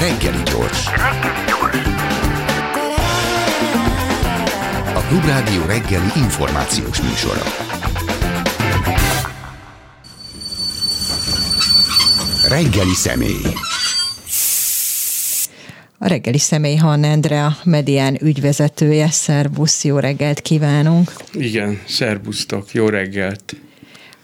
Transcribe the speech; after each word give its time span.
Reggeli 0.00 0.42
gyors. 0.42 0.86
A 4.94 5.00
Klubrádió 5.08 5.64
reggeli 5.66 6.10
információs 6.16 7.00
műsora. 7.00 7.42
Reggeli 12.48 12.94
személy. 12.94 13.42
A 15.98 16.06
reggeli 16.08 16.38
személy 16.38 16.76
Han 16.76 17.04
Andrea, 17.04 17.56
Medián 17.64 18.18
ügyvezetője. 18.22 19.10
Szerbusz, 19.10 19.84
jó 19.84 19.98
reggelt 19.98 20.40
kívánunk! 20.40 21.12
Igen, 21.32 21.80
szerbusztok, 21.88 22.72
jó 22.72 22.88
reggelt! 22.88 23.56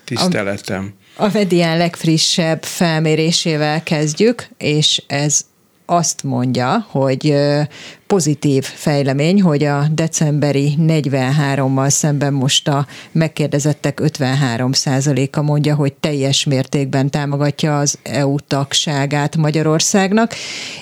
Tiszteletem! 0.04 0.94
A, 1.16 1.24
a 1.24 1.30
Medián 1.32 1.76
legfrissebb 1.76 2.62
felmérésével 2.64 3.82
kezdjük, 3.82 4.48
és 4.58 5.02
ez 5.06 5.40
azt 5.86 6.22
mondja, 6.22 6.86
hogy 6.90 7.34
pozitív 8.06 8.64
fejlemény, 8.64 9.42
hogy 9.42 9.64
a 9.64 9.86
decemberi 9.92 10.74
43-mal 10.80 11.88
szemben 11.88 12.32
most 12.32 12.68
a 12.68 12.86
megkérdezettek 13.12 14.00
53 14.00 14.70
a 15.34 15.42
mondja, 15.42 15.74
hogy 15.74 15.92
teljes 15.92 16.44
mértékben 16.44 17.10
támogatja 17.10 17.78
az 17.78 17.98
EU 18.02 18.36
tagságát 18.48 19.36
Magyarországnak, 19.36 20.34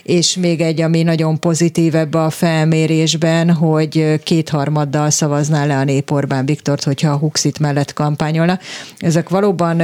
és 0.03 0.37
még 0.37 0.61
egy, 0.61 0.81
ami 0.81 1.03
nagyon 1.03 1.41
pozitív 1.41 1.95
ebbe 1.95 2.23
a 2.23 2.31
felmérésben, 2.31 3.51
hogy 3.51 4.21
kétharmaddal 4.23 5.11
szavazná 5.11 5.65
le 5.65 5.77
a 5.77 5.85
nép 5.85 6.11
Orbán 6.11 6.47
Viktort, 6.47 6.85
hogyha 6.85 7.11
a 7.11 7.17
Huxit 7.17 7.59
mellett 7.59 7.93
kampányolna. 7.93 8.59
Ezek 8.99 9.29
valóban 9.29 9.83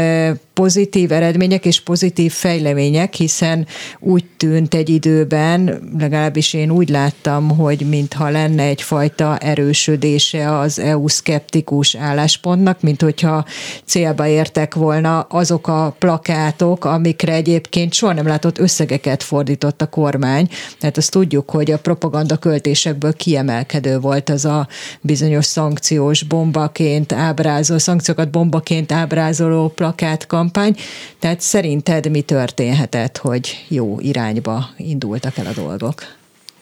pozitív 0.54 1.12
eredmények 1.12 1.64
és 1.64 1.80
pozitív 1.80 2.32
fejlemények, 2.32 3.14
hiszen 3.14 3.66
úgy 3.98 4.24
tűnt 4.36 4.74
egy 4.74 4.88
időben, 4.88 5.80
legalábbis 5.98 6.52
én 6.52 6.70
úgy 6.70 6.88
láttam, 6.88 7.27
láttam, 7.28 7.56
hogy 7.56 7.88
mintha 7.88 8.30
lenne 8.30 8.62
egyfajta 8.62 9.38
erősödése 9.38 10.58
az 10.58 10.78
EU 10.78 11.08
szkeptikus 11.08 11.94
álláspontnak, 11.94 12.80
mint 12.80 13.02
hogyha 13.02 13.44
célba 13.84 14.26
értek 14.26 14.74
volna 14.74 15.20
azok 15.20 15.68
a 15.68 15.94
plakátok, 15.98 16.84
amikre 16.84 17.32
egyébként 17.32 17.92
soha 17.92 18.12
nem 18.12 18.26
látott 18.26 18.58
összegeket 18.58 19.22
fordított 19.22 19.82
a 19.82 19.86
kormány. 19.86 20.48
Tehát 20.78 20.96
azt 20.96 21.10
tudjuk, 21.10 21.50
hogy 21.50 21.70
a 21.70 21.78
propaganda 21.78 22.36
költésekből 22.36 23.12
kiemelkedő 23.12 23.98
volt 23.98 24.28
az 24.28 24.44
a 24.44 24.68
bizonyos 25.00 25.44
szankciós 25.44 26.22
bombaként 26.22 27.12
ábrázoló, 27.12 27.78
szankciókat 27.78 28.30
bombaként 28.30 28.92
ábrázoló 28.92 29.68
plakátkampány. 29.68 30.76
Tehát 31.18 31.40
szerinted 31.40 32.10
mi 32.10 32.20
történhetett, 32.20 33.16
hogy 33.16 33.64
jó 33.68 33.96
irányba 34.00 34.68
indultak 34.76 35.36
el 35.36 35.46
a 35.46 35.60
dolgok? 35.60 36.17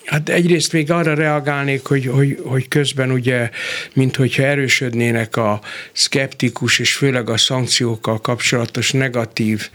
Hát 0.06 0.28
egyrészt 0.28 0.72
még 0.72 0.90
arra 0.90 1.14
reagálnék, 1.14 1.86
hogy, 1.86 2.06
hogy, 2.06 2.38
hogy 2.44 2.68
közben 2.68 3.10
ugye, 3.10 3.50
mint 3.92 4.16
hogyha 4.16 4.42
erősödnének 4.42 5.36
a 5.36 5.60
szkeptikus 5.92 6.78
és 6.78 6.94
főleg 6.94 7.30
a 7.30 7.36
szankciókkal 7.36 8.20
kapcsolatos 8.20 8.92
negatív 8.92 9.68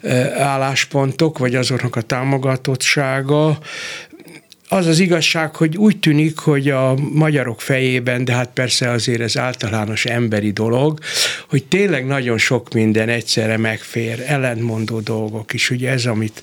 eh, 0.00 0.40
álláspontok, 0.40 1.38
vagy 1.38 1.54
azoknak 1.54 1.96
a 1.96 2.00
támogatottsága, 2.00 3.58
az 4.68 4.86
az 4.86 4.98
igazság, 4.98 5.56
hogy 5.56 5.76
úgy 5.76 5.98
tűnik, 5.98 6.38
hogy 6.38 6.68
a 6.68 6.94
magyarok 7.12 7.60
fejében, 7.60 8.24
de 8.24 8.32
hát 8.32 8.50
persze 8.54 8.90
azért 8.90 9.20
ez 9.20 9.36
általános 9.36 10.04
emberi 10.04 10.50
dolog, 10.50 10.98
hogy 11.48 11.64
tényleg 11.64 12.06
nagyon 12.06 12.38
sok 12.38 12.72
minden 12.72 13.08
egyszerre 13.08 13.56
megfér, 13.56 14.24
ellentmondó 14.26 15.00
dolgok 15.00 15.52
is, 15.52 15.70
ugye 15.70 15.90
ez, 15.90 16.06
amit 16.06 16.42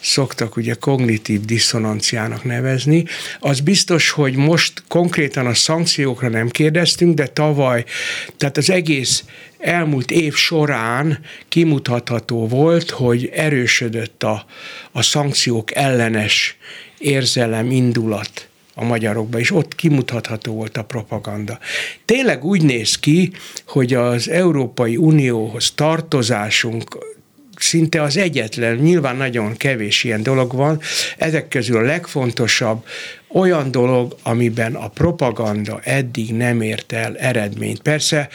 szoktak 0.00 0.56
ugye 0.56 0.74
kognitív 0.74 1.40
diszonanciának 1.40 2.44
nevezni, 2.44 3.04
az 3.40 3.60
biztos, 3.60 4.10
hogy 4.10 4.34
most 4.34 4.82
konkrétan 4.88 5.46
a 5.46 5.54
szankciókra 5.54 6.28
nem 6.28 6.48
kérdeztünk, 6.48 7.14
de 7.14 7.26
tavaly, 7.26 7.84
tehát 8.36 8.56
az 8.56 8.70
egész 8.70 9.24
elmúlt 9.58 10.10
év 10.10 10.34
során 10.34 11.18
kimutatható 11.48 12.46
volt, 12.48 12.90
hogy 12.90 13.30
erősödött 13.34 14.22
a, 14.22 14.44
a 14.92 15.02
szankciók 15.02 15.74
ellenes 15.74 16.56
érzelem, 16.98 17.70
indulat 17.70 18.48
a 18.74 18.84
magyarokba, 18.84 19.38
és 19.38 19.50
ott 19.50 19.74
kimutatható 19.74 20.52
volt 20.52 20.76
a 20.76 20.84
propaganda. 20.84 21.58
Tényleg 22.04 22.44
úgy 22.44 22.62
néz 22.62 22.98
ki, 22.98 23.32
hogy 23.66 23.94
az 23.94 24.28
Európai 24.28 24.96
Unióhoz 24.96 25.70
tartozásunk 25.74 26.98
szinte 27.56 28.02
az 28.02 28.16
egyetlen, 28.16 28.76
nyilván 28.76 29.16
nagyon 29.16 29.56
kevés 29.56 30.04
ilyen 30.04 30.22
dolog 30.22 30.52
van, 30.52 30.80
ezek 31.16 31.48
közül 31.48 31.76
a 31.76 31.80
legfontosabb 31.80 32.84
olyan 33.28 33.70
dolog, 33.70 34.16
amiben 34.22 34.74
a 34.74 34.88
propaganda 34.88 35.80
eddig 35.82 36.34
nem 36.34 36.60
ért 36.60 36.92
el 36.92 37.16
eredményt. 37.16 37.82
Persze 37.82 38.28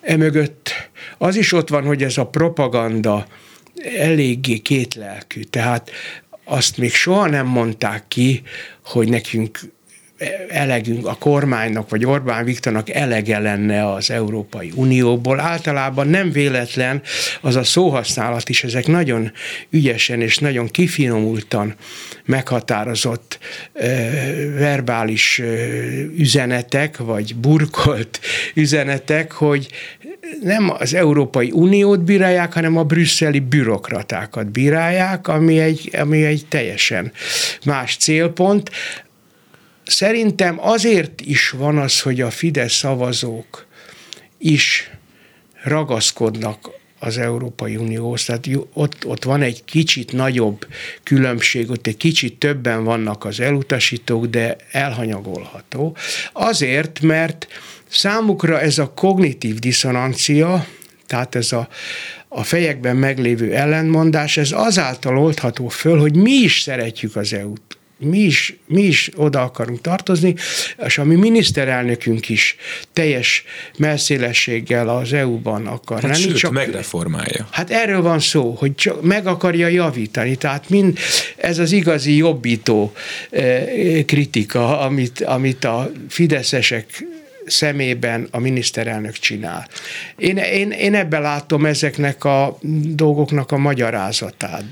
emögött 0.00 0.70
az 1.18 1.36
is 1.36 1.52
ott 1.52 1.68
van, 1.68 1.84
hogy 1.84 2.02
ez 2.02 2.18
a 2.18 2.26
propaganda 2.26 3.26
eléggé 3.98 4.58
kétlelkű. 4.58 5.42
Tehát 5.42 5.90
azt 6.48 6.76
még 6.76 6.92
soha 6.92 7.28
nem 7.28 7.46
mondták 7.46 8.08
ki, 8.08 8.42
hogy 8.84 9.08
nekünk 9.08 9.60
elegünk 10.48 11.06
a 11.06 11.14
kormánynak, 11.14 11.90
vagy 11.90 12.04
Orbán 12.04 12.44
Viktornak 12.44 12.90
elege 12.90 13.38
lenne 13.38 13.92
az 13.92 14.10
Európai 14.10 14.72
Unióból. 14.74 15.40
Általában 15.40 16.08
nem 16.08 16.30
véletlen 16.30 17.02
az 17.40 17.56
a 17.56 17.64
szóhasználat 17.64 18.48
is, 18.48 18.64
ezek 18.64 18.86
nagyon 18.86 19.32
ügyesen 19.70 20.20
és 20.20 20.38
nagyon 20.38 20.68
kifinomultan 20.68 21.74
meghatározott 22.24 23.38
verbális 24.58 25.42
üzenetek, 26.16 26.96
vagy 26.96 27.36
burkolt 27.36 28.20
üzenetek, 28.54 29.32
hogy 29.32 29.68
nem 30.42 30.70
az 30.78 30.94
Európai 30.94 31.50
Uniót 31.52 32.04
bírálják, 32.04 32.52
hanem 32.52 32.76
a 32.76 32.84
brüsszeli 32.84 33.40
bürokratákat 33.40 34.50
bírálják, 34.50 35.28
ami 35.28 35.58
egy, 35.58 35.90
ami 35.92 36.24
egy 36.24 36.46
teljesen 36.48 37.12
más 37.64 37.96
célpont. 37.96 38.70
Szerintem 39.86 40.58
azért 40.60 41.20
is 41.20 41.50
van 41.50 41.78
az, 41.78 42.00
hogy 42.00 42.20
a 42.20 42.30
Fidesz 42.30 42.72
szavazók 42.72 43.66
is 44.38 44.90
ragaszkodnak 45.62 46.70
az 46.98 47.18
Európai 47.18 47.76
Unióhoz. 47.76 48.24
Tehát 48.24 48.48
ott, 48.72 49.06
ott 49.06 49.24
van 49.24 49.42
egy 49.42 49.64
kicsit 49.64 50.12
nagyobb 50.12 50.66
különbség, 51.02 51.70
ott 51.70 51.86
egy 51.86 51.96
kicsit 51.96 52.38
többen 52.38 52.84
vannak 52.84 53.24
az 53.24 53.40
elutasítók, 53.40 54.26
de 54.26 54.56
elhanyagolható. 54.70 55.96
Azért, 56.32 57.00
mert 57.00 57.46
számukra 57.88 58.60
ez 58.60 58.78
a 58.78 58.92
kognitív 58.92 59.58
diszonancia, 59.58 60.66
tehát 61.06 61.34
ez 61.34 61.52
a, 61.52 61.68
a 62.28 62.42
fejekben 62.42 62.96
meglévő 62.96 63.54
ellentmondás, 63.54 64.36
ez 64.36 64.52
azáltal 64.52 65.18
oldható 65.18 65.68
föl, 65.68 65.98
hogy 65.98 66.16
mi 66.16 66.32
is 66.32 66.60
szeretjük 66.60 67.16
az 67.16 67.32
EU-t 67.32 67.78
mi 67.98 68.18
is, 68.18 68.56
mi 68.66 68.82
is 68.82 69.10
oda 69.14 69.42
akarunk 69.42 69.80
tartozni, 69.80 70.34
és 70.86 70.98
a 70.98 71.04
mi 71.04 71.14
miniszterelnökünk 71.14 72.28
is 72.28 72.56
teljes 72.92 73.44
melszélességgel 73.78 74.88
az 74.88 75.12
EU-ban 75.12 75.66
akar 75.66 76.00
hát 76.00 76.10
lenni. 76.10 76.22
Sőt, 76.22 76.36
csak 76.36 76.52
megreformálja. 76.52 77.48
Hát 77.50 77.70
erről 77.70 78.02
van 78.02 78.18
szó, 78.18 78.50
hogy 78.50 78.74
csak 78.74 79.02
meg 79.02 79.26
akarja 79.26 79.68
javítani, 79.68 80.36
tehát 80.36 80.68
mind 80.68 80.98
ez 81.36 81.58
az 81.58 81.72
igazi 81.72 82.16
jobbító 82.16 82.92
eh, 83.30 83.64
kritika, 84.06 84.80
amit, 84.80 85.20
amit 85.20 85.64
a 85.64 85.90
fideszesek 86.08 87.04
szemében 87.46 88.28
a 88.30 88.38
miniszterelnök 88.38 89.12
csinál. 89.12 89.68
Én, 90.16 90.36
én, 90.36 90.70
én 90.70 90.94
ebben 90.94 91.22
látom 91.22 91.66
ezeknek 91.66 92.24
a 92.24 92.58
dolgoknak 92.82 93.52
a 93.52 93.56
magyarázatát. 93.56 94.64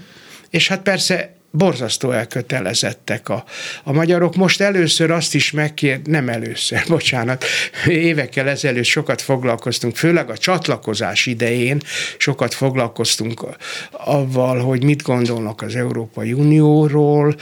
És 0.50 0.68
hát 0.68 0.82
persze 0.82 1.33
borzasztó 1.56 2.10
elkötelezettek 2.10 3.28
a, 3.28 3.44
a 3.82 3.92
magyarok. 3.92 4.36
Most 4.36 4.60
először 4.60 5.10
azt 5.10 5.34
is 5.34 5.50
megkér, 5.50 6.00
nem 6.04 6.28
először, 6.28 6.84
bocsánat, 6.88 7.44
évekkel 7.86 8.48
ezelőtt 8.48 8.84
sokat 8.84 9.22
foglalkoztunk, 9.22 9.96
főleg 9.96 10.30
a 10.30 10.38
csatlakozás 10.38 11.26
idején 11.26 11.80
sokat 12.18 12.54
foglalkoztunk 12.54 13.44
avval, 13.90 14.58
hogy 14.58 14.84
mit 14.84 15.02
gondolnak 15.02 15.62
az 15.62 15.76
Európai 15.76 16.32
Unióról. 16.32 17.34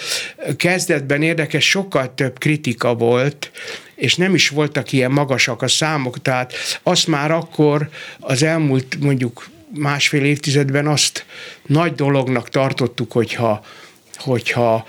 Kezdetben 0.56 1.23
érdekes, 1.23 1.69
sokkal 1.69 2.14
több 2.14 2.38
kritika 2.38 2.94
volt, 2.94 3.50
és 3.94 4.14
nem 4.14 4.35
is 4.35 4.49
voltak 4.49 4.93
ilyen 4.93 5.11
magasak 5.11 5.62
a 5.62 5.69
számok, 5.69 6.23
tehát 6.23 6.53
azt 6.82 7.06
már 7.06 7.31
akkor 7.31 7.88
az 8.20 8.43
elmúlt 8.43 8.97
mondjuk 9.00 9.50
másfél 9.75 10.25
évtizedben 10.25 10.87
azt 10.87 11.25
nagy 11.67 11.94
dolognak 11.94 12.49
tartottuk, 12.49 13.12
hogyha 13.12 13.64
hogyha 14.23 14.87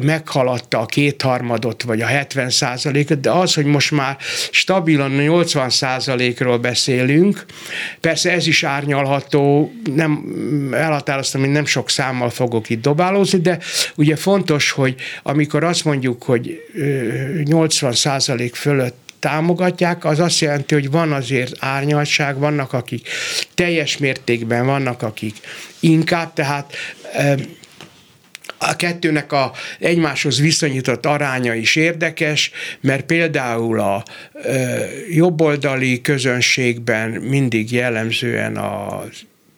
meghaladta 0.00 0.78
a 0.78 0.86
kétharmadot, 0.86 1.82
vagy 1.82 2.00
a 2.00 2.06
70 2.06 2.50
százalékot, 2.50 3.20
de 3.20 3.30
az, 3.30 3.54
hogy 3.54 3.64
most 3.64 3.90
már 3.90 4.16
stabilan 4.50 5.10
80 5.10 5.70
százalékról 5.70 6.58
beszélünk, 6.58 7.44
persze 8.00 8.30
ez 8.32 8.46
is 8.46 8.64
árnyalható, 8.64 9.72
nem 9.94 10.24
elhatároztam, 10.72 11.40
hogy 11.40 11.50
nem 11.50 11.66
sok 11.66 11.90
számmal 11.90 12.30
fogok 12.30 12.70
itt 12.70 12.82
dobálózni, 12.82 13.38
de 13.38 13.58
ugye 13.94 14.16
fontos, 14.16 14.70
hogy 14.70 14.94
amikor 15.22 15.64
azt 15.64 15.84
mondjuk, 15.84 16.22
hogy 16.22 16.62
80 17.44 17.92
százalék 17.92 18.54
fölött 18.54 19.00
támogatják, 19.18 20.04
az 20.04 20.18
azt 20.18 20.40
jelenti, 20.40 20.74
hogy 20.74 20.90
van 20.90 21.12
azért 21.12 21.54
árnyaltság, 21.58 22.38
vannak 22.38 22.72
akik 22.72 23.08
teljes 23.54 23.98
mértékben, 23.98 24.66
vannak 24.66 25.02
akik 25.02 25.36
inkább, 25.80 26.32
tehát 26.32 26.74
a 28.68 28.76
kettőnek 28.76 29.32
a 29.32 29.52
egymáshoz 29.78 30.40
viszonyított 30.40 31.06
aránya 31.06 31.54
is 31.54 31.76
érdekes, 31.76 32.50
mert 32.80 33.04
például 33.04 33.80
a 33.80 34.04
jobboldali 35.10 36.00
közönségben 36.00 37.10
mindig 37.10 37.72
jellemzően 37.72 38.56
a 38.56 39.04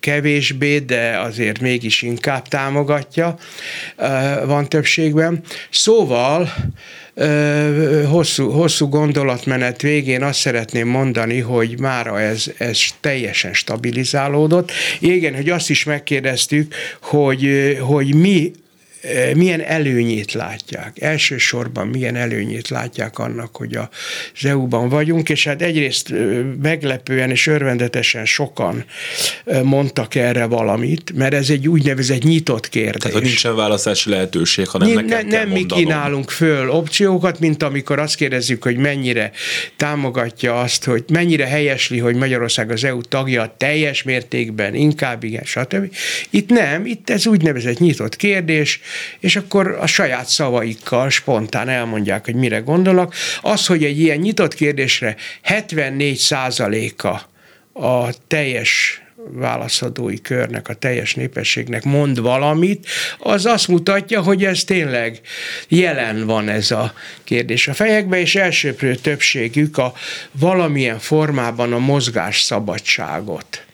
kevésbé, 0.00 0.78
de 0.78 1.18
azért 1.18 1.60
mégis 1.60 2.02
inkább 2.02 2.48
támogatja, 2.48 3.36
van 4.44 4.68
többségben. 4.68 5.40
Szóval 5.70 6.52
hosszú, 8.08 8.50
hosszú 8.50 8.88
gondolatmenet 8.88 9.82
végén 9.82 10.22
azt 10.22 10.38
szeretném 10.38 10.88
mondani, 10.88 11.40
hogy 11.40 11.78
mára 11.80 12.20
ez, 12.20 12.44
ez 12.58 12.80
teljesen 13.00 13.54
stabilizálódott. 13.54 14.72
Igen, 15.00 15.34
hogy 15.34 15.48
azt 15.48 15.70
is 15.70 15.84
megkérdeztük, 15.84 16.74
hogy, 17.00 17.76
hogy 17.80 18.14
mi 18.14 18.52
milyen 19.34 19.60
előnyét 19.60 20.32
látják. 20.32 21.00
Elsősorban 21.00 21.86
milyen 21.86 22.16
előnyét 22.16 22.68
látják 22.68 23.18
annak, 23.18 23.56
hogy 23.56 23.74
az 23.76 24.44
EU-ban 24.44 24.88
vagyunk, 24.88 25.28
és 25.28 25.44
hát 25.44 25.62
egyrészt 25.62 26.14
meglepően 26.62 27.30
és 27.30 27.46
örvendetesen 27.46 28.24
sokan 28.24 28.84
mondtak 29.62 30.14
erre 30.14 30.44
valamit, 30.44 31.12
mert 31.16 31.34
ez 31.34 31.50
egy 31.50 31.68
úgynevezett 31.68 32.22
nyitott 32.22 32.68
kérdés. 32.68 33.00
Tehát, 33.00 33.16
hogy 33.16 33.26
nincsen 33.26 33.56
választási 33.56 34.10
lehetőség, 34.10 34.68
hanem 34.68 34.88
ne, 34.88 34.94
nekem 35.00 35.26
Nem 35.28 35.48
mi 35.48 35.66
kínálunk 35.66 36.30
föl 36.30 36.70
opciókat, 36.70 37.40
mint 37.40 37.62
amikor 37.62 37.98
azt 37.98 38.14
kérdezzük, 38.14 38.62
hogy 38.62 38.76
mennyire 38.76 39.30
támogatja 39.76 40.60
azt, 40.60 40.84
hogy 40.84 41.04
mennyire 41.12 41.46
helyesli, 41.46 41.98
hogy 41.98 42.14
Magyarország 42.14 42.70
az 42.70 42.84
EU 42.84 43.00
tagja 43.00 43.54
teljes 43.58 44.02
mértékben, 44.02 44.74
inkább 44.74 45.24
igen, 45.24 45.44
stb. 45.44 45.96
Itt 46.30 46.48
nem, 46.48 46.86
itt 46.86 47.10
ez 47.10 47.26
úgynevezett 47.26 47.78
nyitott 47.78 48.16
kérdés, 48.16 48.80
és 49.20 49.36
akkor 49.36 49.78
a 49.80 49.86
saját 49.86 50.26
szavaikkal 50.26 51.10
spontán 51.10 51.68
elmondják, 51.68 52.24
hogy 52.24 52.34
mire 52.34 52.58
gondolnak. 52.58 53.14
Az, 53.42 53.66
hogy 53.66 53.84
egy 53.84 54.00
ilyen 54.00 54.18
nyitott 54.18 54.54
kérdésre 54.54 55.16
74 55.42 56.16
százaléka 56.16 57.22
a 57.72 58.26
teljes 58.26 59.02
válaszadói 59.32 60.20
körnek, 60.20 60.68
a 60.68 60.74
teljes 60.74 61.14
népességnek 61.14 61.84
mond 61.84 62.20
valamit, 62.20 62.86
az 63.18 63.46
azt 63.46 63.68
mutatja, 63.68 64.22
hogy 64.22 64.44
ez 64.44 64.64
tényleg 64.64 65.20
jelen 65.68 66.26
van 66.26 66.48
ez 66.48 66.70
a 66.70 66.92
kérdés 67.24 67.68
a 67.68 67.74
fejekben, 67.74 68.18
és 68.18 68.34
elsőprő 68.34 68.94
többségük 68.94 69.78
a 69.78 69.92
valamilyen 70.32 70.98
formában 70.98 71.72
a 71.72 71.78
mozgás 71.78 72.40
szabadságot 72.40 73.64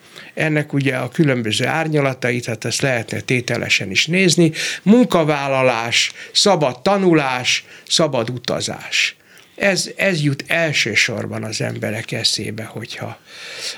ennek 0.40 0.72
ugye 0.72 0.96
a 0.96 1.08
különböző 1.08 1.66
árnyalatait, 1.66 2.44
hát 2.44 2.64
ezt 2.64 2.80
lehetne 2.80 3.20
tételesen 3.20 3.90
is 3.90 4.06
nézni, 4.06 4.52
munkavállalás, 4.82 6.12
szabad 6.32 6.82
tanulás, 6.82 7.64
szabad 7.88 8.30
utazás. 8.30 9.16
Ez, 9.56 9.90
ez 9.96 10.22
jut 10.22 10.44
elsősorban 10.46 11.44
az 11.44 11.60
emberek 11.60 12.12
eszébe, 12.12 12.64
hogyha 12.64 13.18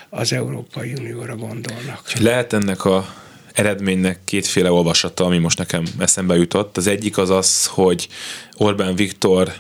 az 0.09 0.33
Európai 0.33 0.93
Unióra 0.93 1.37
gondolnak. 1.37 2.13
Lehet 2.21 2.53
ennek 2.53 2.85
a 2.85 3.15
eredménynek 3.53 4.19
kétféle 4.25 4.71
olvasata, 4.73 5.25
ami 5.25 5.39
most 5.39 5.59
nekem 5.59 5.85
eszembe 5.99 6.37
jutott. 6.37 6.77
Az 6.77 6.87
egyik 6.87 7.19
az 7.19 7.31
az, 7.31 7.67
hogy 7.67 8.09
Orbán 8.57 8.95
Viktor 8.95 9.53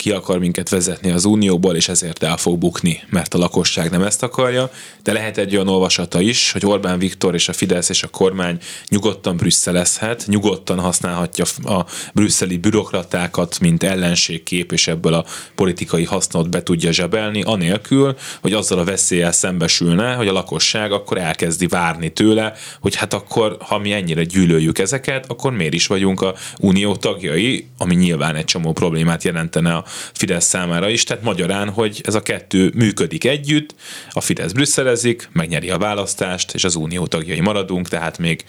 ki 0.00 0.10
akar 0.10 0.38
minket 0.38 0.68
vezetni 0.68 1.10
az 1.10 1.24
Unióból, 1.24 1.76
és 1.76 1.88
ezért 1.88 2.22
el 2.22 2.36
fog 2.36 2.58
bukni, 2.58 3.02
mert 3.08 3.34
a 3.34 3.38
lakosság 3.38 3.90
nem 3.90 4.02
ezt 4.02 4.22
akarja, 4.22 4.70
de 5.02 5.12
lehet 5.12 5.38
egy 5.38 5.54
olyan 5.54 5.68
olvasata 5.68 6.20
is, 6.20 6.52
hogy 6.52 6.66
Orbán 6.66 6.98
Viktor 6.98 7.34
és 7.34 7.48
a 7.48 7.52
Fidesz 7.52 7.88
és 7.88 8.02
a 8.02 8.08
kormány 8.08 8.58
nyugodtan 8.88 9.36
brüsszelezhet, 9.36 10.24
nyugodtan 10.26 10.78
használhatja 10.78 11.44
a 11.64 11.86
brüsszeli 12.14 12.56
bürokratákat, 12.56 13.58
mint 13.60 13.82
ellenségkép, 13.82 14.72
és 14.72 14.88
ebből 14.88 15.14
a 15.14 15.24
politikai 15.54 16.04
hasznot 16.04 16.50
be 16.50 16.62
tudja 16.62 16.92
zsebelni, 16.92 17.42
anélkül, 17.42 18.16
hogy 18.40 18.52
azzal 18.52 18.78
a 18.78 18.84
veszéllyel 18.84 19.32
szembesülne, 19.32 20.14
hogy 20.14 20.28
a 20.28 20.32
lakosság 20.32 20.92
akkor 20.92 21.18
elkezdi 21.18 21.66
várni 21.66 22.12
tőle, 22.12 22.52
hogy 22.80 22.94
hát 22.94 23.14
akkor, 23.14 23.56
ha 23.60 23.78
mi 23.78 23.92
ennyire 23.92 24.24
gyűlöljük 24.24 24.78
ezeket, 24.78 25.24
akkor 25.28 25.52
miért 25.52 25.74
is 25.74 25.86
vagyunk 25.86 26.20
a 26.20 26.34
unió 26.58 26.96
tagjai, 26.96 27.68
ami 27.78 27.94
nyilván 27.94 28.36
egy 28.36 28.44
csomó 28.44 28.72
problémát 28.72 29.24
jelentene 29.24 29.74
a 29.74 29.84
Fidesz 30.12 30.44
számára 30.44 30.88
is, 30.88 31.04
tehát 31.04 31.22
magyarán, 31.22 31.70
hogy 31.70 32.00
ez 32.04 32.14
a 32.14 32.22
kettő 32.22 32.72
működik 32.74 33.24
együtt, 33.24 33.74
a 34.10 34.20
Fidesz 34.20 34.52
brüsszelezik, 34.52 35.28
megnyeri 35.32 35.70
a 35.70 35.78
választást, 35.78 36.54
és 36.54 36.64
az 36.64 36.74
unió 36.74 37.06
tagjai 37.06 37.40
maradunk, 37.40 37.88
tehát 37.88 38.18
még 38.18 38.44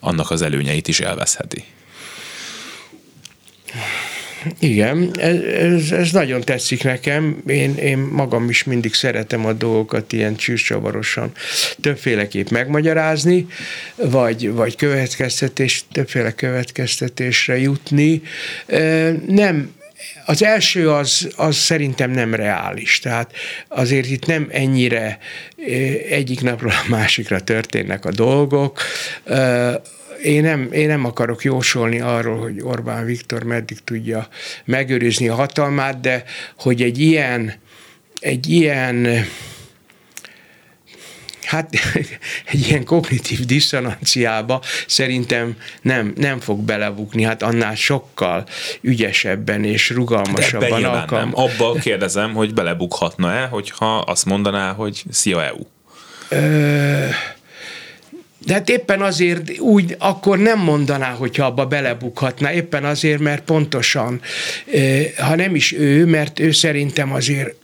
annak 0.00 0.30
az 0.30 0.42
előnyeit 0.42 0.88
is 0.88 1.00
elveszheti. 1.00 1.64
Igen, 4.58 5.10
ez, 5.18 5.90
ez 5.90 6.12
nagyon 6.12 6.40
tetszik 6.40 6.82
nekem. 6.84 7.42
Én, 7.46 7.74
én 7.74 7.98
magam 7.98 8.48
is 8.48 8.64
mindig 8.64 8.94
szeretem 8.94 9.46
a 9.46 9.52
dolgokat 9.52 10.12
ilyen 10.12 10.36
csűrcsavarosan 10.36 11.32
többféleképp 11.80 12.48
megmagyarázni, 12.48 13.46
vagy, 13.94 14.50
vagy 14.50 14.76
következtetés, 14.76 15.84
többféle 15.92 16.32
következtetésre 16.32 17.58
jutni. 17.58 18.22
Nem 19.26 19.70
az 20.24 20.42
első 20.42 20.90
az, 20.90 21.28
az 21.36 21.56
szerintem 21.56 22.10
nem 22.10 22.34
reális, 22.34 22.98
tehát 22.98 23.32
azért 23.68 24.10
itt 24.10 24.26
nem 24.26 24.48
ennyire 24.50 25.18
egyik 26.08 26.40
napról 26.40 26.70
a 26.70 26.88
másikra 26.88 27.40
történnek 27.40 28.04
a 28.04 28.10
dolgok. 28.10 28.82
Én 30.22 30.42
nem, 30.42 30.72
én 30.72 30.86
nem 30.86 31.04
akarok 31.04 31.44
jósolni 31.44 32.00
arról, 32.00 32.38
hogy 32.38 32.60
Orbán 32.60 33.04
Viktor 33.04 33.42
meddig 33.42 33.78
tudja 33.84 34.28
megőrizni 34.64 35.28
a 35.28 35.34
hatalmát, 35.34 36.00
de 36.00 36.24
hogy 36.58 36.82
egy 36.82 36.98
ilyen, 36.98 37.54
egy 38.20 38.50
ilyen 38.50 39.26
hát 41.48 41.74
egy 42.52 42.66
ilyen 42.66 42.84
kognitív 42.84 43.44
diszonanciába 43.44 44.62
szerintem 44.86 45.56
nem, 45.82 46.12
nem 46.16 46.40
fog 46.40 46.60
belebukni, 46.60 47.22
hát 47.22 47.42
annál 47.42 47.74
sokkal 47.74 48.46
ügyesebben 48.80 49.64
és 49.64 49.90
rugalmasabban 49.90 50.84
alkalm. 50.84 51.30
Nem. 51.30 51.44
Abba 51.44 51.72
kérdezem, 51.72 52.34
hogy 52.34 52.54
belebukhatna-e, 52.54 53.46
hogyha 53.46 53.98
azt 53.98 54.24
mondaná, 54.24 54.72
hogy 54.72 55.02
szia 55.10 55.44
EU? 55.44 55.66
Ö, 56.28 57.06
de 58.46 58.52
hát 58.52 58.68
éppen 58.68 59.02
azért 59.02 59.58
úgy, 59.58 59.96
akkor 59.98 60.38
nem 60.38 60.58
mondaná, 60.58 61.10
hogyha 61.10 61.44
abba 61.46 61.66
belebukhatna, 61.66 62.52
éppen 62.52 62.84
azért, 62.84 63.20
mert 63.20 63.44
pontosan, 63.44 64.20
ha 65.18 65.34
nem 65.34 65.54
is 65.54 65.72
ő, 65.72 66.06
mert 66.06 66.38
ő 66.40 66.50
szerintem 66.50 67.12
azért 67.12 67.54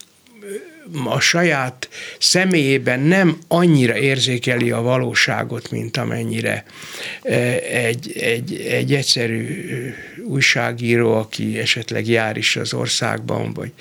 a 1.05 1.21
saját 1.21 1.89
személyében 2.19 3.01
nem 3.01 3.39
annyira 3.49 3.97
érzékeli 3.97 4.71
a 4.71 4.81
valóságot, 4.81 5.71
mint 5.71 5.97
amennyire 5.97 6.65
e, 7.23 7.35
egy, 7.63 8.13
egy, 8.21 8.67
egy 8.69 8.95
egyszerű 8.95 9.65
újságíró, 10.27 11.13
aki 11.13 11.59
esetleg 11.59 12.09
jár 12.09 12.37
is 12.37 12.57
az 12.57 12.75
országban, 12.75 13.53
vagy, 13.53 13.73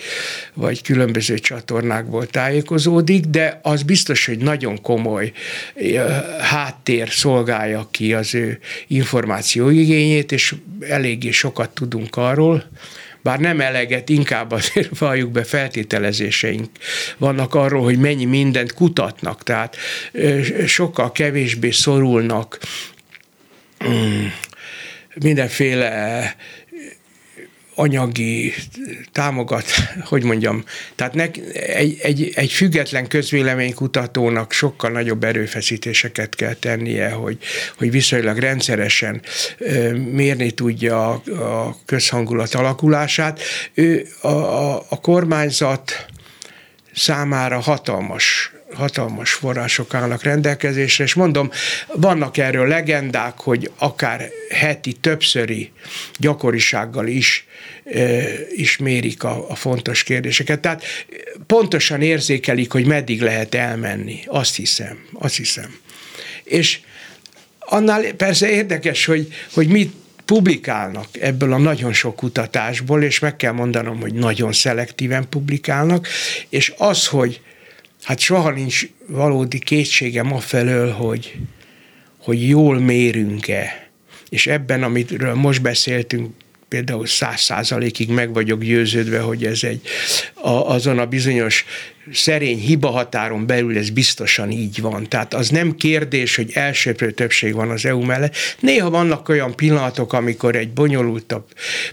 vagy 0.54 0.82
különböző 0.82 1.40
csatornákból 1.40 2.28
tájékozódik, 2.28 3.26
de 3.26 3.60
az 3.64 3.84
biztos, 3.84 4.26
hogy 4.26 4.38
nagyon 4.38 4.82
komoly 4.82 5.32
e, 5.76 6.02
háttér 6.40 7.10
szolgálja 7.10 7.88
ki 7.92 8.14
az 8.14 8.36
ő 8.36 8.60
információigényét, 8.88 10.32
és 10.32 10.56
eléggé 10.80 11.32
sokat 11.32 11.70
tudunk 11.70 12.16
arról, 12.16 12.64
bár 13.24 13.40
nem 13.40 13.62
eleget, 13.62 14.10
inkább 14.10 14.52
azért 14.52 14.98
valljuk 15.00 15.32
be 15.32 15.44
feltételezéseink 15.44 16.70
vannak 17.18 17.56
arról, 17.56 17.84
hogy 17.84 17.98
mennyi 17.98 18.26
mindent 18.26 18.74
kutatnak, 18.74 19.44
tehát 19.44 19.78
sokkal 20.66 21.12
kevésbé 21.12 21.70
szorulnak 21.70 22.60
mm, 23.88 24.26
mindenféle 25.16 26.36
anyagi 27.76 28.54
támogat, 29.12 29.66
hogy 30.04 30.24
mondjam, 30.24 30.64
tehát 30.96 31.14
ne, 31.14 31.30
egy, 31.54 32.00
egy, 32.02 32.32
egy 32.36 32.52
független 32.52 33.08
közvéleménykutatónak 33.08 34.52
sokkal 34.52 34.92
nagyobb 34.92 35.24
erőfeszítéseket 35.24 36.36
kell 36.36 36.54
tennie, 36.54 37.10
hogy, 37.10 37.38
hogy 37.78 37.92
viszonylag 37.92 38.38
rendszeresen 38.38 39.22
mérni 40.12 40.52
tudja 40.52 41.10
a, 41.10 41.22
a 41.66 41.78
közhangulat 41.86 42.54
alakulását. 42.54 43.40
Ő 43.74 44.08
a, 44.22 44.28
a, 44.28 44.86
a 44.90 45.00
kormányzat 45.02 46.06
számára 46.94 47.60
hatalmas 47.60 48.52
hatalmas 48.74 49.34
források 49.34 49.94
állnak 49.94 50.24
rendelkezésre, 50.24 51.04
és 51.04 51.14
mondom, 51.14 51.52
vannak 51.88 52.38
erről 52.38 52.68
legendák, 52.68 53.40
hogy 53.40 53.72
akár 53.78 54.30
heti, 54.50 54.94
többszöri 54.94 55.72
gyakorisággal 56.18 57.08
is, 57.08 57.48
is 58.56 58.78
mérik 58.78 59.24
a, 59.24 59.50
a 59.50 59.56
fontos 59.56 60.04
kérdéseket. 60.04 60.60
Tehát 60.60 60.84
pontosan 61.48 62.02
érzékelik, 62.02 62.72
hogy 62.72 62.86
meddig 62.86 63.22
lehet 63.22 63.56
elmenni. 63.56 64.20
Azt 64.26 64.56
hiszem, 64.56 65.06
azt 65.14 65.36
hiszem. 65.36 65.76
És 66.44 66.80
annál 67.60 68.04
persze 68.04 68.50
érdekes, 68.50 69.06
hogy, 69.06 69.28
hogy 69.54 69.68
mit 69.68 69.94
publikálnak 70.26 71.08
ebből 71.20 71.54
a 71.54 71.58
nagyon 71.58 71.94
sok 71.94 72.16
kutatásból, 72.16 73.04
és 73.04 73.20
meg 73.20 73.36
kell 73.36 73.52
mondanom, 73.52 74.00
hogy 74.00 74.14
nagyon 74.14 74.54
szelektíven 74.54 75.30
publikálnak, 75.30 76.08
és 76.50 76.74
az, 76.78 77.08
hogy 77.08 77.42
hát 78.04 78.20
soha 78.20 78.52
nincs 78.52 78.88
valódi 79.08 79.60
kétségem 79.60 80.34
afelől, 80.34 80.92
hogy, 80.92 81.36
hogy 82.18 82.48
jól 82.48 82.80
mérünk-e. 82.80 83.90
És 84.30 84.48
ebben, 84.48 84.84
amiről 84.84 85.34
most 85.34 85.62
beszéltünk, 85.62 86.32
például 86.68 87.06
száz 87.06 87.42
százalékig 87.42 88.10
meg 88.10 88.34
vagyok 88.34 88.64
győződve, 88.64 89.20
hogy 89.20 89.46
ez 89.46 89.64
egy 89.64 89.82
a, 90.34 90.50
azon 90.50 91.00
a 91.00 91.06
bizonyos 91.06 91.66
szerény 92.12 92.60
hiba 92.60 92.90
határon 92.90 93.48
belül 93.48 93.78
ez 93.78 93.90
biztosan 93.90 94.52
így 94.52 94.82
van. 94.82 95.10
Tehát 95.10 95.34
az 95.34 95.50
nem 95.50 95.76
kérdés, 95.76 96.36
hogy 96.36 96.52
elsőprő 96.54 97.12
többség 97.12 97.54
van 97.54 97.70
az 97.70 97.86
EU 97.86 98.02
mellett. 98.02 98.36
Néha 98.60 98.90
vannak 98.90 99.30
olyan 99.30 99.56
pillanatok, 99.56 100.14
amikor 100.14 100.56
egy 100.56 100.70
bonyolultabb 100.70 101.46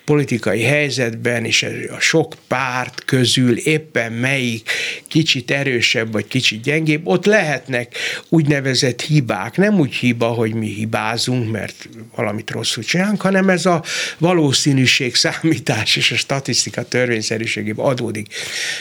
politikai 0.04 0.62
helyzetben, 0.62 1.44
és 1.44 1.66
a 1.96 2.00
sok 2.00 2.34
párt 2.46 3.04
közül 3.04 3.58
éppen 3.58 4.12
melyik 4.12 4.70
kicsit 5.08 5.50
erősebb, 5.50 6.12
vagy 6.12 6.26
kicsit 6.26 6.62
gyengébb, 6.62 7.06
ott 7.06 7.24
lehetnek 7.24 7.94
úgynevezett 8.28 9.00
hibák. 9.00 9.56
Nem 9.56 9.80
úgy 9.80 9.94
hiba, 9.94 10.26
hogy 10.26 10.54
mi 10.54 10.66
hibázunk, 10.66 11.50
mert 11.50 11.88
valamit 12.14 12.50
rosszul 12.50 12.82
csinálunk, 12.82 13.20
hanem 13.20 13.48
ez 13.48 13.66
a 13.66 13.82
valószínűség 14.18 15.14
számítás 15.14 15.96
és 15.96 16.10
a 16.10 16.16
statisztika 16.16 16.82
törvényszerűségében 16.82 17.86
adódik. 17.86 18.34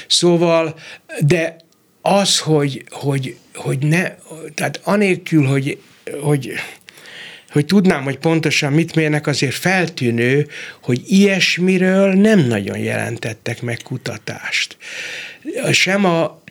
Szóval 0.08 0.76
de 1.20 1.56
az, 2.02 2.40
hogy, 2.40 2.84
hogy, 2.90 3.36
hogy 3.56 3.80
ne, 3.80 4.16
tehát 4.56 4.80
anélkül, 4.84 5.46
hogy, 5.46 5.82
hogy 6.22 6.54
hogy 7.52 7.66
tudnám, 7.66 8.04
hogy 8.04 8.18
pontosan 8.18 8.74
mit 8.74 8.96
mérnek, 8.96 9.28
azért 9.28 9.54
feltűnő, 9.56 10.48
hogy 10.84 11.02
ilyesmiről 11.08 12.14
nem 12.14 12.40
nagyon 12.40 12.78
jelentettek 12.78 13.62
meg 13.62 13.80
kutatást. 13.84 14.78
Sem 15.72 16.06
a, 16.06 16.42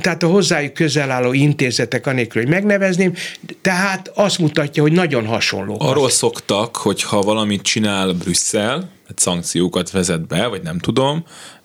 tehát 0.00 0.22
a 0.22 0.26
hozzájuk 0.26 0.72
közel 0.72 1.10
álló 1.10 1.32
intézetek, 1.32 2.06
anélkül, 2.06 2.42
hogy 2.42 2.50
megnevezném, 2.50 3.14
tehát 3.60 4.10
azt 4.14 4.38
mutatja, 4.38 4.82
hogy 4.82 4.92
nagyon 4.92 5.26
hasonló. 5.26 5.76
Arról 5.78 6.10
szoktak, 6.10 6.76
hogy 6.76 7.02
ha 7.02 7.20
valamit 7.20 7.62
csinál 7.62 8.12
Brüsszel, 8.12 8.90
szankciókat 9.16 9.90
vezet 9.90 10.26
be, 10.26 10.46
vagy 10.46 10.62
nem 10.62 10.78
tudom, 10.78 11.24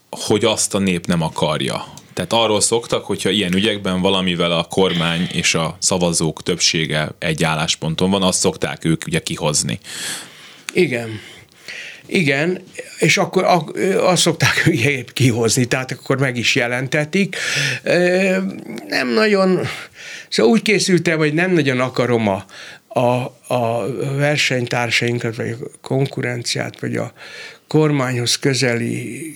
hogy 0.10 0.46
azt 0.46 0.74
a 0.74 0.80
nép 0.80 1.06
nem 1.06 1.22
akarja. 1.22 1.86
Tehát 2.14 2.34
arról 2.34 2.62
szoktak, 2.62 3.06
hogyha 3.06 3.30
ilyen 3.30 3.54
ügyekben 3.54 4.02
valamivel 4.02 4.52
a 4.52 4.64
kormány 4.64 5.30
és 5.34 5.56
a 5.56 5.78
szavazók 5.80 6.44
többsége 6.44 7.10
egy 7.20 7.44
állásponton 7.44 8.10
van, 8.10 8.24
azt 8.24 8.40
szokták 8.40 8.86
ők 8.86 9.06
ugye 9.06 9.20
kihozni. 9.20 9.80
Igen. 10.74 11.20
Igen, 12.06 12.64
és 13.00 13.18
akkor 13.18 13.44
azt 14.00 14.22
szokták 14.22 14.70
kihozni, 15.14 15.66
tehát 15.66 15.92
akkor 15.92 16.18
meg 16.18 16.38
is 16.38 16.56
jelentetik. 16.56 17.36
Nem 18.88 19.08
nagyon, 19.14 19.60
szóval 20.30 20.52
úgy 20.52 20.62
készültem, 20.62 21.18
hogy 21.18 21.34
nem 21.34 21.52
nagyon 21.52 21.80
akarom 21.80 22.28
a, 22.28 22.46
a, 23.00 23.36
a 23.48 23.86
versenytársainkat, 24.16 25.36
vagy 25.36 25.50
a 25.50 25.78
konkurenciát, 25.82 26.80
vagy 26.80 26.96
a 26.96 27.14
kormányhoz 27.72 28.36
közeli 28.36 29.34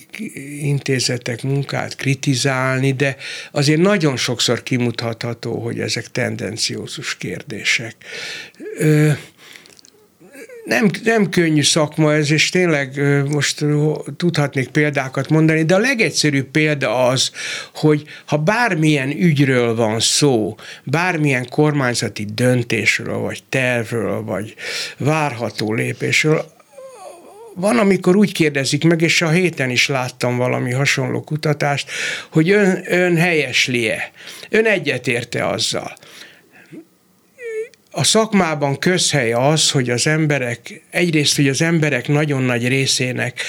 intézetek 0.60 1.42
munkát 1.42 1.96
kritizálni, 1.96 2.92
de 2.92 3.16
azért 3.52 3.80
nagyon 3.80 4.16
sokszor 4.16 4.62
kimutatható, 4.62 5.58
hogy 5.58 5.80
ezek 5.80 6.10
tendenciózus 6.10 7.16
kérdések. 7.16 7.96
Ö, 8.78 9.10
nem, 10.64 10.90
nem 11.04 11.28
könnyű 11.28 11.62
szakma 11.62 12.14
ez, 12.14 12.30
és 12.30 12.48
tényleg 12.48 13.00
most 13.30 13.64
tudhatnék 14.16 14.68
példákat 14.68 15.28
mondani, 15.28 15.64
de 15.64 15.74
a 15.74 15.78
legegyszerűbb 15.78 16.46
példa 16.46 17.06
az, 17.06 17.30
hogy 17.74 18.02
ha 18.26 18.36
bármilyen 18.36 19.10
ügyről 19.10 19.74
van 19.74 20.00
szó, 20.00 20.56
bármilyen 20.84 21.48
kormányzati 21.48 22.24
döntésről, 22.34 23.18
vagy 23.18 23.42
tervről, 23.48 24.22
vagy 24.22 24.54
várható 24.98 25.72
lépésről, 25.72 26.54
van, 27.58 27.78
amikor 27.78 28.16
úgy 28.16 28.32
kérdezik 28.32 28.84
meg, 28.84 29.02
és 29.02 29.22
a 29.22 29.28
héten 29.28 29.70
is 29.70 29.88
láttam 29.88 30.36
valami 30.36 30.72
hasonló 30.72 31.22
kutatást, 31.22 31.90
hogy 32.30 32.50
ön, 32.50 32.84
ön 32.86 33.16
helyesli-e, 33.16 34.10
ön 34.50 34.66
egyetérte 34.66 35.46
azzal. 35.46 35.96
A 37.90 38.04
szakmában 38.04 38.78
közhely 38.78 39.32
az, 39.32 39.70
hogy 39.70 39.90
az 39.90 40.06
emberek, 40.06 40.82
egyrészt, 40.90 41.36
hogy 41.36 41.48
az 41.48 41.62
emberek 41.62 42.08
nagyon 42.08 42.42
nagy 42.42 42.68
részének 42.68 43.40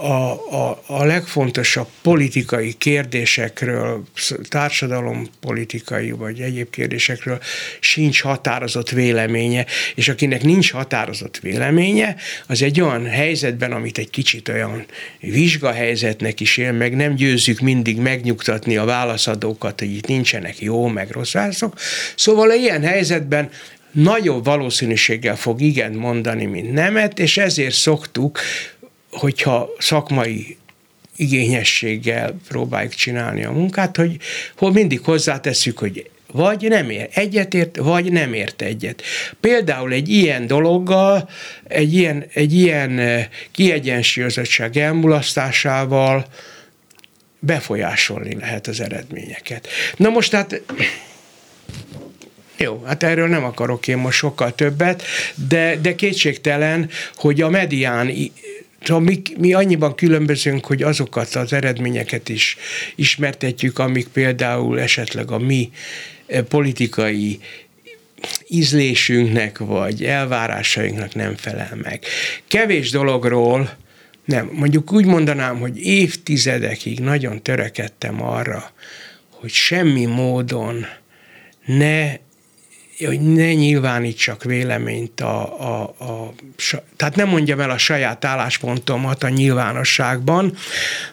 a, 0.00 0.32
a, 0.54 0.82
a 0.86 1.04
legfontosabb 1.04 1.86
politikai 2.02 2.74
kérdésekről, 2.78 4.02
társadalompolitikai 4.48 6.10
vagy 6.10 6.40
egyéb 6.40 6.70
kérdésekről 6.70 7.40
sincs 7.80 8.22
határozott 8.22 8.90
véleménye, 8.90 9.66
és 9.94 10.08
akinek 10.08 10.42
nincs 10.42 10.72
határozott 10.72 11.38
véleménye, 11.38 12.16
az 12.46 12.62
egy 12.62 12.80
olyan 12.80 13.06
helyzetben, 13.06 13.72
amit 13.72 13.98
egy 13.98 14.10
kicsit 14.10 14.48
olyan 14.48 14.86
vizsgahelyzetnek 15.20 16.40
is 16.40 16.56
él, 16.56 16.72
meg 16.72 16.96
nem 16.96 17.14
győzzük 17.14 17.60
mindig 17.60 17.98
megnyugtatni 17.98 18.76
a 18.76 18.84
válaszadókat, 18.84 19.78
hogy 19.78 19.96
itt 19.96 20.06
nincsenek 20.06 20.60
jó, 20.60 20.86
meg 20.86 21.10
rossz 21.10 21.32
válaszok. 21.32 21.74
Szóval 22.16 22.50
ilyen 22.50 22.82
helyzetben 22.82 23.50
nagyobb 23.92 24.44
valószínűséggel 24.44 25.36
fog 25.36 25.60
igen 25.60 25.92
mondani, 25.92 26.44
mint 26.44 26.72
nemet, 26.72 27.18
és 27.18 27.36
ezért 27.36 27.74
szoktuk 27.74 28.40
hogyha 29.10 29.70
szakmai 29.78 30.56
igényességgel 31.16 32.36
próbáljuk 32.48 32.94
csinálni 32.94 33.44
a 33.44 33.52
munkát, 33.52 33.96
hogy 33.96 34.16
hol 34.56 34.72
mindig 34.72 35.00
hozzátesszük, 35.00 35.78
hogy 35.78 36.10
vagy 36.32 36.68
nem 36.68 36.90
ér 36.90 37.08
egyetért, 37.12 37.76
vagy 37.76 38.12
nem 38.12 38.32
ért 38.32 38.62
egyet. 38.62 39.02
Például 39.40 39.92
egy 39.92 40.08
ilyen 40.08 40.46
dologgal, 40.46 41.28
egy 41.64 41.94
ilyen, 41.94 42.26
egy 42.32 42.52
ilyen 42.52 42.98
eh, 42.98 43.26
kiegyensúlyozottság 43.50 44.76
elmulasztásával 44.76 46.26
befolyásolni 47.38 48.34
lehet 48.34 48.66
az 48.66 48.80
eredményeket. 48.80 49.68
Na 49.96 50.08
most 50.08 50.32
hát 50.32 50.62
jó, 52.56 52.82
hát 52.86 53.02
erről 53.02 53.28
nem 53.28 53.44
akarok 53.44 53.88
én 53.88 53.96
most 53.96 54.18
sokkal 54.18 54.54
többet, 54.54 55.02
de, 55.48 55.76
de 55.76 55.94
kétségtelen, 55.94 56.90
hogy 57.14 57.40
a 57.40 57.48
medián 57.48 58.32
Szóval 58.82 59.02
mi, 59.02 59.22
mi 59.38 59.52
annyiban 59.52 59.94
különbözünk, 59.94 60.66
hogy 60.66 60.82
azokat 60.82 61.34
az 61.34 61.52
eredményeket 61.52 62.28
is 62.28 62.56
ismertetjük, 62.94 63.78
amik 63.78 64.08
például 64.08 64.80
esetleg 64.80 65.30
a 65.30 65.38
mi 65.38 65.70
eh, 66.26 66.42
politikai 66.42 67.38
ízlésünknek 68.48 69.58
vagy 69.58 70.04
elvárásainknak 70.04 71.14
nem 71.14 71.36
felel 71.36 71.78
meg. 71.82 72.04
Kevés 72.46 72.90
dologról 72.90 73.76
nem, 74.24 74.50
mondjuk 74.52 74.92
úgy 74.92 75.04
mondanám, 75.04 75.58
hogy 75.58 75.78
évtizedekig 75.82 77.00
nagyon 77.00 77.42
törekedtem 77.42 78.22
arra, 78.22 78.72
hogy 79.30 79.50
semmi 79.50 80.04
módon 80.04 80.86
ne 81.64 82.14
hogy 83.06 83.20
ne 83.20 83.52
nyilvánítsak 83.52 84.44
véleményt 84.44 85.20
a, 85.20 85.60
a, 85.60 85.82
a, 85.82 86.34
tehát 86.96 87.16
nem 87.16 87.28
mondjam 87.28 87.60
el 87.60 87.70
a 87.70 87.78
saját 87.78 88.24
álláspontomat 88.24 89.22
a 89.22 89.28
nyilvánosságban. 89.28 90.56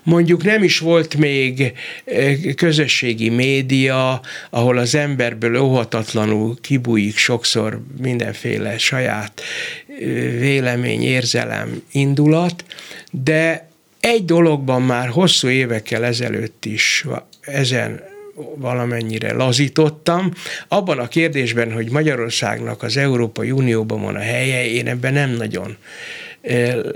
Mondjuk 0.04 0.44
nem 0.44 0.64
is 0.64 0.80
volt 0.80 1.16
még 1.16 1.74
eh, 2.06 2.38
közösségi 2.56 3.30
média, 3.30 4.22
ahol 4.50 4.78
az 4.78 4.96
emberből 4.96 5.56
óhatatlanul 5.56 6.58
kibújik 6.62 7.18
sokszor 7.18 7.82
mindenféle 8.02 8.78
saját 8.78 9.42
eh, 9.88 9.96
vélemény, 10.40 11.04
érzelem, 11.04 11.82
indulat, 11.92 12.66
de 13.12 13.70
egy 14.00 14.26
dologban 14.26 14.82
már 14.82 15.08
hosszú 15.08 15.48
évekkel 15.48 16.06
ezelőtt 16.06 16.66
is 16.66 17.06
ezen 17.42 18.14
valamennyire 18.56 19.34
lazítottam. 19.34 20.32
Abban 20.68 21.00
a 21.00 21.08
kérdésben, 21.08 21.74
hogy 21.74 21.90
Magyarországnak 21.90 22.84
az 22.84 22.98
Európai 22.98 23.52
Unióban 23.52 24.02
van 24.02 24.16
a 24.16 24.20
helye, 24.20 24.66
én 24.66 24.88
ebben 24.88 25.14
nem 25.14 25.30
nagyon 25.30 25.78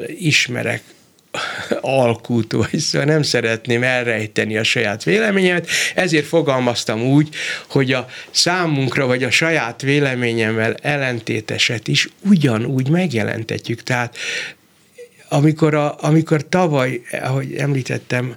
ismerek 0.08 0.81
alkut, 1.81 2.51
vagy 2.53 2.77
szóval 2.77 3.08
nem 3.08 3.22
szeretném 3.22 3.84
elrejteni 3.84 4.58
a 4.58 4.63
saját 4.63 5.03
véleményemet, 5.03 5.67
ezért 5.96 6.25
fogalmaztam 6.25 7.01
úgy, 7.01 7.36
hogy 7.67 7.93
a 7.93 8.08
számunkra, 8.31 9.05
vagy 9.05 9.24
a 9.24 9.31
saját 9.31 9.81
véleményemmel 9.81 10.74
ellentéteset 10.74 11.88
is 11.88 12.10
ugyanúgy 12.24 12.89
megjelentetjük. 12.89 13.84
Tehát 13.84 14.17
amikor, 15.29 15.74
a, 15.74 15.96
amikor 16.01 16.50
tavaly, 16.50 17.01
ahogy 17.12 17.55
említettem, 17.55 18.36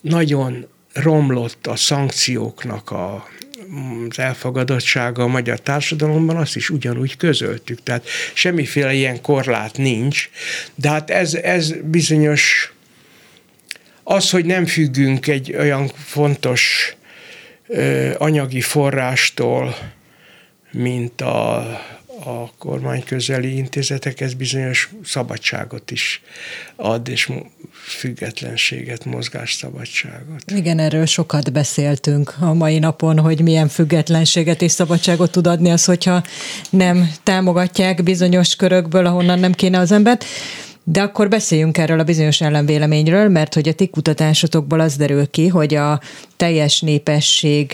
nagyon 0.00 0.66
romlott 0.92 1.66
a 1.66 1.76
szankcióknak 1.76 2.90
a, 2.90 3.28
az 4.10 4.18
elfogadottsága 4.18 5.22
a 5.22 5.26
magyar 5.26 5.60
társadalomban, 5.60 6.36
azt 6.36 6.56
is 6.56 6.70
ugyanúgy 6.70 7.16
közöltük. 7.16 7.82
Tehát 7.82 8.06
semmiféle 8.34 8.92
ilyen 8.92 9.20
korlát 9.20 9.76
nincs, 9.76 10.30
de 10.74 10.88
hát 10.88 11.10
ez, 11.10 11.34
ez 11.34 11.72
bizonyos 11.84 12.72
az, 14.02 14.30
hogy 14.30 14.44
nem 14.44 14.66
függünk 14.66 15.26
egy 15.26 15.54
olyan 15.56 15.88
fontos 15.88 16.92
ö, 17.66 18.10
anyagi 18.18 18.60
forrástól, 18.60 19.76
mint 20.70 21.20
a, 21.20 21.66
a 22.24 22.50
kormány 22.58 23.04
közeli 23.04 23.56
intézetek, 23.56 24.20
ez 24.20 24.34
bizonyos 24.34 24.90
szabadságot 25.04 25.90
is 25.90 26.22
ad, 26.76 27.08
és 27.08 27.30
függetlenséget, 27.72 29.04
mozgásszabadságot. 29.04 30.50
Igen, 30.54 30.78
erről 30.78 31.06
sokat 31.06 31.52
beszéltünk 31.52 32.34
a 32.40 32.54
mai 32.54 32.78
napon, 32.78 33.18
hogy 33.18 33.40
milyen 33.40 33.68
függetlenséget 33.68 34.62
és 34.62 34.72
szabadságot 34.72 35.30
tud 35.30 35.46
adni 35.46 35.70
az, 35.70 35.84
hogyha 35.84 36.22
nem 36.70 37.10
támogatják 37.22 38.02
bizonyos 38.02 38.56
körökből, 38.56 39.06
ahonnan 39.06 39.38
nem 39.38 39.52
kéne 39.52 39.78
az 39.78 39.92
embert. 39.92 40.24
De 40.84 41.02
akkor 41.02 41.28
beszéljünk 41.28 41.78
erről 41.78 42.00
a 42.00 42.04
bizonyos 42.04 42.40
ellenvéleményről, 42.40 43.28
mert 43.28 43.54
hogy 43.54 43.68
a 43.68 43.72
ti 43.72 43.88
kutatásotokból 43.88 44.80
az 44.80 44.96
derül 44.96 45.30
ki, 45.30 45.48
hogy 45.48 45.74
a 45.74 46.00
teljes 46.36 46.80
népesség 46.80 47.72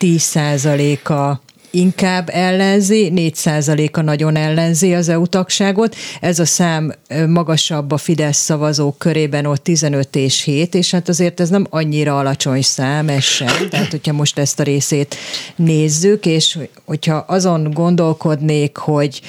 10%-a 0.00 1.40
inkább 1.70 2.28
ellenzi, 2.32 3.12
4%-a 3.14 4.00
nagyon 4.00 4.36
ellenzi 4.36 4.94
az 4.94 5.08
EU 5.08 5.26
tagságot. 5.26 5.96
Ez 6.20 6.38
a 6.38 6.44
szám 6.44 6.92
magasabb 7.28 7.92
a 7.92 7.96
Fidesz 7.96 8.38
szavazók 8.38 8.98
körében, 8.98 9.46
ott 9.46 9.62
15 9.62 10.16
és 10.16 10.42
7, 10.42 10.74
és 10.74 10.90
hát 10.90 11.08
azért 11.08 11.40
ez 11.40 11.48
nem 11.48 11.66
annyira 11.70 12.18
alacsony 12.18 12.62
szám, 12.62 13.08
ez 13.08 13.22
sem. 13.22 13.68
Tehát, 13.70 13.90
hogyha 13.90 14.12
most 14.12 14.38
ezt 14.38 14.60
a 14.60 14.62
részét 14.62 15.16
nézzük, 15.56 16.26
és 16.26 16.58
hogyha 16.84 17.24
azon 17.26 17.70
gondolkodnék, 17.70 18.76
hogy 18.76 19.20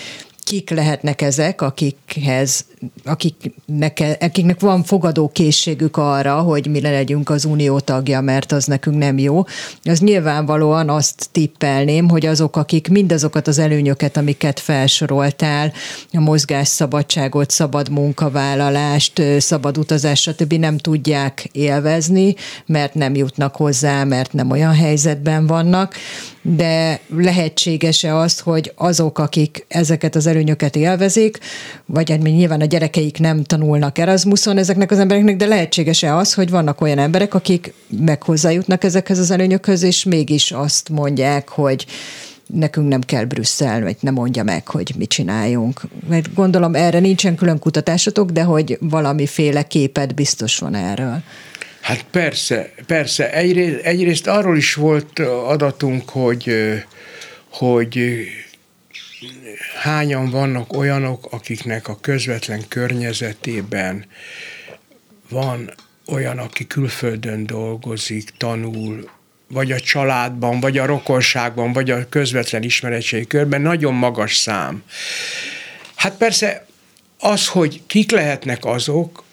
kik 0.43 0.69
lehetnek 0.69 1.21
ezek, 1.21 1.61
akikhez, 1.61 2.65
akiknek, 3.05 4.17
akiknek 4.19 4.59
van 4.59 4.83
fogadókészségük 4.83 5.97
arra, 5.97 6.39
hogy 6.41 6.67
mi 6.67 6.81
legyünk 6.81 7.29
az 7.29 7.45
unió 7.45 7.79
tagja, 7.79 8.21
mert 8.21 8.51
az 8.51 8.65
nekünk 8.65 8.97
nem 8.97 9.17
jó. 9.17 9.43
Az 9.83 9.99
nyilvánvalóan 9.99 10.89
azt 10.89 11.29
tippelném, 11.31 12.09
hogy 12.09 12.25
azok, 12.25 12.55
akik 12.55 12.89
mindazokat 12.89 13.47
az 13.47 13.59
előnyöket, 13.59 14.17
amiket 14.17 14.59
felsoroltál, 14.59 15.73
a 16.11 16.19
mozgásszabadságot, 16.19 17.49
szabad 17.49 17.89
munkavállalást, 17.89 19.21
szabad 19.39 19.77
utazás, 19.77 20.21
stb. 20.21 20.53
nem 20.53 20.77
tudják 20.77 21.49
élvezni, 21.51 22.35
mert 22.65 22.93
nem 22.93 23.15
jutnak 23.15 23.55
hozzá, 23.55 24.03
mert 24.03 24.33
nem 24.33 24.51
olyan 24.51 24.73
helyzetben 24.73 25.47
vannak, 25.47 25.95
de 26.41 26.99
lehetséges-e 27.15 28.15
az, 28.15 28.39
hogy 28.39 28.71
azok, 28.75 29.19
akik 29.19 29.65
ezeket 29.67 30.15
az 30.15 30.27
előnyöket 30.27 30.75
élvezik, 30.75 31.37
vagy 31.85 32.09
hát 32.09 32.21
nyilván 32.21 32.61
a 32.61 32.65
gyerekeik 32.71 33.19
nem 33.19 33.43
tanulnak 33.43 33.97
Erasmuson 33.97 34.57
ezeknek 34.57 34.91
az 34.91 34.99
embereknek, 34.99 35.35
de 35.35 35.45
lehetséges-e 35.45 36.15
az, 36.15 36.33
hogy 36.33 36.49
vannak 36.49 36.81
olyan 36.81 36.97
emberek, 36.97 37.33
akik 37.33 37.73
meg 37.87 38.23
hozzájutnak 38.23 38.83
ezekhez 38.83 39.19
az 39.19 39.31
előnyökhöz, 39.31 39.83
és 39.83 40.03
mégis 40.03 40.51
azt 40.51 40.89
mondják, 40.89 41.49
hogy 41.49 41.85
nekünk 42.45 42.87
nem 42.87 43.01
kell 43.01 43.23
Brüsszel, 43.25 43.81
vagy 43.81 43.95
nem 43.99 44.13
mondja 44.13 44.43
meg, 44.43 44.67
hogy 44.67 44.93
mit 44.97 45.09
csináljunk. 45.09 45.81
Mert 46.09 46.33
gondolom 46.33 46.75
erre 46.75 46.99
nincsen 46.99 47.35
külön 47.35 47.59
kutatásotok, 47.59 48.29
de 48.29 48.43
hogy 48.43 48.77
valamiféle 48.81 49.63
képet 49.63 50.15
biztos 50.15 50.57
van 50.57 50.75
erről. 50.75 51.21
Hát 51.81 52.05
persze, 52.11 52.71
persze. 52.85 53.33
Egyrészt, 53.33 53.79
egyrészt 53.83 54.27
arról 54.27 54.57
is 54.57 54.73
volt 54.73 55.19
adatunk, 55.47 56.09
hogy, 56.09 56.53
hogy 57.49 57.99
hányan 59.81 60.29
vannak 60.29 60.73
olyanok, 60.73 61.27
akiknek 61.31 61.87
a 61.87 61.99
közvetlen 62.01 62.67
környezetében 62.67 64.05
van 65.29 65.73
olyan, 66.05 66.37
aki 66.37 66.67
külföldön 66.67 67.45
dolgozik, 67.45 68.29
tanul, 68.37 69.09
vagy 69.47 69.71
a 69.71 69.79
családban, 69.79 70.59
vagy 70.59 70.77
a 70.77 70.85
rokonságban, 70.85 71.73
vagy 71.73 71.91
a 71.91 72.09
közvetlen 72.09 72.63
ismeretségi 72.63 73.27
körben 73.27 73.61
nagyon 73.61 73.93
magas 73.93 74.37
szám. 74.37 74.83
Hát 75.95 76.17
persze 76.17 76.65
az, 77.19 77.47
hogy 77.47 77.81
kik 77.87 78.11
lehetnek 78.11 78.65
azok, 78.65 79.23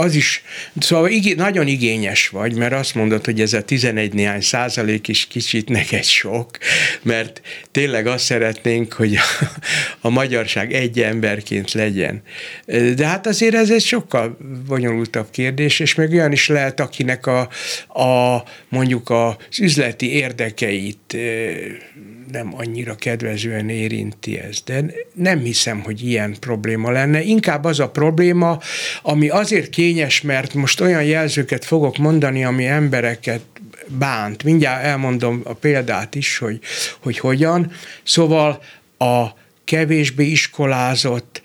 az 0.00 0.14
is, 0.14 0.42
szóval 0.78 1.10
igé, 1.10 1.32
nagyon 1.32 1.66
igényes 1.66 2.28
vagy, 2.28 2.54
mert 2.54 2.72
azt 2.72 2.94
mondod, 2.94 3.24
hogy 3.24 3.40
ez 3.40 3.52
a 3.52 3.62
11 3.62 4.12
néhány 4.12 4.40
százalék 4.40 5.08
is 5.08 5.26
kicsit 5.26 5.68
neked 5.68 6.04
sok, 6.04 6.58
mert 7.02 7.40
tényleg 7.70 8.06
azt 8.06 8.24
szeretnénk, 8.24 8.92
hogy 8.92 9.14
a, 9.14 9.44
a 10.00 10.10
magyarság 10.10 10.72
egy 10.72 11.00
emberként 11.00 11.72
legyen. 11.72 12.22
De 12.94 13.06
hát 13.06 13.26
azért 13.26 13.54
ez 13.54 13.70
egy 13.70 13.82
sokkal 13.82 14.38
bonyolultabb 14.66 15.30
kérdés, 15.30 15.80
és 15.80 15.94
meg 15.94 16.12
olyan 16.12 16.32
is 16.32 16.48
lehet, 16.48 16.80
akinek 16.80 17.26
a, 17.26 17.40
a 17.88 18.42
mondjuk 18.68 19.10
az 19.10 19.60
üzleti 19.60 20.12
érdekeit 20.12 21.16
nem 22.32 22.54
annyira 22.56 22.94
kedvezően 22.94 23.68
érinti 23.68 24.38
ez. 24.38 24.62
De 24.64 24.84
nem 25.14 25.38
hiszem, 25.38 25.80
hogy 25.80 26.06
ilyen 26.06 26.36
probléma 26.40 26.90
lenne. 26.90 27.22
Inkább 27.22 27.64
az 27.64 27.80
a 27.80 27.90
probléma, 27.90 28.58
ami 29.02 29.28
azért 29.28 29.70
kényes, 29.70 30.20
mert 30.20 30.54
most 30.54 30.80
olyan 30.80 31.04
jelzőket 31.04 31.64
fogok 31.64 31.96
mondani, 31.96 32.44
ami 32.44 32.66
embereket 32.66 33.40
bánt. 33.86 34.42
Mindjárt 34.42 34.84
elmondom 34.84 35.40
a 35.44 35.52
példát 35.52 36.14
is, 36.14 36.38
hogy, 36.38 36.60
hogy 37.00 37.18
hogyan. 37.18 37.72
Szóval 38.02 38.62
a 38.98 39.26
kevésbé 39.64 40.24
iskolázott, 40.24 41.42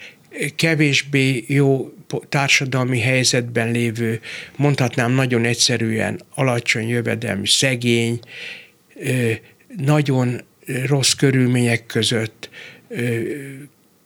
kevésbé 0.55 1.45
jó 1.47 1.89
társadalmi 2.29 2.99
helyzetben 2.99 3.71
lévő, 3.71 4.19
mondhatnám 4.55 5.11
nagyon 5.11 5.45
egyszerűen 5.45 6.21
alacsony 6.35 6.87
jövedelmű, 6.87 7.45
szegény, 7.45 8.19
nagyon 9.77 10.41
rossz 10.85 11.11
körülmények 11.11 11.85
között 11.85 12.49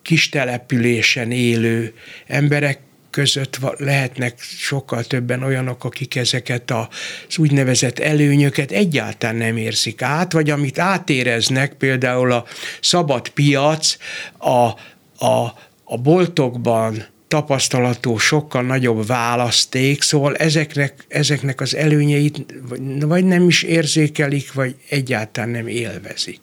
kis 0.01 0.29
településen 0.29 1.31
élő 1.31 1.93
emberek 2.27 2.79
között 3.09 3.59
lehetnek 3.77 4.39
sokkal 4.39 5.03
többen 5.03 5.43
olyanok, 5.43 5.83
akik 5.83 6.15
ezeket 6.15 6.71
az 6.71 7.37
úgynevezett 7.37 7.99
előnyöket 7.99 8.71
egyáltalán 8.71 9.35
nem 9.35 9.57
érzik 9.57 10.01
át, 10.01 10.31
vagy 10.31 10.49
amit 10.49 10.79
átéreznek, 10.79 11.73
például 11.73 12.31
a 12.31 12.45
szabad 12.81 13.29
piac, 13.29 13.97
a, 14.37 14.67
a, 15.25 15.53
a 15.83 15.97
boltokban 15.97 17.05
tapasztalatú 17.29 18.17
sokkal 18.17 18.61
nagyobb 18.61 19.05
választék, 19.07 20.01
szóval 20.01 20.35
ezeknek, 20.35 21.05
ezeknek 21.07 21.61
az 21.61 21.75
előnyeit 21.75 22.45
vagy 22.99 23.23
nem 23.23 23.47
is 23.47 23.63
érzékelik, 23.63 24.53
vagy 24.53 24.75
egyáltalán 24.89 25.49
nem 25.49 25.67
élvezik. 25.67 26.39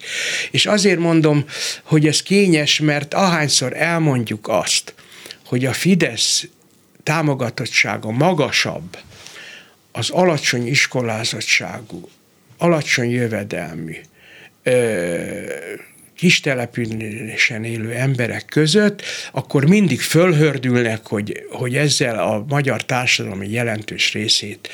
És 0.50 0.66
azért 0.66 0.98
mondom, 0.98 1.44
hogy 1.82 2.06
ez 2.06 2.22
kényes, 2.22 2.80
mert 2.80 3.14
ahányszor 3.14 3.76
elmondjuk 3.76 4.48
azt, 4.48 4.94
hogy 5.46 5.64
a 5.64 5.72
Fidesz 5.72 6.48
támogatottsága 7.02 8.10
magasabb 8.10 8.98
az 9.92 10.10
alacsony 10.10 10.66
iskolázottságú, 10.66 12.08
alacsony 12.58 13.10
jövedelmű, 13.10 13.96
kis 16.16 16.40
településen 16.40 17.64
élő 17.64 17.92
emberek 17.92 18.44
között, 18.44 19.02
akkor 19.32 19.64
mindig 19.64 20.00
fölhördülnek, 20.00 21.06
hogy, 21.06 21.46
hogy 21.50 21.76
ezzel 21.76 22.18
a 22.18 22.44
magyar 22.48 22.84
társadalmi 22.84 23.50
jelentős 23.50 24.12
részét 24.12 24.68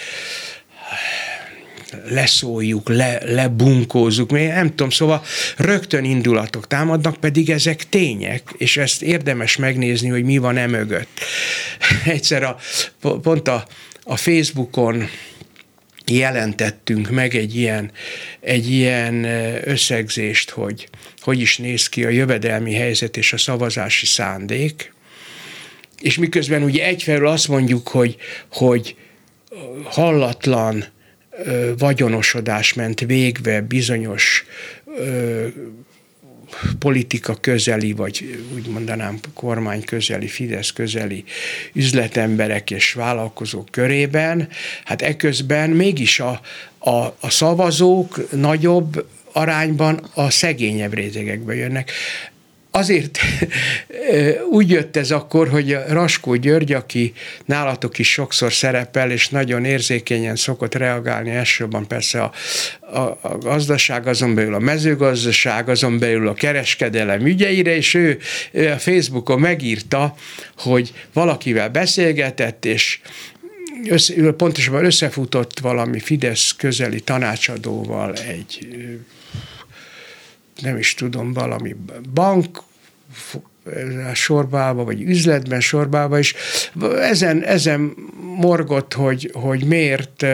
leszóljuk, 2.09 2.89
le, 2.89 3.19
lebunkózzuk, 3.25 4.31
nem 4.31 4.69
tudom, 4.69 4.91
szóval 4.91 5.23
rögtön 5.57 6.05
indulatok 6.05 6.67
támadnak, 6.67 7.17
pedig 7.17 7.51
ezek 7.51 7.89
tények, 7.89 8.43
és 8.57 8.77
ezt 8.77 9.03
érdemes 9.03 9.57
megnézni, 9.57 10.09
hogy 10.09 10.25
mi 10.25 10.39
van 10.39 10.57
e 10.57 10.67
mögött. 10.67 11.21
Egyszer 12.05 12.43
a, 12.43 12.59
pont 13.01 13.49
a, 13.49 13.67
a 14.03 14.17
Facebookon 14.17 15.09
jelentettünk 16.11 17.11
meg 17.11 17.35
egy 17.35 17.57
ilyen, 17.57 17.91
egy 18.41 18.71
ilyen 18.71 19.25
összegzést, 19.65 20.51
hogy 20.51 20.89
hogy 21.23 21.41
is 21.41 21.59
néz 21.59 21.89
ki 21.89 22.05
a 22.05 22.09
jövedelmi 22.09 22.75
helyzet 22.75 23.17
és 23.17 23.33
a 23.33 23.39
szavazási 23.39 24.07
szándék, 24.07 24.93
és 26.01 26.19
miközben 26.19 26.63
ugye 26.63 26.85
egyfelől 26.85 27.27
azt 27.27 27.49
mondjuk, 27.49 27.89
hogy, 27.89 28.17
hogy 28.53 28.97
hallatlan 29.85 30.85
vagyonosodás 31.79 32.73
ment 32.73 33.01
végbe 33.01 33.61
bizonyos 33.61 34.45
politika 36.79 37.35
közeli, 37.35 37.93
vagy 37.93 38.45
úgy 38.55 38.67
mondanám 38.67 39.19
kormány 39.35 39.85
közeli, 39.85 40.27
Fidesz 40.27 40.71
közeli 40.73 41.25
üzletemberek 41.73 42.71
és 42.71 42.93
vállalkozók 42.93 43.69
körében, 43.71 44.49
hát 44.85 45.03
eközben 45.03 45.71
mégis 45.71 46.21
a, 46.21 46.41
a, 46.79 46.91
a 47.21 47.31
szavazók 47.31 48.31
nagyobb 48.31 49.07
arányban 49.33 50.11
a 50.15 50.31
szegényebb 50.31 50.95
rétegekbe 50.95 51.55
jönnek. 51.55 51.91
Azért 52.75 53.19
úgy 54.51 54.71
jött 54.71 54.97
ez 54.97 55.11
akkor, 55.11 55.49
hogy 55.49 55.77
Raskó 55.89 56.35
György, 56.35 56.73
aki 56.73 57.13
nálatok 57.45 57.99
is 57.99 58.13
sokszor 58.13 58.53
szerepel, 58.53 59.11
és 59.11 59.29
nagyon 59.29 59.65
érzékenyen 59.65 60.37
szokott 60.37 60.75
reagálni, 60.75 61.31
elsősorban 61.31 61.87
persze 61.87 62.23
a, 62.23 62.33
a, 62.81 63.19
a 63.21 63.39
gazdaság, 63.39 64.07
azon 64.07 64.35
belül 64.35 64.55
a 64.55 64.59
mezőgazdaság, 64.59 65.69
azon 65.69 65.99
belül 65.99 66.29
a 66.29 66.35
kereskedelem 66.35 67.27
ügyeire, 67.27 67.77
és 67.77 67.95
ő, 67.95 68.19
ő 68.53 68.71
a 68.71 68.79
Facebookon 68.79 69.41
megírta, 69.41 70.15
hogy 70.57 70.93
valakivel 71.13 71.69
beszélgetett, 71.69 72.65
és 72.65 73.01
össze, 73.89 74.33
pontosabban 74.37 74.85
összefutott 74.85 75.59
valami 75.59 76.01
Fidesz 76.01 76.53
közeli 76.53 77.01
tanácsadóval 77.01 78.13
egy 78.15 78.69
nem 80.63 80.77
is 80.77 80.95
tudom, 80.95 81.33
valami 81.33 81.77
bank 82.15 82.63
sorbába, 84.15 84.85
vagy 84.85 85.03
üzletben 85.03 85.61
sorbába, 85.61 86.19
és 86.19 86.35
ezen, 87.01 87.43
ezen 87.43 87.95
morgott, 88.37 88.93
hogy, 88.95 89.31
hogy 89.33 89.65
miért 89.65 90.25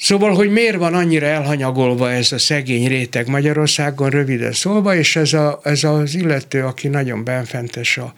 Szóval, 0.00 0.34
hogy 0.34 0.50
miért 0.50 0.76
van 0.76 0.94
annyira 0.94 1.26
elhanyagolva 1.26 2.12
ez 2.12 2.32
a 2.32 2.38
szegény 2.38 2.88
réteg 2.88 3.28
Magyarországon, 3.28 4.10
röviden 4.10 4.52
szólva, 4.52 4.94
és 4.94 5.16
ez, 5.16 5.32
a, 5.32 5.60
ez 5.62 5.84
az 5.84 6.14
illető, 6.14 6.64
aki 6.64 6.88
nagyon 6.88 7.24
benfentes 7.24 7.96
a 7.96 8.14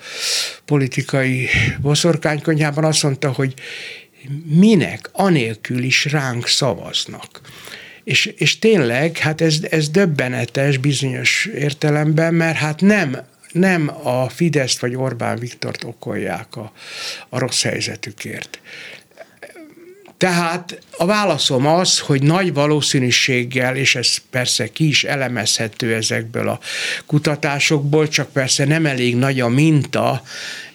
politikai 0.64 1.48
boszorkánykonyhában, 1.80 2.84
azt 2.84 3.02
mondta, 3.02 3.32
hogy 3.32 3.54
minek 4.44 5.10
anélkül 5.12 5.82
is 5.82 6.04
ránk 6.04 6.46
szavaznak. 6.46 7.40
És, 8.10 8.26
és 8.26 8.58
tényleg, 8.58 9.16
hát 9.16 9.40
ez, 9.40 9.56
ez 9.70 9.88
döbbenetes 9.88 10.76
bizonyos 10.76 11.48
értelemben, 11.54 12.34
mert 12.34 12.56
hát 12.56 12.80
nem 12.80 13.16
nem 13.52 13.90
a 14.02 14.28
Fideszt 14.28 14.80
vagy 14.80 14.94
Orbán 14.94 15.38
Viktort 15.38 15.84
okolják 15.84 16.56
a, 16.56 16.72
a 17.28 17.38
rossz 17.38 17.62
helyzetükért. 17.62 18.60
Tehát 20.16 20.78
a 20.90 21.06
válaszom 21.06 21.66
az, 21.66 21.98
hogy 21.98 22.22
nagy 22.22 22.52
valószínűséggel, 22.52 23.76
és 23.76 23.94
ez 23.94 24.16
persze 24.30 24.68
ki 24.68 24.88
is 24.88 25.04
elemezhető 25.04 25.94
ezekből 25.94 26.48
a 26.48 26.60
kutatásokból, 27.06 28.08
csak 28.08 28.32
persze 28.32 28.64
nem 28.64 28.86
elég 28.86 29.16
nagy 29.16 29.40
a 29.40 29.48
minta, 29.48 30.22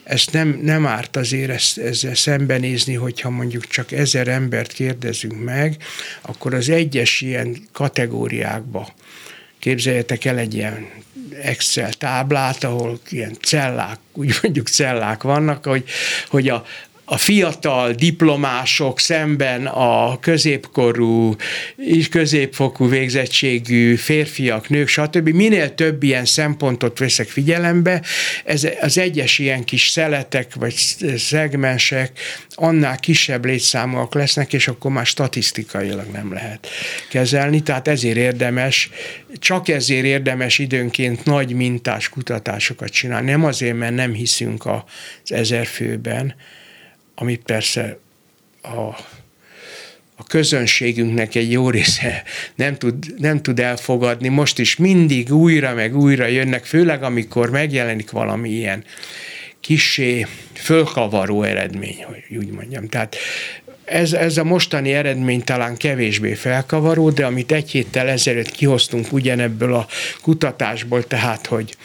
ezt 0.05 0.31
nem, 0.31 0.59
nem 0.61 0.85
árt 0.85 1.15
azért 1.15 1.49
ezt, 1.49 1.77
ezzel 1.77 2.15
szembenézni, 2.15 2.93
hogyha 2.93 3.29
mondjuk 3.29 3.67
csak 3.67 3.91
ezer 3.91 4.27
embert 4.27 4.71
kérdezünk 4.71 5.43
meg, 5.43 5.77
akkor 6.21 6.53
az 6.53 6.69
egyes 6.69 7.21
ilyen 7.21 7.57
kategóriákba 7.71 8.93
képzeljetek 9.59 10.25
el 10.25 10.37
egy 10.37 10.53
ilyen 10.53 10.87
Excel 11.41 11.93
táblát, 11.93 12.63
ahol 12.63 12.99
ilyen 13.09 13.37
cellák, 13.41 13.99
úgy 14.13 14.35
mondjuk 14.41 14.67
cellák 14.67 15.23
vannak, 15.23 15.65
hogy, 15.65 15.83
hogy 16.27 16.49
a, 16.49 16.65
a 17.05 17.17
fiatal 17.17 17.91
diplomások 17.91 18.99
szemben 18.99 19.65
a 19.65 20.19
középkorú, 20.19 21.35
és 21.77 22.09
középfokú 22.09 22.89
végzettségű 22.89 23.95
férfiak, 23.95 24.69
nők, 24.69 24.87
stb. 24.87 25.29
Minél 25.29 25.73
több 25.75 26.03
ilyen 26.03 26.25
szempontot 26.25 26.99
veszek 26.99 27.27
figyelembe, 27.27 28.01
ez 28.45 28.67
az 28.81 28.97
egyes 28.97 29.39
ilyen 29.39 29.63
kis 29.63 29.87
szeletek 29.87 30.55
vagy 30.55 30.73
szegmensek 31.17 32.19
annál 32.49 32.99
kisebb 32.99 33.45
létszámúak 33.45 34.13
lesznek, 34.13 34.53
és 34.53 34.67
akkor 34.67 34.91
már 34.91 35.05
statisztikailag 35.05 36.07
nem 36.11 36.33
lehet 36.33 36.67
kezelni. 37.09 37.61
Tehát 37.61 37.87
ezért 37.87 38.17
érdemes, 38.17 38.89
csak 39.39 39.67
ezért 39.67 40.05
érdemes 40.05 40.59
időnként 40.59 41.25
nagy 41.25 41.53
mintás 41.53 42.09
kutatásokat 42.09 42.89
csinálni. 42.89 43.31
Nem 43.31 43.45
azért, 43.45 43.77
mert 43.77 43.95
nem 43.95 44.13
hiszünk 44.13 44.65
az 44.65 44.81
ezer 45.31 45.65
főben, 45.65 46.35
amit 47.15 47.41
persze 47.41 47.97
a, 48.61 48.95
a 50.15 50.23
közönségünknek 50.27 51.35
egy 51.35 51.51
jó 51.51 51.69
része 51.69 52.23
nem 52.55 52.77
tud, 52.77 53.13
nem 53.17 53.41
tud 53.41 53.59
elfogadni. 53.59 54.27
Most 54.27 54.59
is 54.59 54.75
mindig 54.75 55.33
újra 55.33 55.73
meg 55.73 55.97
újra 55.97 56.25
jönnek, 56.25 56.65
főleg 56.65 57.03
amikor 57.03 57.49
megjelenik 57.49 58.11
valami 58.11 58.49
ilyen 58.49 58.83
kisé 59.59 60.25
fölkavaró 60.53 61.43
eredmény, 61.43 62.03
hogy 62.03 62.37
úgy 62.37 62.49
mondjam. 62.49 62.87
Tehát 62.87 63.15
ez, 63.85 64.13
ez 64.13 64.37
a 64.37 64.43
mostani 64.43 64.93
eredmény 64.93 65.43
talán 65.43 65.77
kevésbé 65.77 66.33
felkavaró, 66.33 67.09
de 67.09 67.25
amit 67.25 67.51
egy 67.51 67.71
héttel 67.71 68.07
ezelőtt 68.07 68.51
kihoztunk 68.51 69.11
ugyanebből 69.11 69.73
a 69.73 69.87
kutatásból, 70.21 71.03
tehát, 71.03 71.45
hogy 71.45 71.75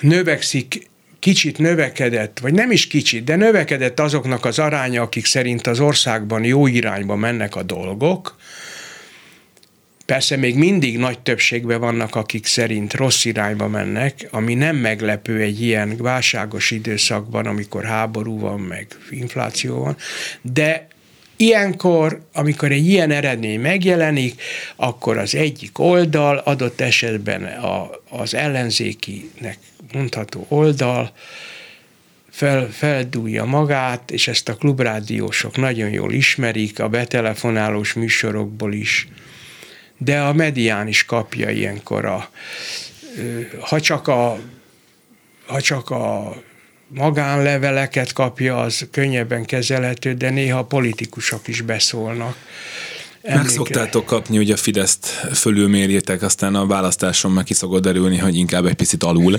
növekszik 0.00 0.88
kicsit 1.24 1.58
növekedett, 1.58 2.38
vagy 2.38 2.52
nem 2.52 2.70
is 2.70 2.86
kicsit, 2.86 3.24
de 3.24 3.36
növekedett 3.36 4.00
azoknak 4.00 4.44
az 4.44 4.58
aránya, 4.58 5.02
akik 5.02 5.26
szerint 5.26 5.66
az 5.66 5.80
országban 5.80 6.44
jó 6.44 6.66
irányba 6.66 7.16
mennek 7.16 7.56
a 7.56 7.62
dolgok. 7.62 8.36
Persze 10.06 10.36
még 10.36 10.56
mindig 10.56 10.98
nagy 10.98 11.18
többségben 11.18 11.80
vannak, 11.80 12.14
akik 12.14 12.46
szerint 12.46 12.94
rossz 12.94 13.24
irányba 13.24 13.68
mennek, 13.68 14.28
ami 14.30 14.54
nem 14.54 14.76
meglepő 14.76 15.40
egy 15.40 15.62
ilyen 15.62 15.96
válságos 15.96 16.70
időszakban, 16.70 17.46
amikor 17.46 17.84
háború 17.84 18.38
van, 18.38 18.60
meg 18.60 18.86
infláció 19.10 19.78
van, 19.78 19.96
de 20.42 20.86
Ilyenkor, 21.36 22.20
amikor 22.32 22.72
egy 22.72 22.86
ilyen 22.86 23.10
eredmény 23.10 23.60
megjelenik, 23.60 24.42
akkor 24.76 25.18
az 25.18 25.34
egyik 25.34 25.78
oldal, 25.78 26.36
adott 26.36 26.80
esetben 26.80 27.44
a, 27.44 27.90
az 28.08 28.34
ellenzékinek 28.34 29.58
mondható 29.92 30.46
oldal, 30.48 31.12
fel, 32.30 32.68
feldúlja 32.70 33.44
magát, 33.44 34.10
és 34.10 34.28
ezt 34.28 34.48
a 34.48 34.54
klubrádiósok 34.54 35.56
nagyon 35.56 35.90
jól 35.90 36.12
ismerik, 36.12 36.80
a 36.80 36.88
betelefonálós 36.88 37.92
műsorokból 37.92 38.72
is, 38.72 39.08
de 39.98 40.20
a 40.20 40.32
medián 40.32 40.88
is 40.88 41.04
kapja 41.04 41.50
ilyenkor 41.50 42.04
a, 42.04 42.30
ha 43.60 43.80
csak 43.80 44.08
a, 44.08 44.38
ha 45.46 45.60
csak 45.60 45.90
a 45.90 46.34
magánleveleket 46.94 48.12
kapja, 48.12 48.60
az 48.60 48.86
könnyebben 48.90 49.44
kezelhető, 49.44 50.14
de 50.14 50.30
néha 50.30 50.64
politikusok 50.64 51.48
is 51.48 51.60
beszólnak 51.60 52.36
Meg 53.28 53.48
szoktátok 53.48 54.04
kapni, 54.04 54.36
hogy 54.36 54.50
a 54.50 54.56
Fideszt 54.56 55.06
fölülmérjétek, 55.32 56.22
aztán 56.22 56.54
a 56.54 56.66
választáson 56.66 57.30
meg 57.30 57.44
ki 57.44 57.54
szokott 57.54 57.82
derülni, 57.82 58.18
hogy 58.18 58.36
inkább 58.36 58.66
egy 58.66 58.74
picit 58.74 59.02
alul. 59.02 59.32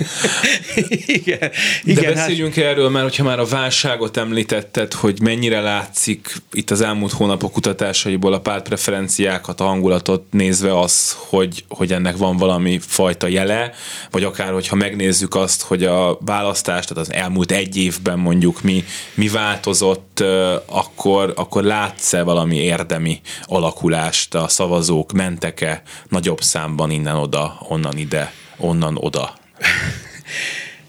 igen, 1.06 1.38
De 1.38 1.50
igen, 1.84 2.04
hát- 2.04 2.14
beszéljünk 2.14 2.54
hát... 2.54 2.64
erről, 2.64 2.88
mert 2.88 3.04
hogyha 3.04 3.24
már 3.24 3.38
a 3.38 3.44
válságot 3.44 4.16
említetted, 4.16 4.92
hogy 4.92 5.20
mennyire 5.20 5.60
látszik 5.60 6.36
itt 6.52 6.70
az 6.70 6.80
elmúlt 6.80 7.12
hónapok 7.12 7.52
kutatásaiból 7.52 8.32
a 8.32 8.40
pártpreferenciákat, 8.40 9.60
a 9.60 9.64
hangulatot 9.64 10.24
nézve 10.30 10.78
az, 10.78 11.16
hogy, 11.18 11.64
hogy 11.68 11.92
ennek 11.92 12.16
van 12.16 12.36
valami 12.36 12.78
fajta 12.86 13.26
jele, 13.26 13.72
vagy 14.10 14.24
akár, 14.24 14.52
hogyha 14.52 14.76
megnézzük 14.76 15.34
azt, 15.34 15.62
hogy 15.62 15.84
a 15.84 16.18
választást, 16.20 16.88
tehát 16.88 17.08
az 17.08 17.12
elmúlt 17.12 17.52
egy 17.52 17.76
évben 17.76 18.18
mondjuk 18.18 18.62
mi, 18.62 18.84
mi 19.14 19.28
változott, 19.28 20.24
akkor, 20.66 21.32
akkor 21.36 21.62
látsz-e 21.62 22.22
valami 22.22 22.56
érdemi 22.56 23.20
alak 23.44 23.75
átalakulást, 23.76 24.34
a 24.34 24.48
szavazók 24.48 25.12
mentek-e 25.12 25.82
nagyobb 26.08 26.40
számban 26.40 26.90
innen-oda, 26.90 27.58
onnan 27.68 27.96
ide, 27.96 28.32
onnan 28.56 28.96
oda? 28.96 29.34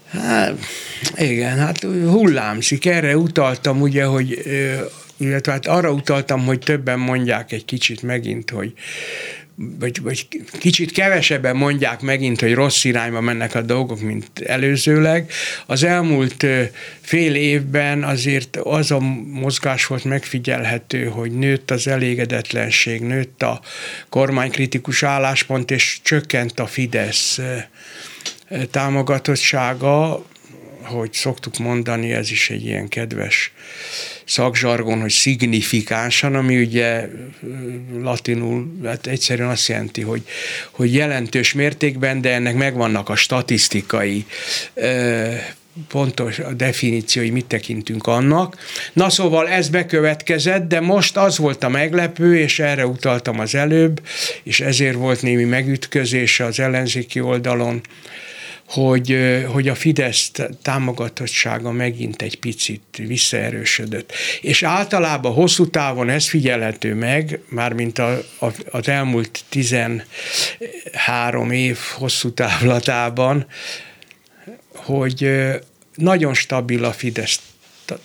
Hát, 0.08 0.58
igen, 1.16 1.58
hát 1.58 1.80
hullámzik. 1.82 2.86
Erre 2.86 3.16
utaltam 3.16 3.80
ugye, 3.80 4.04
hogy 4.04 4.42
illetve 5.16 5.52
hát 5.52 5.66
arra 5.66 5.90
utaltam, 5.90 6.44
hogy 6.44 6.58
többen 6.58 6.98
mondják 6.98 7.52
egy 7.52 7.64
kicsit 7.64 8.02
megint, 8.02 8.50
hogy 8.50 8.72
vagy, 9.58 10.02
vagy 10.02 10.28
kicsit 10.58 10.92
kevesebben 10.92 11.56
mondják 11.56 12.00
megint, 12.00 12.40
hogy 12.40 12.54
rossz 12.54 12.84
irányba 12.84 13.20
mennek 13.20 13.54
a 13.54 13.62
dolgok, 13.62 14.00
mint 14.00 14.40
előzőleg. 14.40 15.32
Az 15.66 15.82
elmúlt 15.82 16.46
fél 17.00 17.34
évben 17.34 18.04
azért 18.04 18.56
az 18.56 18.90
a 18.90 18.98
mozgás 19.32 19.86
volt 19.86 20.04
megfigyelhető, 20.04 21.04
hogy 21.04 21.32
nőtt 21.32 21.70
az 21.70 21.86
elégedetlenség, 21.86 23.00
nőtt 23.00 23.42
a 23.42 23.60
kormánykritikus 24.08 25.02
álláspont, 25.02 25.70
és 25.70 25.98
csökkent 26.02 26.60
a 26.60 26.66
Fidesz 26.66 27.40
támogatottsága, 28.70 30.26
hogy 30.82 31.12
szoktuk 31.12 31.58
mondani, 31.58 32.12
ez 32.12 32.30
is 32.30 32.50
egy 32.50 32.64
ilyen 32.64 32.88
kedves 32.88 33.52
szakzsargon, 34.28 35.00
hogy 35.00 35.10
szignifikánsan, 35.10 36.34
ami 36.34 36.60
ugye 36.60 37.08
latinul 38.00 38.78
hát 38.84 39.06
egyszerűen 39.06 39.48
azt 39.48 39.68
jelenti, 39.68 40.00
hogy, 40.00 40.22
hogy 40.70 40.94
jelentős 40.94 41.52
mértékben, 41.52 42.20
de 42.20 42.32
ennek 42.32 42.54
megvannak 42.54 43.08
a 43.08 43.16
statisztikai 43.16 44.24
pontos 45.88 46.38
a 46.38 46.52
definíció, 46.52 47.22
hogy 47.22 47.32
mit 47.32 47.44
tekintünk 47.44 48.06
annak. 48.06 48.56
Na 48.92 49.10
szóval 49.10 49.48
ez 49.48 49.68
bekövetkezett, 49.68 50.68
de 50.68 50.80
most 50.80 51.16
az 51.16 51.38
volt 51.38 51.64
a 51.64 51.68
meglepő, 51.68 52.38
és 52.38 52.58
erre 52.58 52.86
utaltam 52.86 53.38
az 53.38 53.54
előbb, 53.54 54.00
és 54.42 54.60
ezért 54.60 54.94
volt 54.94 55.22
némi 55.22 55.44
megütközése 55.44 56.44
az 56.44 56.60
ellenzéki 56.60 57.20
oldalon, 57.20 57.80
hogy, 58.68 59.18
hogy 59.46 59.68
a 59.68 59.74
Fidesz 59.74 60.30
támogatottsága 60.62 61.72
megint 61.72 62.22
egy 62.22 62.38
picit 62.38 62.82
visszaerősödött. 62.96 64.12
És 64.40 64.62
általában 64.62 65.32
hosszú 65.32 65.70
távon 65.70 66.08
ez 66.08 66.28
figyelhető 66.28 66.94
meg, 66.94 67.40
mármint 67.48 67.98
a, 67.98 68.18
a, 68.40 68.46
az 68.70 68.88
elmúlt 68.88 69.44
13 69.48 71.50
év 71.50 71.78
hosszú 71.94 72.32
távlatában, 72.32 73.46
hogy 74.74 75.30
nagyon 75.94 76.34
stabil 76.34 76.84
a 76.84 76.92
Fidesz 76.92 77.40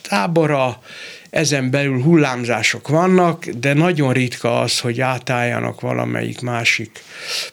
tábora, 0.01 0.81
ezen 1.33 1.69
belül 1.69 2.01
hullámzások 2.01 2.87
vannak, 2.87 3.45
de 3.45 3.73
nagyon 3.73 4.13
ritka 4.13 4.59
az, 4.59 4.79
hogy 4.79 5.01
átálljanak 5.01 5.81
valamelyik 5.81 6.41
másik 6.41 7.03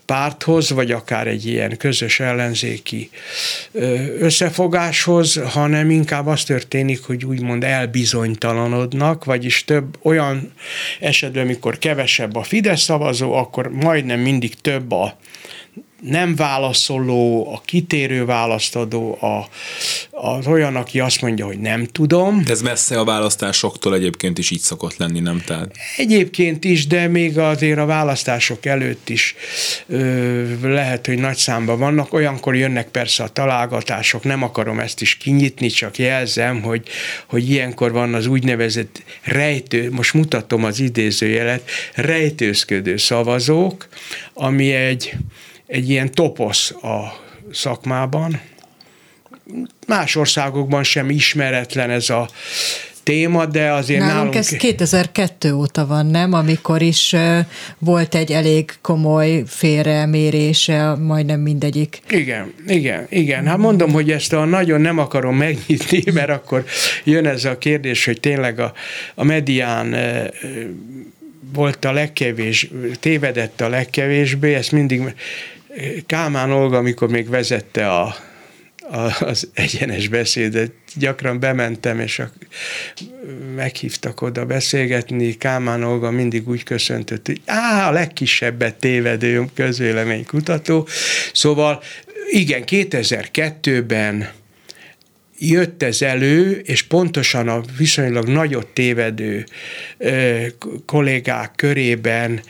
párthoz, 0.05 0.71
vagy 0.71 0.90
akár 0.90 1.27
egy 1.27 1.47
ilyen 1.47 1.77
közös 1.77 2.21
ellenzéki 2.21 3.11
összefogáshoz, 4.19 5.35
hanem 5.35 5.90
inkább 5.90 6.27
az 6.27 6.45
történik, 6.45 7.05
hogy 7.05 7.25
úgymond 7.25 7.64
elbizonytalanodnak, 7.64 9.25
vagyis 9.25 9.64
több 9.64 9.97
olyan 10.03 10.53
esetben, 11.01 11.43
amikor 11.43 11.79
kevesebb 11.79 12.37
a 12.37 12.43
Fidesz 12.43 12.83
szavazó, 12.83 13.33
akkor 13.33 13.71
majdnem 13.71 14.21
mindig 14.21 14.61
több 14.61 14.93
a 14.93 15.16
nem 16.00 16.34
válaszoló, 16.34 17.52
a 17.54 17.60
kitérő 17.64 18.24
választadó, 18.24 19.18
a, 19.20 19.48
az 20.10 20.46
olyan, 20.46 20.76
aki 20.76 21.00
azt 21.00 21.20
mondja, 21.20 21.46
hogy 21.46 21.58
nem 21.58 21.86
tudom. 21.86 22.42
De 22.44 22.50
ez 22.50 22.62
messze 22.62 22.98
a 22.98 23.04
választásoktól 23.04 23.94
egyébként 23.94 24.38
is 24.38 24.50
így 24.50 24.60
szokott 24.60 24.96
lenni, 24.96 25.20
nem? 25.20 25.42
Tehát... 25.46 25.76
Egyébként 25.96 26.64
is, 26.64 26.86
de 26.86 27.08
még 27.08 27.38
azért 27.38 27.78
a 27.78 27.86
választások 27.86 28.66
előtt 28.66 29.08
is 29.08 29.34
ö, 29.86 30.68
lehet, 30.68 31.06
hogy 31.06 31.18
nagy 31.18 31.36
számban 31.36 31.78
vannak. 31.78 32.12
Olyankor 32.12 32.56
jönnek 32.56 32.88
persze 32.88 33.22
a 33.22 33.28
találgatások, 33.28 34.24
nem 34.24 34.42
akarom 34.42 34.80
ezt 34.80 35.00
is 35.00 35.16
kinyitni, 35.16 35.68
csak 35.68 35.98
jelzem, 35.98 36.62
hogy, 36.62 36.88
hogy 37.26 37.50
ilyenkor 37.50 37.92
van 37.92 38.14
az 38.14 38.26
úgynevezett 38.26 39.02
rejtő, 39.22 39.90
most 39.90 40.14
mutatom 40.14 40.64
az 40.64 40.80
idézőjelet, 40.80 41.70
rejtőzködő 41.94 42.96
szavazók, 42.96 43.88
ami 44.34 44.72
egy 44.72 45.16
egy 45.70 45.89
ilyen 45.90 46.12
toposz 46.12 46.70
a 46.70 47.20
szakmában. 47.53 48.40
Más 49.87 50.16
országokban 50.16 50.83
sem 50.83 51.11
ismeretlen 51.11 51.90
ez 51.90 52.11
a 52.11 52.29
téma, 53.03 53.46
de 53.46 53.72
azért 53.72 54.00
nálunk... 54.00 54.16
nálunk 54.16 54.35
ez 54.35 54.48
2002 54.48 55.53
óta 55.53 55.87
van, 55.87 56.07
nem? 56.07 56.33
Amikor 56.33 56.83
is 56.83 57.16
volt 57.79 58.14
egy 58.14 58.33
elég 58.33 58.72
komoly 58.81 59.42
félremérése 59.46 60.94
majdnem 60.94 61.40
mindegyik. 61.40 62.00
Igen, 62.11 62.53
igen, 62.66 63.07
igen. 63.09 63.46
Hát 63.46 63.59
mondom, 63.59 63.92
hogy 63.92 64.11
ezt 64.11 64.33
a 64.33 64.44
nagyon 64.44 64.81
nem 64.81 64.98
akarom 64.98 65.37
megnyitni, 65.37 66.03
mert 66.14 66.31
akkor 66.31 66.64
jön 67.05 67.26
ez 67.26 67.44
a 67.44 67.59
kérdés, 67.59 68.05
hogy 68.05 68.20
tényleg 68.20 68.59
a, 68.59 68.72
a 69.14 69.24
medián 69.24 69.96
volt 71.55 71.85
a 71.85 71.92
legkevés, 71.92 72.70
tévedett 73.00 73.61
a 73.61 73.68
legkevésbé, 73.68 74.55
ezt 74.55 74.72
mindig 74.72 75.14
Kálmán 76.06 76.50
Olga, 76.50 76.76
amikor 76.76 77.09
még 77.09 77.28
vezette 77.28 77.88
a, 77.88 78.16
a, 78.80 79.24
az 79.24 79.48
egyenes 79.54 80.09
beszédet, 80.09 80.72
gyakran 80.94 81.40
bementem, 81.40 82.00
és 82.00 82.18
a, 82.18 82.30
meghívtak 83.54 84.22
oda 84.22 84.46
beszélgetni, 84.46 85.37
Kálmán 85.37 85.83
Olga 85.83 86.11
mindig 86.11 86.48
úgy 86.48 86.62
köszöntött, 86.62 87.26
hogy 87.26 87.40
á, 87.46 87.88
a 87.88 87.92
legkisebbet 87.92 88.74
tévedő 88.74 89.44
közvéleménykutató. 89.54 90.88
Szóval 91.33 91.83
igen, 92.30 92.62
2002-ben 92.66 94.30
jött 95.38 95.83
ez 95.83 96.02
elő, 96.02 96.50
és 96.50 96.83
pontosan 96.83 97.48
a 97.48 97.61
viszonylag 97.76 98.28
nagyot 98.28 98.66
tévedő 98.66 99.44
ö, 99.98 100.46
kollégák 100.87 101.52
körében 101.56 102.40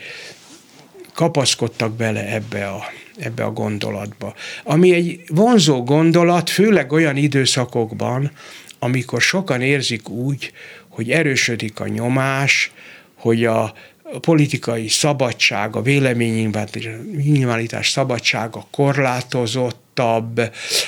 kapaszkodtak 1.13 1.95
bele 1.95 2.33
ebbe 2.33 2.67
a 2.67 2.91
ebbe 3.17 3.43
a 3.43 3.51
gondolatba. 3.51 4.33
Ami 4.63 4.93
egy 4.93 5.21
vonzó 5.27 5.83
gondolat, 5.83 6.49
főleg 6.49 6.91
olyan 6.91 7.17
időszakokban, 7.17 8.31
amikor 8.79 9.21
sokan 9.21 9.61
érzik 9.61 10.09
úgy, 10.09 10.51
hogy 10.89 11.11
erősödik 11.11 11.79
a 11.79 11.87
nyomás, 11.87 12.71
hogy 13.15 13.45
a 13.45 13.73
politikai 14.19 14.87
szabadság, 14.87 15.75
a 15.75 15.81
véleménynyilvánítás 15.81 17.89
szabadsága 17.89 18.67
korlátozottabb, 18.71 20.41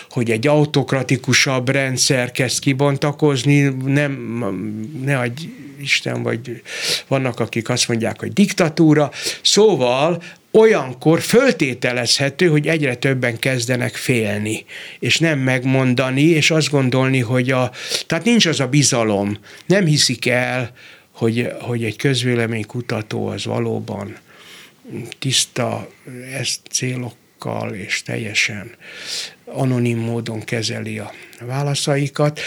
hogy 0.10 0.32
egy 0.32 0.48
autokratikusabb 0.48 1.70
rendszer 1.70 2.32
kezd 2.32 2.60
kibontakozni, 2.60 3.62
nem, 3.86 4.12
ne 5.04 5.20
adj 5.20 5.44
Isten, 5.82 6.24
vagy 6.24 6.62
vannak, 7.08 7.40
akik 7.40 7.70
azt 7.70 7.88
mondják, 7.88 8.20
hogy 8.20 8.34
diktatúra. 8.34 9.12
Szóval 9.42 10.22
olyankor 10.54 11.22
föltételezhető, 11.22 12.48
hogy 12.48 12.68
egyre 12.68 12.96
többen 12.96 13.40
kezdenek 13.40 13.96
félni, 13.96 14.66
és 15.00 15.18
nem 15.18 15.40
megmondani, 15.40 16.22
és 16.22 16.52
azt 16.52 16.70
gondolni, 16.70 17.20
hogy 17.20 17.52
a, 17.52 17.72
tehát 18.06 18.24
nincs 18.24 18.46
az 18.46 18.60
a 18.60 18.68
bizalom, 18.68 19.38
nem 19.66 19.86
hiszik 19.86 20.26
el, 20.26 20.72
hogy, 21.12 21.52
hogy 21.60 21.84
egy 21.84 21.96
közvéleménykutató 21.96 23.28
az 23.28 23.46
valóban 23.46 24.18
tiszta 25.20 25.90
ezt 26.34 26.60
célokkal 26.72 27.74
és 27.74 28.02
teljesen 28.02 28.72
anonim 29.46 29.98
módon 29.98 30.40
kezeli 30.40 31.00
a 31.00 31.12
válaszaikat 31.40 32.40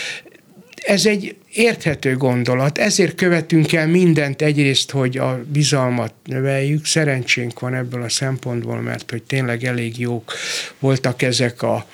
ez 0.86 1.06
egy 1.06 1.36
érthető 1.52 2.16
gondolat, 2.16 2.78
ezért 2.78 3.14
követünk 3.14 3.72
el 3.72 3.86
mindent 3.86 4.42
egyrészt, 4.42 4.90
hogy 4.90 5.18
a 5.18 5.44
bizalmat 5.52 6.12
növeljük, 6.24 6.86
szerencsénk 6.86 7.60
van 7.60 7.74
ebből 7.74 8.02
a 8.02 8.08
szempontból, 8.08 8.80
mert 8.80 9.10
hogy 9.10 9.22
tényleg 9.22 9.64
elég 9.64 9.98
jók 9.98 10.32
voltak 10.78 11.22
ezek 11.22 11.62
a 11.62 11.86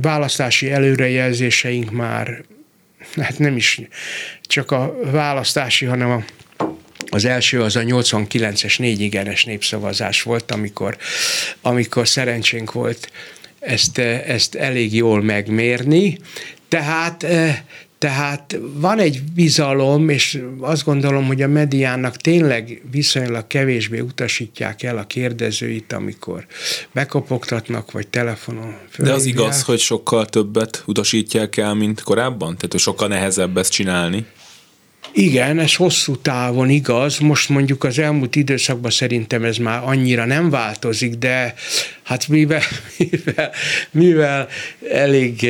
választási 0.00 0.70
előrejelzéseink 0.70 1.90
már, 1.90 2.44
hát 3.16 3.38
nem 3.38 3.56
is 3.56 3.80
csak 4.42 4.70
a 4.70 4.96
választási, 5.10 5.84
hanem 5.84 6.10
a 6.10 6.24
az 7.14 7.24
első 7.24 7.62
az 7.62 7.76
a 7.76 7.80
89-es 7.80 8.78
négy 8.78 9.00
igenes 9.00 9.44
népszavazás 9.44 10.22
volt, 10.22 10.50
amikor, 10.50 10.96
amikor 11.60 12.08
szerencsénk 12.08 12.72
volt 12.72 13.10
ezt, 13.58 13.98
ezt 13.98 14.54
elég 14.54 14.94
jól 14.94 15.22
megmérni. 15.22 16.18
Tehát 16.68 17.22
eh, 17.22 17.58
tehát 18.02 18.58
van 18.74 18.98
egy 18.98 19.22
bizalom, 19.34 20.08
és 20.08 20.42
azt 20.60 20.84
gondolom, 20.84 21.26
hogy 21.26 21.42
a 21.42 21.48
mediának 21.48 22.16
tényleg 22.16 22.82
viszonylag 22.90 23.46
kevésbé 23.46 23.98
utasítják 24.00 24.82
el 24.82 24.98
a 24.98 25.06
kérdezőit, 25.06 25.92
amikor 25.92 26.46
bekopogtatnak, 26.92 27.90
vagy 27.90 28.08
telefonon 28.08 28.76
fölhívják. 28.90 29.06
De 29.06 29.12
az 29.12 29.24
igaz, 29.24 29.62
hogy 29.62 29.78
sokkal 29.78 30.26
többet 30.26 30.82
utasítják 30.86 31.56
el, 31.56 31.74
mint 31.74 32.02
korábban? 32.02 32.56
Tehát, 32.56 32.68
hogy 32.70 32.80
sokkal 32.80 33.08
nehezebb 33.08 33.56
ezt 33.56 33.72
csinálni? 33.72 34.26
Igen, 35.12 35.58
ez 35.58 35.74
hosszú 35.74 36.16
távon 36.16 36.68
igaz. 36.68 37.18
Most 37.18 37.48
mondjuk 37.48 37.84
az 37.84 37.98
elmúlt 37.98 38.36
időszakban 38.36 38.90
szerintem 38.90 39.44
ez 39.44 39.56
már 39.56 39.82
annyira 39.84 40.24
nem 40.24 40.50
változik, 40.50 41.14
de 41.14 41.54
hát 42.02 42.28
mivel, 42.28 42.62
mivel, 42.98 43.50
mivel 43.90 44.48
elég 44.90 45.46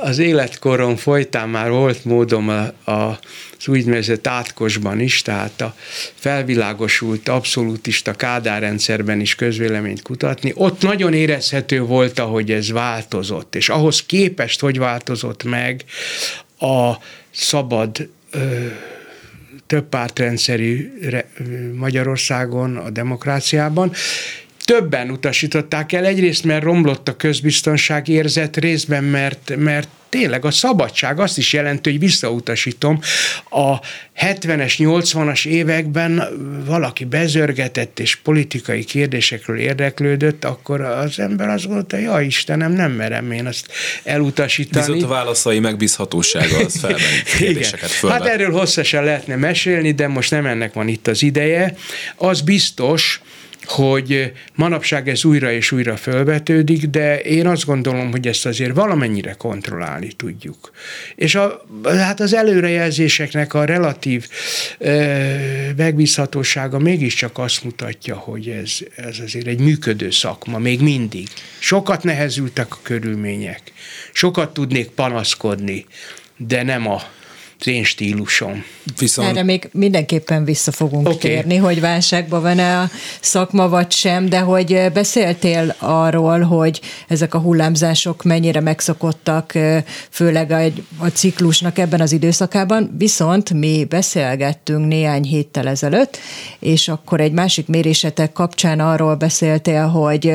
az 0.00 0.18
életkorom 0.18 0.96
folytán 0.96 1.48
már 1.48 1.70
volt 1.70 2.04
módom 2.04 2.48
a, 2.48 2.90
a 2.90 3.18
az 3.58 3.68
úgynevezett 3.68 4.26
átkosban 4.26 5.00
is, 5.00 5.22
tehát 5.22 5.60
a 5.60 5.74
felvilágosult 6.14 7.28
abszolútista 7.28 8.12
kádárrendszerben 8.12 9.20
is 9.20 9.34
közvéleményt 9.34 10.02
kutatni. 10.02 10.52
Ott 10.54 10.82
nagyon 10.82 11.12
érezhető 11.12 11.80
volt, 11.80 12.18
ahogy 12.18 12.50
ez 12.50 12.70
változott, 12.70 13.54
és 13.54 13.68
ahhoz 13.68 14.02
képest, 14.06 14.60
hogy 14.60 14.78
változott 14.78 15.44
meg 15.44 15.84
a 16.58 16.92
szabad 17.30 18.08
több 19.66 19.88
pártrendszerű 19.88 20.92
Magyarországon, 21.74 22.76
a 22.76 22.90
demokráciában, 22.90 23.92
többen 24.68 25.10
utasították 25.10 25.92
el, 25.92 26.04
egyrészt 26.04 26.44
mert 26.44 26.62
romlott 26.62 27.08
a 27.08 27.16
közbiztonság 27.16 28.08
érzet, 28.08 28.56
részben 28.56 29.04
mert, 29.04 29.56
mert 29.56 29.88
tényleg 30.08 30.44
a 30.44 30.50
szabadság 30.50 31.20
azt 31.20 31.38
is 31.38 31.52
jelenti, 31.52 31.90
hogy 31.90 31.98
visszautasítom, 31.98 33.00
a 33.50 33.78
70-es, 34.20 34.74
80-as 34.78 35.46
években 35.46 36.22
valaki 36.66 37.04
bezörgetett 37.04 37.98
és 37.98 38.16
politikai 38.16 38.84
kérdésekről 38.84 39.58
érdeklődött, 39.58 40.44
akkor 40.44 40.80
az 40.80 41.18
ember 41.18 41.48
azt 41.48 41.64
gondolta, 41.64 41.96
ja 41.96 42.20
Istenem, 42.20 42.72
nem 42.72 42.92
merem 42.92 43.32
én 43.32 43.46
azt 43.46 43.66
elutasítani. 44.04 44.84
Viszont 44.84 45.02
a 45.02 45.14
válaszai 45.14 45.58
megbízhatósága 45.58 46.58
az 46.58 46.78
felvenni 46.80 47.22
kérdéseket 47.38 47.90
Hát 47.90 48.26
erről 48.26 48.50
hosszasan 48.50 49.04
lehetne 49.04 49.36
mesélni, 49.36 49.92
de 49.92 50.08
most 50.08 50.30
nem 50.30 50.46
ennek 50.46 50.72
van 50.72 50.88
itt 50.88 51.06
az 51.06 51.22
ideje. 51.22 51.74
Az 52.16 52.40
biztos, 52.40 53.20
hogy 53.68 54.32
manapság 54.54 55.08
ez 55.08 55.24
újra 55.24 55.52
és 55.52 55.72
újra 55.72 55.96
felvetődik, 55.96 56.86
de 56.86 57.20
én 57.20 57.46
azt 57.46 57.64
gondolom, 57.64 58.10
hogy 58.10 58.26
ezt 58.26 58.46
azért 58.46 58.74
valamennyire 58.74 59.32
kontrollálni 59.32 60.12
tudjuk. 60.12 60.72
És 61.14 61.34
a, 61.34 61.64
hát 61.84 62.20
az 62.20 62.34
előrejelzéseknek 62.34 63.54
a 63.54 63.64
relatív 63.64 64.28
e, 64.78 64.94
megbízhatósága 65.76 66.78
mégiscsak 66.78 67.38
azt 67.38 67.64
mutatja, 67.64 68.16
hogy 68.16 68.48
ez, 68.48 68.72
ez 68.96 69.18
azért 69.24 69.46
egy 69.46 69.60
működő 69.60 70.10
szakma, 70.10 70.58
még 70.58 70.80
mindig. 70.80 71.28
Sokat 71.58 72.02
nehezültek 72.02 72.74
a 72.74 72.78
körülmények, 72.82 73.60
sokat 74.12 74.52
tudnék 74.52 74.88
panaszkodni, 74.88 75.86
de 76.36 76.62
nem 76.62 76.88
a 76.88 77.02
az 77.58 77.66
én 77.66 77.84
stílusom. 77.84 78.64
Viszont... 78.98 79.28
Erre 79.28 79.42
még 79.42 79.68
mindenképpen 79.72 80.44
vissza 80.44 80.72
fogunk 80.72 81.06
okay. 81.06 81.18
térni, 81.18 81.56
hogy 81.56 81.80
válságban 81.80 82.42
van-e 82.42 82.78
a 82.80 82.90
szakma 83.20 83.68
vagy 83.68 83.90
sem, 83.90 84.28
de 84.28 84.38
hogy 84.38 84.90
beszéltél 84.92 85.74
arról, 85.78 86.40
hogy 86.40 86.80
ezek 87.08 87.34
a 87.34 87.38
hullámzások 87.38 88.22
mennyire 88.22 88.60
megszokottak, 88.60 89.52
főleg 90.10 90.50
a, 90.50 90.62
a 90.98 91.06
ciklusnak 91.06 91.78
ebben 91.78 92.00
az 92.00 92.12
időszakában, 92.12 92.94
viszont 92.98 93.52
mi 93.52 93.84
beszélgettünk 93.88 94.86
néhány 94.86 95.24
héttel 95.24 95.68
ezelőtt, 95.68 96.18
és 96.58 96.88
akkor 96.88 97.20
egy 97.20 97.32
másik 97.32 97.66
mérésetek 97.66 98.32
kapcsán 98.32 98.80
arról 98.80 99.14
beszéltél, 99.14 99.86
hogy 99.86 100.32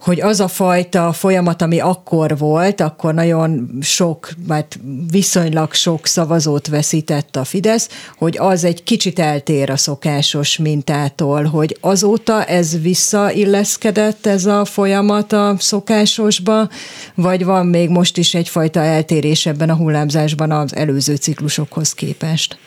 hogy 0.00 0.20
az 0.20 0.40
a 0.40 0.48
fajta 0.48 1.12
folyamat, 1.12 1.62
ami 1.62 1.80
akkor 1.80 2.38
volt, 2.38 2.80
akkor 2.80 3.14
nagyon 3.14 3.78
sok, 3.80 4.30
vagy 4.46 4.64
viszonylag 5.10 5.74
sok 5.74 6.06
szavazót 6.06 6.66
veszített 6.66 7.36
a 7.36 7.44
Fidesz, 7.44 7.88
hogy 8.16 8.36
az 8.38 8.64
egy 8.64 8.82
kicsit 8.82 9.18
eltér 9.18 9.70
a 9.70 9.76
szokásos 9.76 10.58
mintától, 10.58 11.44
hogy 11.44 11.76
azóta 11.80 12.44
ez 12.44 12.80
visszailleszkedett 12.80 14.26
ez 14.26 14.46
a 14.46 14.64
folyamat 14.64 15.32
a 15.32 15.56
szokásosba, 15.58 16.68
vagy 17.14 17.44
van 17.44 17.66
még 17.66 17.88
most 17.88 18.16
is 18.16 18.34
egyfajta 18.34 18.80
eltérés 18.80 19.46
ebben 19.46 19.70
a 19.70 19.76
hullámzásban 19.76 20.50
az 20.50 20.76
előző 20.76 21.14
ciklusokhoz 21.14 21.94
képest? 21.94 22.58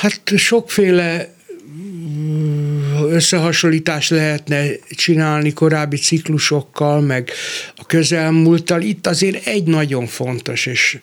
Hát 0.00 0.22
sokféle 0.36 1.34
összehasonlítás 3.04 4.08
lehetne 4.08 4.66
csinálni 4.90 5.52
korábbi 5.52 5.96
ciklusokkal, 5.96 7.00
meg 7.00 7.30
a 7.76 7.86
közelmúlttal. 7.86 8.82
Itt 8.82 9.06
azért 9.06 9.46
egy 9.46 9.64
nagyon 9.64 10.06
fontos, 10.06 10.66
és 10.66 10.98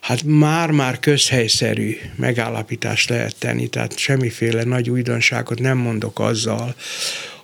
hát 0.00 0.22
már-már 0.22 1.00
közhelyszerű 1.00 1.96
megállapítást 2.16 3.08
lehet 3.08 3.36
tenni, 3.38 3.68
tehát 3.68 3.98
semmiféle 3.98 4.64
nagy 4.64 4.90
újdonságot 4.90 5.58
nem 5.58 5.78
mondok 5.78 6.20
azzal, 6.20 6.74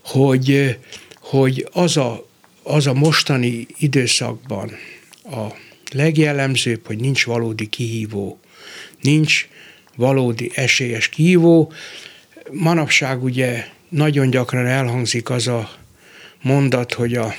hogy, 0.04 0.76
hogy 1.20 1.68
az, 1.72 1.96
a, 1.96 2.26
az 2.62 2.86
a 2.86 2.92
mostani 2.92 3.66
időszakban 3.78 4.70
a 5.24 5.46
legjellemzőbb, 5.92 6.86
hogy 6.86 6.98
nincs 6.98 7.24
valódi 7.24 7.66
kihívó, 7.66 8.40
nincs 9.00 9.48
valódi 9.96 10.50
esélyes 10.54 11.08
kihívó. 11.08 11.72
Manapság 12.50 13.22
ugye 13.22 13.64
nagyon 13.90 14.30
gyakran 14.30 14.66
elhangzik 14.66 15.30
az 15.30 15.46
a 15.46 15.70
mondat, 16.42 16.92
hogy 16.92 17.14
a 17.14 17.34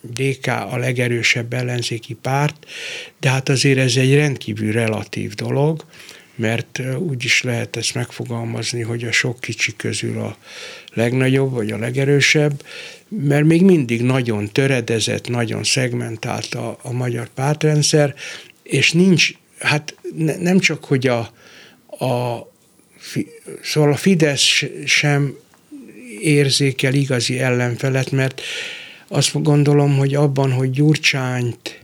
DK 0.00 0.46
a 0.46 0.76
legerősebb 0.76 1.52
ellenzéki 1.52 2.14
párt, 2.14 2.66
de 3.20 3.30
hát 3.30 3.48
azért 3.48 3.78
ez 3.78 3.96
egy 3.96 4.14
rendkívül 4.14 4.72
relatív 4.72 5.34
dolog, 5.34 5.84
mert 6.34 6.82
úgy 6.98 7.24
is 7.24 7.42
lehet 7.42 7.76
ezt 7.76 7.94
megfogalmazni, 7.94 8.82
hogy 8.82 9.04
a 9.04 9.12
sok 9.12 9.40
kicsi 9.40 9.76
közül 9.76 10.20
a 10.20 10.36
legnagyobb, 10.94 11.52
vagy 11.52 11.70
a 11.70 11.78
legerősebb, 11.78 12.64
mert 13.08 13.44
még 13.44 13.62
mindig 13.62 14.02
nagyon 14.02 14.52
töredezett, 14.52 15.28
nagyon 15.28 15.64
szegmentált 15.64 16.54
a, 16.54 16.78
a 16.82 16.92
magyar 16.92 17.28
pártrendszer, 17.28 18.14
és 18.62 18.92
nincs, 18.92 19.32
hát 19.58 19.94
ne, 20.16 20.36
nem 20.36 20.58
csak, 20.58 20.84
hogy 20.84 21.06
a, 21.06 21.18
a 22.04 22.46
szóval 23.62 23.92
a 23.92 23.96
Fidesz 23.96 24.62
sem 24.84 25.36
érzékel 26.20 26.94
igazi 26.94 27.38
ellenfelet, 27.38 28.10
mert 28.10 28.42
azt 29.08 29.42
gondolom, 29.42 29.96
hogy 29.96 30.14
abban, 30.14 30.52
hogy 30.52 30.70
Gyurcsányt 30.70 31.80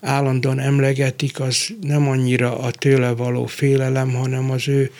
állandóan 0.00 0.58
emlegetik, 0.58 1.40
az 1.40 1.68
nem 1.80 2.08
annyira 2.08 2.58
a 2.58 2.70
tőle 2.70 3.10
való 3.10 3.46
félelem, 3.46 4.14
hanem 4.14 4.50
az 4.50 4.68
ő 4.68 4.90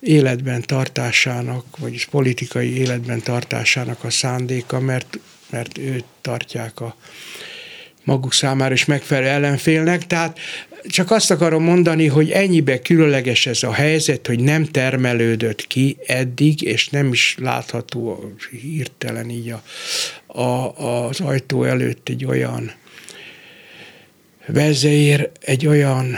életben 0.00 0.62
tartásának, 0.62 1.64
vagyis 1.78 2.04
politikai 2.04 2.78
életben 2.78 3.20
tartásának 3.22 4.04
a 4.04 4.10
szándéka, 4.10 4.80
mert, 4.80 5.18
mert 5.50 5.78
őt 5.78 6.04
tartják 6.20 6.80
a 6.80 6.96
maguk 8.04 8.32
számára 8.32 8.74
is 8.74 8.84
megfelelő 8.84 9.26
ellenfélnek. 9.28 10.06
Tehát 10.06 10.38
csak 10.88 11.10
azt 11.10 11.30
akarom 11.30 11.62
mondani, 11.62 12.06
hogy 12.06 12.30
ennyibe 12.30 12.78
különleges 12.78 13.46
ez 13.46 13.62
a 13.62 13.72
helyzet, 13.72 14.26
hogy 14.26 14.40
nem 14.40 14.64
termelődött 14.64 15.66
ki 15.66 15.96
eddig, 16.06 16.62
és 16.62 16.88
nem 16.88 17.12
is 17.12 17.36
látható 17.40 18.32
hirtelen 18.60 19.30
így 19.30 19.50
a, 19.50 19.62
a, 20.40 20.78
az 21.06 21.20
ajtó 21.20 21.64
előtt 21.64 22.08
egy 22.08 22.24
olyan 22.24 22.72
vezér, 24.46 25.30
egy 25.40 25.66
olyan 25.66 26.16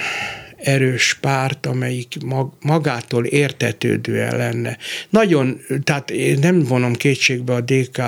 erős 0.57 1.19
párt, 1.21 1.67
amelyik 1.67 2.15
magától 2.61 3.25
értetődően 3.25 4.37
lenne. 4.37 4.79
Nagyon, 5.11 5.61
tehát 5.85 6.11
én 6.11 6.39
nem 6.39 6.63
vonom 6.63 6.95
kétségbe 6.95 7.55
a 7.55 7.61
DK 7.61 8.03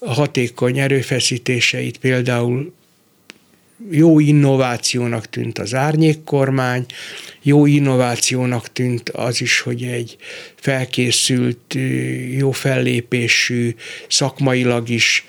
hatékony 0.00 0.78
erőfeszítéseit, 0.78 1.98
például 1.98 2.74
jó 3.90 4.18
innovációnak 4.20 5.28
tűnt 5.28 5.58
az 5.58 5.74
árnyékkormány, 5.74 6.86
jó 7.42 7.66
innovációnak 7.66 8.72
tűnt 8.72 9.08
az 9.08 9.40
is, 9.40 9.60
hogy 9.60 9.82
egy 9.82 10.16
felkészült, 10.54 11.76
jó 12.36 12.50
fellépésű, 12.50 13.74
szakmailag 14.08 14.88
is 14.88 15.24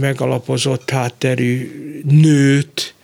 megalapozott 0.00 0.90
hátterű 0.90 1.70
nőt 2.10 2.94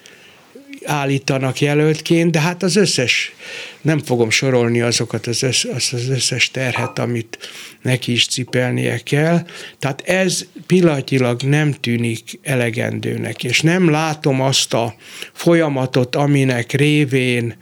állítanak 0.85 1.61
jelöltként, 1.61 2.31
de 2.31 2.41
hát 2.41 2.63
az 2.63 2.77
összes, 2.77 3.35
nem 3.85 3.99
fogom 3.99 4.31
sorolni 4.31 4.81
azokat 4.81 5.27
az, 5.27 5.43
össz, 5.43 5.65
az, 5.65 5.89
az 5.93 6.09
összes 6.09 6.51
terhet, 6.51 6.99
amit 6.99 7.39
neki 7.83 8.13
is 8.13 8.27
cipelnie 8.27 8.99
kell. 8.99 9.47
Tehát 9.79 10.01
ez 10.01 10.47
pillanatilag 10.67 11.43
nem 11.43 11.73
tűnik 11.73 12.39
elegendőnek, 12.43 13.45
és 13.45 13.61
nem 13.61 13.91
látom 13.91 14.41
azt 14.41 14.75
a 14.75 14.95
folyamatot, 15.33 16.17
aminek 16.17 16.73
révén 16.73 17.57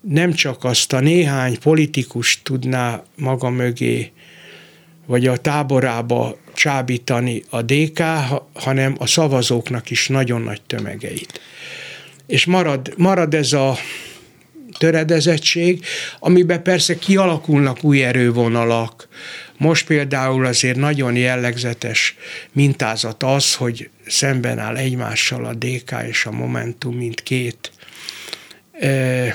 nem 0.00 0.32
csak 0.32 0.64
azt 0.64 0.92
a 0.92 1.00
néhány 1.00 1.58
politikus 1.58 2.40
tudná 2.42 3.02
maga 3.16 3.50
mögé, 3.50 4.12
vagy 5.06 5.26
a 5.26 5.36
táborába 5.36 6.38
csábítani 6.54 7.42
a 7.50 7.62
DK, 7.62 8.02
hanem 8.52 8.94
a 8.98 9.06
szavazóknak 9.06 9.90
is 9.90 10.08
nagyon 10.08 10.42
nagy 10.42 10.62
tömegeit 10.62 11.40
és 12.30 12.44
marad, 12.44 12.92
marad 12.96 13.34
ez 13.34 13.52
a 13.52 13.76
töredezettség, 14.78 15.84
amiben 16.18 16.62
persze 16.62 16.98
kialakulnak 16.98 17.84
új 17.84 18.04
erővonalak. 18.04 19.08
Most 19.56 19.86
például 19.86 20.46
azért 20.46 20.76
nagyon 20.76 21.16
jellegzetes 21.16 22.16
mintázat 22.52 23.22
az, 23.22 23.54
hogy 23.54 23.90
szemben 24.06 24.58
áll 24.58 24.76
egymással 24.76 25.44
a 25.44 25.54
DK 25.54 25.94
és 26.08 26.26
a 26.26 26.30
Momentum, 26.30 26.96
mint 26.96 27.22
két 27.22 27.72
e, 28.72 29.34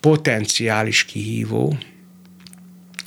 potenciális 0.00 1.04
kihívó, 1.04 1.78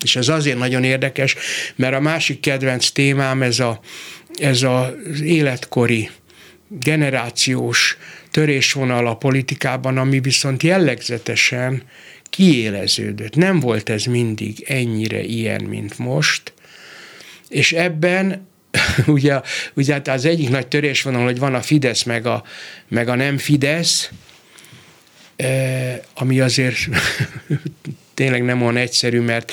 és 0.03 0.15
ez 0.15 0.27
azért 0.27 0.57
nagyon 0.57 0.83
érdekes, 0.83 1.35
mert 1.75 1.95
a 1.95 1.99
másik 1.99 2.39
kedvenc 2.39 2.89
témám 2.89 3.41
ez, 3.41 3.59
a, 3.59 3.79
ez 4.35 4.61
az 4.61 5.21
életkori, 5.21 6.09
generációs 6.79 7.97
törésvonal 8.31 9.07
a 9.07 9.15
politikában, 9.15 9.97
ami 9.97 10.19
viszont 10.19 10.63
jellegzetesen 10.63 11.83
kiéleződött. 12.29 13.35
Nem 13.35 13.59
volt 13.59 13.89
ez 13.89 14.03
mindig 14.03 14.63
ennyire 14.67 15.23
ilyen, 15.23 15.63
mint 15.63 15.97
most, 15.97 16.53
és 17.49 17.71
ebben 17.71 18.47
ugye, 19.05 19.41
ugye 19.73 19.93
hát 19.93 20.07
az 20.07 20.25
egyik 20.25 20.49
nagy 20.49 20.67
törésvonal, 20.67 21.23
hogy 21.23 21.39
van 21.39 21.55
a 21.55 21.61
Fidesz 21.61 22.03
meg 22.03 22.25
a, 22.25 22.43
meg 22.87 23.07
a 23.07 23.15
nem 23.15 23.37
Fidesz, 23.37 24.09
eh, 25.35 25.99
ami 26.13 26.39
azért 26.39 26.77
tényleg 28.13 28.43
nem 28.43 28.61
olyan 28.61 28.77
egyszerű, 28.77 29.19
mert 29.19 29.51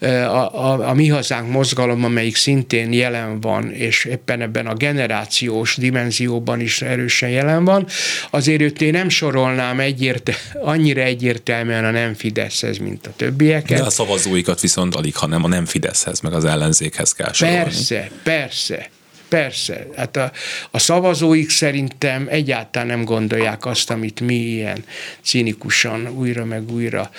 a, 0.00 0.70
a, 0.70 0.88
a 0.88 0.94
mi 0.94 1.08
hazánk 1.08 1.50
mozgalom, 1.50 2.04
amelyik 2.04 2.36
szintén 2.36 2.92
jelen 2.92 3.40
van, 3.40 3.72
és 3.72 4.04
éppen 4.04 4.40
ebben 4.40 4.66
a 4.66 4.74
generációs 4.74 5.76
dimenzióban 5.76 6.60
is 6.60 6.82
erősen 6.82 7.30
jelen 7.30 7.64
van, 7.64 7.86
azért 8.30 8.60
őt 8.60 8.80
én 8.80 8.92
nem 8.92 9.08
sorolnám 9.08 9.80
egyérte, 9.80 10.34
annyira 10.62 11.00
egyértelműen 11.00 11.84
a 11.84 11.90
nem 11.90 12.14
Fideszhez, 12.14 12.78
mint 12.78 13.06
a 13.06 13.12
többieket. 13.16 13.78
De 13.78 13.84
a 13.84 13.90
szavazóikat 13.90 14.60
viszont 14.60 14.94
alig, 14.94 15.16
hanem 15.16 15.44
a 15.44 15.48
nem 15.48 15.64
Fideszhez, 15.64 16.20
meg 16.20 16.32
az 16.32 16.44
ellenzékhez 16.44 17.12
kell 17.12 17.32
sorolni. 17.32 17.62
Persze, 17.62 18.10
persze. 18.22 18.88
Persze, 19.30 19.86
hát 19.96 20.16
a, 20.16 20.32
a 20.70 20.78
szavazóik 20.78 21.50
szerintem 21.50 22.26
egyáltalán 22.30 22.88
nem 22.88 23.04
gondolják 23.04 23.66
azt, 23.66 23.90
amit 23.90 24.20
mi 24.20 24.34
ilyen 24.34 24.84
cinikusan 25.22 26.08
újra 26.08 26.44
meg 26.44 26.72
újra 26.72 27.10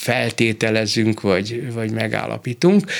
feltételezünk, 0.00 1.20
vagy, 1.20 1.72
vagy 1.72 1.90
megállapítunk. 1.90 2.92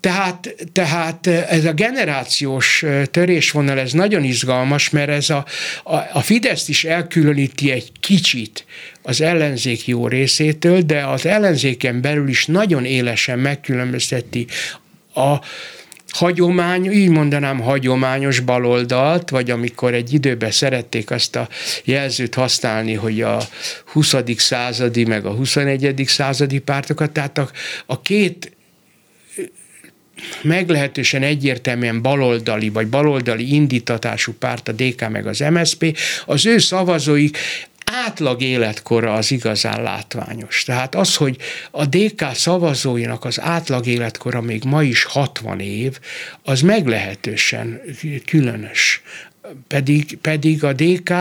Tehát, 0.00 0.54
tehát 0.72 1.26
ez 1.26 1.64
a 1.64 1.72
generációs 1.72 2.84
törésvonal, 3.10 3.78
ez 3.78 3.92
nagyon 3.92 4.24
izgalmas, 4.24 4.90
mert 4.90 5.08
ez 5.08 5.30
a, 5.30 5.44
a, 5.84 5.94
a 6.12 6.20
Fideszt 6.20 6.68
is 6.68 6.84
elkülöníti 6.84 7.70
egy 7.70 7.92
kicsit 8.00 8.64
az 9.02 9.20
ellenzék 9.20 9.86
jó 9.86 10.08
részétől, 10.08 10.80
de 10.80 11.06
az 11.06 11.26
ellenzéken 11.26 12.00
belül 12.00 12.28
is 12.28 12.46
nagyon 12.46 12.84
élesen 12.84 13.38
megkülönbözteti 13.38 14.46
a 15.14 15.40
hagyomány, 16.14 16.92
így 16.92 17.08
mondanám 17.08 17.60
hagyományos 17.60 18.40
baloldalt, 18.40 19.30
vagy 19.30 19.50
amikor 19.50 19.94
egy 19.94 20.12
időben 20.12 20.50
szerették 20.50 21.10
azt 21.10 21.36
a 21.36 21.48
jelzőt 21.84 22.34
használni, 22.34 22.94
hogy 22.94 23.22
a 23.22 23.40
20. 23.84 24.14
századi, 24.36 25.04
meg 25.04 25.26
a 25.26 25.30
21. 25.30 26.02
századi 26.06 26.58
pártokat, 26.58 27.10
tehát 27.10 27.38
a, 27.38 27.50
a 27.86 28.00
két 28.00 28.52
meglehetősen 30.42 31.22
egyértelműen 31.22 32.02
baloldali 32.02 32.68
vagy 32.68 32.86
baloldali 32.86 33.54
indítatású 33.54 34.32
párt, 34.32 34.68
a 34.68 34.72
DK 34.72 35.08
meg 35.08 35.26
az 35.26 35.38
MSP, 35.38 35.98
az 36.26 36.46
ő 36.46 36.58
szavazóik 36.58 37.38
átlag 37.84 38.42
életkora 38.42 39.14
az 39.14 39.30
igazán 39.30 39.82
látványos. 39.82 40.62
Tehát 40.62 40.94
az, 40.94 41.16
hogy 41.16 41.36
a 41.70 41.84
DK 41.86 42.34
szavazóinak 42.34 43.24
az 43.24 43.40
átlag 43.40 43.86
életkora 43.86 44.40
még 44.40 44.64
ma 44.64 44.82
is 44.82 45.04
60 45.04 45.60
év, 45.60 45.98
az 46.42 46.60
meglehetősen 46.60 47.80
különös 48.26 49.02
pedig, 49.68 50.18
pedig 50.20 50.64
a 50.64 50.72
DK 50.72 51.12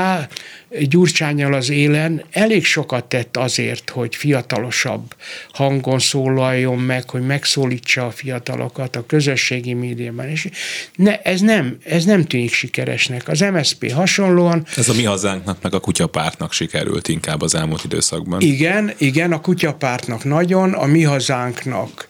Gyurcsányal 0.80 1.54
az 1.54 1.70
élen 1.70 2.24
elég 2.32 2.66
sokat 2.66 3.06
tett 3.06 3.38
azért, 3.38 3.90
hogy 3.90 4.16
fiatalosabb 4.16 5.16
hangon 5.52 6.00
szólaljon 6.00 6.78
meg, 6.78 7.10
hogy 7.10 7.26
megszólítsa 7.26 8.06
a 8.06 8.12
fiatalokat 8.12 8.96
a 8.96 9.06
közösségi 9.06 9.74
médiában. 9.74 10.28
És 10.28 10.50
ne, 10.96 11.22
ez, 11.22 11.42
nem, 11.42 11.78
ez 11.84 12.06
nem 12.06 12.26
tűnik 12.26 12.54
sikeresnek. 12.54 13.28
Az 13.28 13.40
MSP 13.40 13.92
hasonlóan... 13.92 14.66
Ez 14.76 14.90
a 14.90 14.94
mi 14.94 15.04
hazánknak, 15.04 15.62
meg 15.62 15.74
a 15.74 15.80
kutyapártnak 15.80 16.54
sikerült 16.54 17.08
inkább 17.08 17.42
az 17.42 17.56
elmúlt 17.56 17.84
időszakban. 17.84 18.42
Igen, 18.42 18.94
igen, 18.98 19.32
a 19.32 19.42
kutyapártnak 19.42 20.24
nagyon, 20.24 20.74
a 20.74 20.86
mi 20.86 21.04
hazánknak 21.04 22.08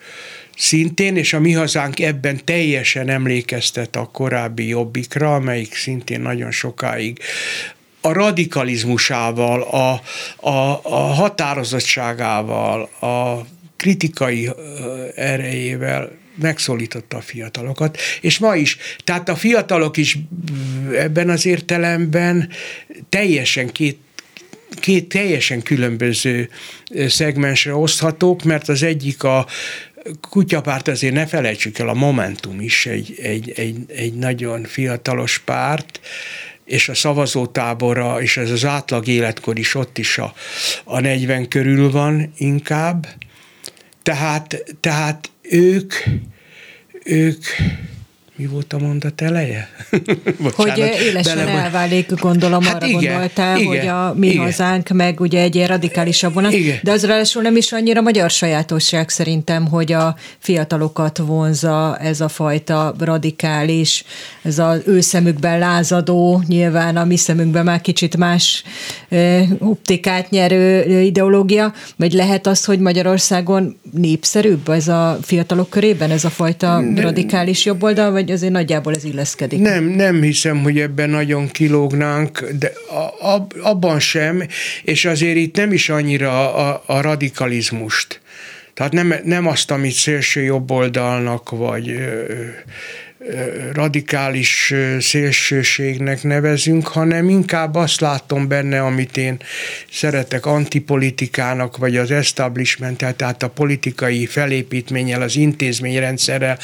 szintén, 0.57 1.15
és 1.15 1.33
a 1.33 1.39
mi 1.39 1.51
hazánk 1.51 1.99
ebben 1.99 2.45
teljesen 2.45 3.09
emlékeztet 3.09 3.95
a 3.95 4.09
korábbi 4.11 4.67
jobbikra, 4.67 5.35
amelyik 5.35 5.75
szintén 5.75 6.21
nagyon 6.21 6.51
sokáig 6.51 7.19
a 8.01 8.11
radikalizmusával, 8.11 9.61
a, 9.61 10.01
a, 10.49 10.79
a 10.83 11.13
határozottságával, 11.13 12.81
a 12.81 13.45
kritikai 13.77 14.49
erejével 15.15 16.11
megszólította 16.35 17.17
a 17.17 17.21
fiatalokat, 17.21 17.97
és 18.21 18.39
ma 18.39 18.55
is. 18.55 18.77
Tehát 19.03 19.29
a 19.29 19.35
fiatalok 19.35 19.97
is 19.97 20.17
ebben 20.93 21.29
az 21.29 21.45
értelemben 21.45 22.49
teljesen 23.09 23.71
két 23.71 23.97
két 24.79 25.09
teljesen 25.09 25.61
különböző 25.61 26.49
szegmensre 27.07 27.75
oszthatók, 27.75 28.43
mert 28.43 28.69
az 28.69 28.83
egyik 28.83 29.23
a 29.23 29.47
kutyapárt 30.29 30.87
azért 30.87 31.13
ne 31.13 31.25
felejtsük 31.25 31.79
el, 31.79 31.89
a 31.89 31.93
Momentum 31.93 32.61
is 32.61 32.85
egy, 32.85 33.15
egy, 33.21 33.51
egy, 33.55 33.77
egy 33.87 34.13
nagyon 34.13 34.63
fiatalos 34.63 35.39
párt, 35.39 35.99
és 36.65 36.89
a 36.89 36.93
szavazótábora, 36.93 38.21
és 38.21 38.37
ez 38.37 38.51
az 38.51 38.65
átlag 38.65 39.07
életkor 39.07 39.59
is 39.59 39.75
ott 39.75 39.97
is 39.97 40.17
a, 40.17 40.33
a 40.83 40.99
40 40.99 41.47
körül 41.47 41.91
van 41.91 42.33
inkább. 42.37 43.07
Tehát, 44.03 44.75
tehát 44.79 45.29
ők, 45.41 45.93
ők 47.03 47.43
mi 48.35 48.45
volt 48.45 48.73
a 48.73 48.77
mondat 48.77 49.21
eleje? 49.21 49.69
Bocsánat, 50.43 50.77
hogy 50.77 51.01
élesen 51.05 51.35
bele, 51.37 51.51
elválik, 51.51 52.19
gondolom 52.19 52.61
hát 52.63 52.75
arra 52.75 52.85
igen, 52.85 53.11
gondoltál, 53.11 53.57
igen, 53.57 53.67
hogy 53.67 53.87
a 53.87 54.13
mi 54.17 54.27
igen. 54.27 54.43
hazánk 54.43 54.89
meg 54.89 55.19
ugye 55.19 55.41
egy 55.41 55.55
ilyen 55.55 55.67
radikálisabb 55.67 56.33
vonat, 56.33 56.53
igen. 56.53 56.79
de 56.83 56.91
az 56.91 57.05
ráadásul 57.05 57.41
nem 57.41 57.55
is 57.55 57.71
annyira 57.71 58.01
magyar 58.01 58.29
sajátosság 58.29 59.09
szerintem, 59.09 59.67
hogy 59.67 59.91
a 59.91 60.15
fiatalokat 60.37 61.17
vonza 61.17 61.97
ez 61.97 62.21
a 62.21 62.27
fajta 62.27 62.95
radikális, 62.99 64.03
ez 64.41 64.59
az 64.59 64.81
ő 64.85 65.01
szemükben 65.01 65.59
lázadó, 65.59 66.43
nyilván 66.47 66.97
a 66.97 67.05
mi 67.05 67.17
szemünkben 67.17 67.63
már 67.63 67.81
kicsit 67.81 68.17
más 68.17 68.63
optikát 69.59 70.29
nyerő 70.29 71.01
ideológia, 71.01 71.73
vagy 71.95 72.13
lehet 72.13 72.47
az, 72.47 72.65
hogy 72.65 72.79
Magyarországon 72.79 73.79
népszerűbb 73.91 74.69
ez 74.69 74.87
a 74.87 75.17
fiatalok 75.21 75.69
körében, 75.69 76.11
ez 76.11 76.25
a 76.25 76.29
fajta 76.29 76.79
nem. 76.79 76.99
radikális 76.99 77.65
jobboldal, 77.65 78.11
vagy 78.11 78.22
azért 78.31 78.51
nagyjából 78.51 78.95
ez 78.95 79.03
illeszkedik? 79.03 79.59
Nem, 79.59 79.83
nem 79.83 80.21
hiszem, 80.21 80.61
hogy 80.61 80.79
ebben 80.79 81.09
nagyon 81.09 81.47
kilógnánk, 81.47 82.49
de 82.59 82.71
a, 82.89 83.33
a, 83.33 83.47
abban 83.61 83.99
sem, 83.99 84.43
és 84.83 85.05
azért 85.05 85.35
itt 85.37 85.55
nem 85.55 85.71
is 85.73 85.89
annyira 85.89 86.55
a, 86.55 86.83
a 86.85 87.01
radikalizmust. 87.01 88.21
Tehát 88.73 88.91
nem, 88.91 89.13
nem 89.23 89.47
azt, 89.47 89.71
amit 89.71 89.93
szélső 89.93 90.41
jobboldalnak, 90.41 91.49
vagy 91.49 91.95
radikális 93.73 94.73
szélsőségnek 94.99 96.23
nevezünk, 96.23 96.87
hanem 96.87 97.29
inkább 97.29 97.75
azt 97.75 97.99
látom 98.01 98.47
benne, 98.47 98.81
amit 98.81 99.17
én 99.17 99.37
szeretek 99.91 100.45
antipolitikának, 100.45 101.77
vagy 101.77 101.97
az 101.97 102.11
establishment 102.11 103.15
tehát 103.15 103.43
a 103.43 103.49
politikai 103.49 104.25
felépítménnyel, 104.25 105.21
az 105.21 105.35
intézményrendszerrel, 105.35 106.57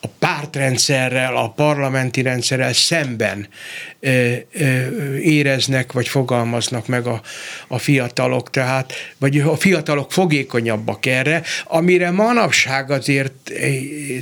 a 0.00 0.06
pártrendszerrel, 0.18 1.36
a 1.36 1.48
parlamenti 1.48 2.22
rendszerrel 2.22 2.72
szemben 2.72 3.48
éreznek, 5.20 5.92
vagy 5.92 6.08
fogalmaznak 6.08 6.86
meg 6.86 7.06
a, 7.06 7.22
a 7.68 7.78
fiatalok, 7.78 8.50
tehát, 8.50 8.92
vagy 9.18 9.38
a 9.38 9.56
fiatalok 9.56 10.12
fogékonyabbak 10.12 11.06
erre, 11.06 11.42
amire 11.64 12.10
manapság 12.10 12.90
azért 12.90 13.52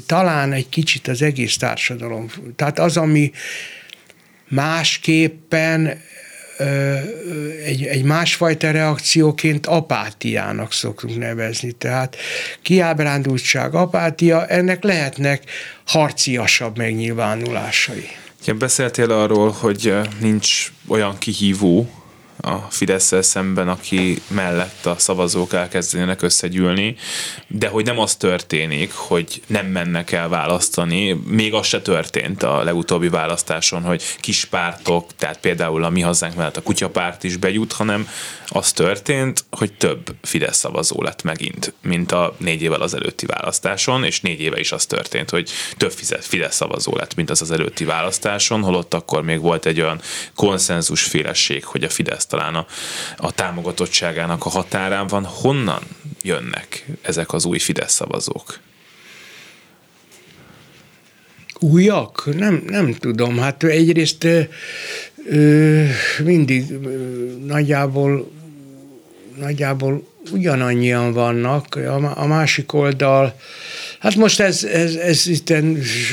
talán 0.06 0.52
egy 0.52 0.68
kicsit 0.68 1.08
az 1.08 1.22
egész 1.22 1.56
társadalom. 1.78 2.26
Tehát 2.56 2.78
az, 2.78 2.96
ami 2.96 3.30
másképpen 4.48 6.00
egy, 7.64 7.84
egy 7.84 8.02
másfajta 8.02 8.70
reakcióként 8.70 9.66
apátiának 9.66 10.72
szoktunk 10.72 11.18
nevezni. 11.18 11.72
Tehát 11.72 12.16
kiábrándultság, 12.62 13.74
apátia, 13.74 14.46
ennek 14.46 14.82
lehetnek 14.82 15.42
harciasabb 15.86 16.76
megnyilvánulásai. 16.76 18.08
Igen, 18.42 18.58
beszéltél 18.58 19.10
arról, 19.10 19.50
hogy 19.50 19.94
nincs 20.20 20.72
olyan 20.88 21.18
kihívó, 21.18 21.90
a 22.40 22.56
fidesz 22.56 23.12
szemben, 23.20 23.68
aki 23.68 24.22
mellett 24.28 24.86
a 24.86 24.98
szavazók 24.98 25.52
elkezdenének 25.52 26.22
összegyűlni, 26.22 26.96
de 27.46 27.68
hogy 27.68 27.84
nem 27.84 27.98
az 27.98 28.16
történik, 28.16 28.92
hogy 28.92 29.42
nem 29.46 29.66
mennek 29.66 30.12
el 30.12 30.28
választani, 30.28 31.12
még 31.12 31.54
az 31.54 31.66
se 31.66 31.82
történt 31.82 32.42
a 32.42 32.62
legutóbbi 32.62 33.08
választáson, 33.08 33.82
hogy 33.82 34.02
kis 34.20 34.44
pártok, 34.44 35.10
tehát 35.16 35.40
például 35.40 35.84
a 35.84 35.90
mi 35.90 36.00
hazánk 36.00 36.34
mellett 36.34 36.56
a 36.56 36.62
kutyapárt 36.62 37.24
is 37.24 37.36
bejut, 37.36 37.72
hanem 37.72 38.08
az 38.46 38.72
történt, 38.72 39.44
hogy 39.50 39.72
több 39.72 40.14
Fidesz 40.22 40.56
szavazó 40.56 41.02
lett 41.02 41.22
megint, 41.22 41.74
mint 41.82 42.12
a 42.12 42.34
négy 42.38 42.62
évvel 42.62 42.80
az 42.80 42.94
előtti 42.94 43.26
választáson, 43.26 44.04
és 44.04 44.20
négy 44.20 44.40
éve 44.40 44.58
is 44.58 44.72
az 44.72 44.86
történt, 44.86 45.30
hogy 45.30 45.50
több 45.76 45.92
Fidesz 46.20 46.54
szavazó 46.54 46.96
lett, 46.96 47.14
mint 47.14 47.30
az 47.30 47.42
az 47.42 47.50
előtti 47.50 47.84
választáson, 47.84 48.62
holott 48.62 48.94
akkor 48.94 49.22
még 49.22 49.40
volt 49.40 49.66
egy 49.66 49.80
olyan 49.80 50.00
konszenzusfélesség, 50.34 51.64
hogy 51.64 51.84
a 51.84 51.88
Fidesz 51.88 52.26
talán 52.28 52.54
a, 52.54 52.66
a 53.16 53.32
támogatottságának 53.32 54.46
a 54.46 54.48
határán 54.48 55.06
van. 55.06 55.24
Honnan 55.24 55.82
jönnek 56.22 56.86
ezek 57.02 57.32
az 57.32 57.44
új 57.44 57.58
Fidesz 57.58 57.92
szavazók? 57.92 58.58
Újak? 61.60 62.28
Nem, 62.34 62.62
nem 62.66 62.94
tudom. 62.94 63.38
Hát 63.38 63.62
egyrészt 63.62 64.26
ö, 65.26 65.84
mindig 66.24 66.70
ö, 66.70 66.88
nagyjából, 67.44 68.30
nagyjából 69.36 70.06
ugyanannyian 70.32 71.12
vannak. 71.12 71.78
A, 72.14 72.26
másik 72.26 72.72
oldal, 72.72 73.34
Hát 73.98 74.14
most 74.14 74.40
ez, 74.40 74.64
ez, 74.64 74.94
ez 74.94 75.26
itt 75.26 75.52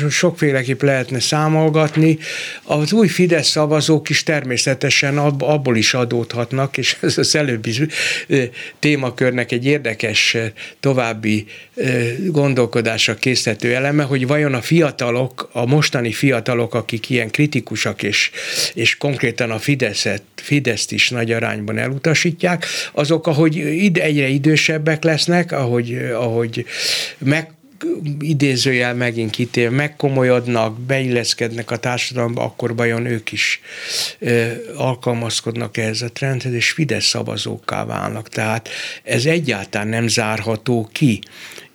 sokféleképp 0.09 0.81
lehetne 0.81 1.19
számolgatni. 1.19 2.17
Az 2.63 2.93
új 2.93 3.07
Fidesz 3.07 3.47
szavazók 3.47 4.09
is 4.09 4.23
természetesen 4.23 5.17
abból 5.17 5.77
is 5.77 5.93
adódhatnak, 5.93 6.77
és 6.77 6.97
ez 7.01 7.17
az 7.17 7.35
előbbi 7.35 7.87
témakörnek 8.79 9.51
egy 9.51 9.65
érdekes 9.65 10.37
további 10.79 11.45
gondolkodásra 12.27 13.15
készítő 13.15 13.75
eleme, 13.75 14.03
hogy 14.03 14.27
vajon 14.27 14.53
a 14.53 14.61
fiatalok, 14.61 15.49
a 15.51 15.65
mostani 15.65 16.11
fiatalok, 16.11 16.73
akik 16.73 17.09
ilyen 17.09 17.31
kritikusak 17.31 18.03
és, 18.03 18.31
és 18.73 18.97
konkrétan 18.97 19.51
a 19.51 19.59
Fideszet, 19.59 20.23
Fideszt 20.35 20.91
is 20.91 21.09
nagy 21.09 21.31
arányban 21.31 21.77
elutasítják, 21.77 22.65
azok, 22.91 23.27
ahogy 23.27 23.55
ide 23.55 24.04
egyre 24.05 24.27
idősebbek 24.27 25.03
lesznek, 25.03 25.51
ahogy, 25.51 25.93
ahogy 26.13 26.65
meg 27.17 27.49
idézőjel 28.19 28.93
megint 28.93 29.29
kitér, 29.29 29.69
megkomolyodnak, 29.69 30.79
beilleszkednek 30.79 31.71
a 31.71 31.77
társadalomba, 31.77 32.43
akkor 32.43 32.75
vajon 32.75 33.05
ők 33.05 33.31
is 33.31 33.61
ö, 34.19 34.51
alkalmazkodnak 34.75 35.77
ehhez 35.77 36.01
a 36.01 36.11
trendhez, 36.11 36.53
és 36.53 36.71
Fidesz 36.71 37.05
szavazóká 37.05 37.85
válnak. 37.85 38.29
Tehát 38.29 38.69
ez 39.03 39.25
egyáltalán 39.25 39.87
nem 39.87 40.07
zárható 40.07 40.89
ki 40.91 41.19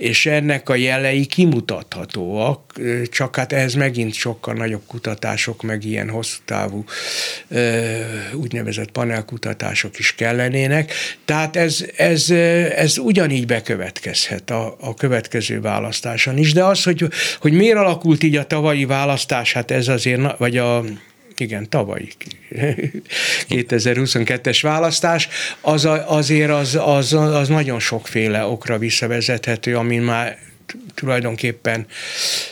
és 0.00 0.26
ennek 0.26 0.68
a 0.68 0.74
jelei 0.74 1.26
kimutathatóak, 1.26 2.80
csak 3.10 3.36
hát 3.36 3.52
ehhez 3.52 3.74
megint 3.74 4.14
sokkal 4.14 4.54
nagyobb 4.54 4.82
kutatások, 4.86 5.62
meg 5.62 5.84
ilyen 5.84 6.08
hosszú 6.08 6.38
távú 6.44 6.84
úgynevezett 8.34 8.90
panelkutatások 8.90 9.98
is 9.98 10.14
kellenének. 10.14 10.92
Tehát 11.24 11.56
ez, 11.56 11.84
ez, 11.96 12.30
ez 12.76 12.98
ugyanígy 12.98 13.46
bekövetkezhet 13.46 14.50
a, 14.50 14.76
a 14.80 14.94
következő 14.94 15.60
választáson 15.60 16.38
is, 16.38 16.52
de 16.52 16.64
az, 16.64 16.82
hogy, 16.82 17.08
hogy 17.40 17.52
miért 17.52 17.76
alakult 17.76 18.22
így 18.22 18.36
a 18.36 18.46
tavalyi 18.46 18.84
választás, 18.84 19.52
hát 19.52 19.70
ez 19.70 19.88
azért, 19.88 20.38
vagy 20.38 20.56
a 20.56 20.84
igen, 21.40 21.68
tavalyi 21.68 22.08
2022-es 23.48 24.58
választás, 24.72 25.28
az 25.60 25.84
a, 25.84 26.10
azért 26.10 26.50
az, 26.50 26.78
az, 26.80 27.12
az 27.12 27.48
nagyon 27.48 27.80
sokféle 27.80 28.44
okra 28.44 28.78
visszavezethető, 28.78 29.76
amin 29.76 30.02
már 30.02 30.38
tulajdonképpen 30.94 31.86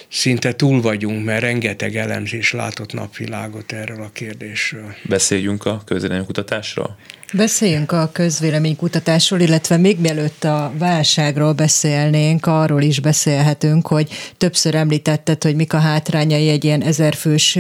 szinte 0.09 0.53
túl 0.53 0.81
vagyunk, 0.81 1.25
mert 1.25 1.41
rengeteg 1.41 1.97
elemzés 1.97 2.53
látott 2.53 2.93
napvilágot 2.93 3.73
erről 3.73 4.03
a 4.03 4.11
kérdésről. 4.13 4.95
Beszéljünk 5.03 5.65
a 5.65 5.83
kutatásról. 6.27 6.99
Beszéljünk 7.33 7.93
a 7.93 8.11
közvéleménykutatásról, 8.13 9.41
illetve 9.41 9.77
még 9.77 10.01
mielőtt 10.01 10.45
a 10.45 10.73
válságról 10.79 11.53
beszélnénk, 11.53 12.47
arról 12.47 12.83
is 12.83 13.01
beszélhetünk, 13.01 13.87
hogy 13.87 14.11
többször 14.37 14.75
említetted, 14.75 15.43
hogy 15.43 15.55
mik 15.55 15.73
a 15.73 15.79
hátrányai 15.79 16.49
egy 16.49 16.65
ilyen 16.65 16.83
ezerfős, 16.83 17.59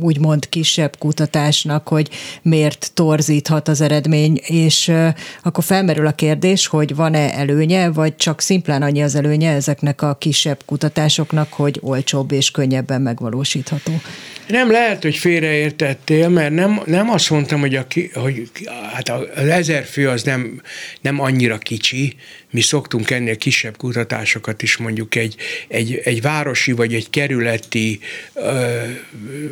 úgymond 0.00 0.48
kisebb 0.48 0.98
kutatásnak, 0.98 1.88
hogy 1.88 2.08
miért 2.42 2.90
torzíthat 2.94 3.68
az 3.68 3.80
eredmény, 3.80 4.40
és 4.46 4.92
akkor 5.42 5.64
felmerül 5.64 6.06
a 6.06 6.12
kérdés, 6.12 6.66
hogy 6.66 6.94
van-e 6.94 7.32
előnye, 7.38 7.90
vagy 7.90 8.16
csak 8.16 8.40
szimplán 8.40 8.82
annyi 8.82 9.02
az 9.02 9.14
előnye 9.14 9.52
ezeknek 9.52 10.02
a 10.02 10.14
kisebb 10.14 10.58
kutatásoknak, 10.64 11.52
hogy 11.52 11.78
olcsóbb 11.82 12.32
és 12.32 12.50
könnyebben 12.50 13.02
megvalósítható. 13.02 13.92
Nem 14.48 14.70
lehet, 14.70 15.02
hogy 15.02 15.16
félreértettél, 15.16 16.28
mert 16.28 16.54
nem, 16.54 16.80
nem 16.84 17.10
azt 17.10 17.30
mondtam, 17.30 17.60
hogy, 17.60 17.74
a, 17.74 17.86
hogy 18.12 18.50
hát 18.92 19.08
az 19.08 19.48
ezer 19.48 19.84
fő 19.84 20.08
az 20.08 20.22
nem, 20.22 20.62
nem 21.00 21.20
annyira 21.20 21.58
kicsi, 21.58 22.16
mi 22.50 22.60
szoktunk 22.60 23.10
ennél 23.10 23.36
kisebb 23.36 23.76
kutatásokat 23.76 24.62
is 24.62 24.76
mondjuk 24.76 25.14
egy, 25.14 25.34
egy, 25.68 26.00
egy 26.04 26.22
városi 26.22 26.72
vagy 26.72 26.94
egy 26.94 27.10
kerületi, 27.10 28.00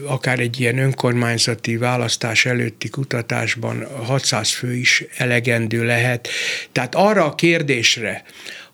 akár 0.06 0.38
egy 0.38 0.60
ilyen 0.60 0.78
önkormányzati 0.78 1.76
választás 1.76 2.46
előtti 2.46 2.88
kutatásban 2.88 3.86
600 4.04 4.50
fő 4.50 4.74
is 4.74 5.04
elegendő 5.16 5.84
lehet. 5.84 6.28
Tehát 6.72 6.94
arra 6.94 7.24
a 7.24 7.34
kérdésre, 7.34 8.24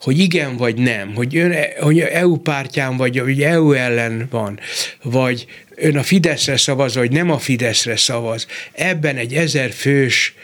hogy 0.02 0.18
igen 0.18 0.56
vagy 0.56 0.76
nem, 0.76 1.14
hogy, 1.14 1.36
ön, 1.36 1.54
hogy 1.80 2.00
EU 2.00 2.36
pártján 2.36 2.96
vagy, 2.96 3.18
hogy 3.18 3.42
EU 3.42 3.72
ellen 3.72 4.26
van, 4.30 4.60
vagy 5.02 5.46
ön 5.74 5.96
a 5.96 6.02
Fideszre 6.02 6.56
szavaz, 6.56 6.94
vagy 6.94 7.12
nem 7.12 7.30
a 7.30 7.38
Fideszre 7.38 7.96
szavaz. 7.96 8.46
Ebben 8.72 9.16
egy 9.16 9.34
ezer 9.34 9.70
fős 9.70 10.34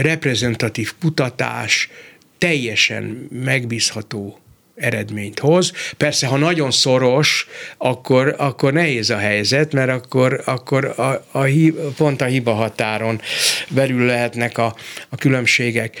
reprezentatív 0.00 0.92
kutatás 1.00 1.88
teljesen 2.38 3.28
megbízható 3.44 4.38
eredményt 4.74 5.38
hoz. 5.38 5.72
Persze, 5.96 6.26
ha 6.26 6.36
nagyon 6.36 6.70
szoros, 6.70 7.46
akkor, 7.76 8.34
akkor 8.38 8.72
nehéz 8.72 9.10
a 9.10 9.18
helyzet, 9.18 9.72
mert 9.72 9.90
akkor, 9.90 10.42
akkor 10.44 10.84
a, 10.84 11.38
a, 11.38 11.46
pont 11.96 12.20
a 12.20 12.24
hiba 12.24 12.52
határon 12.52 13.20
belül 13.68 14.06
lehetnek 14.06 14.58
a, 14.58 14.76
a 15.08 15.16
különbségek. 15.16 15.96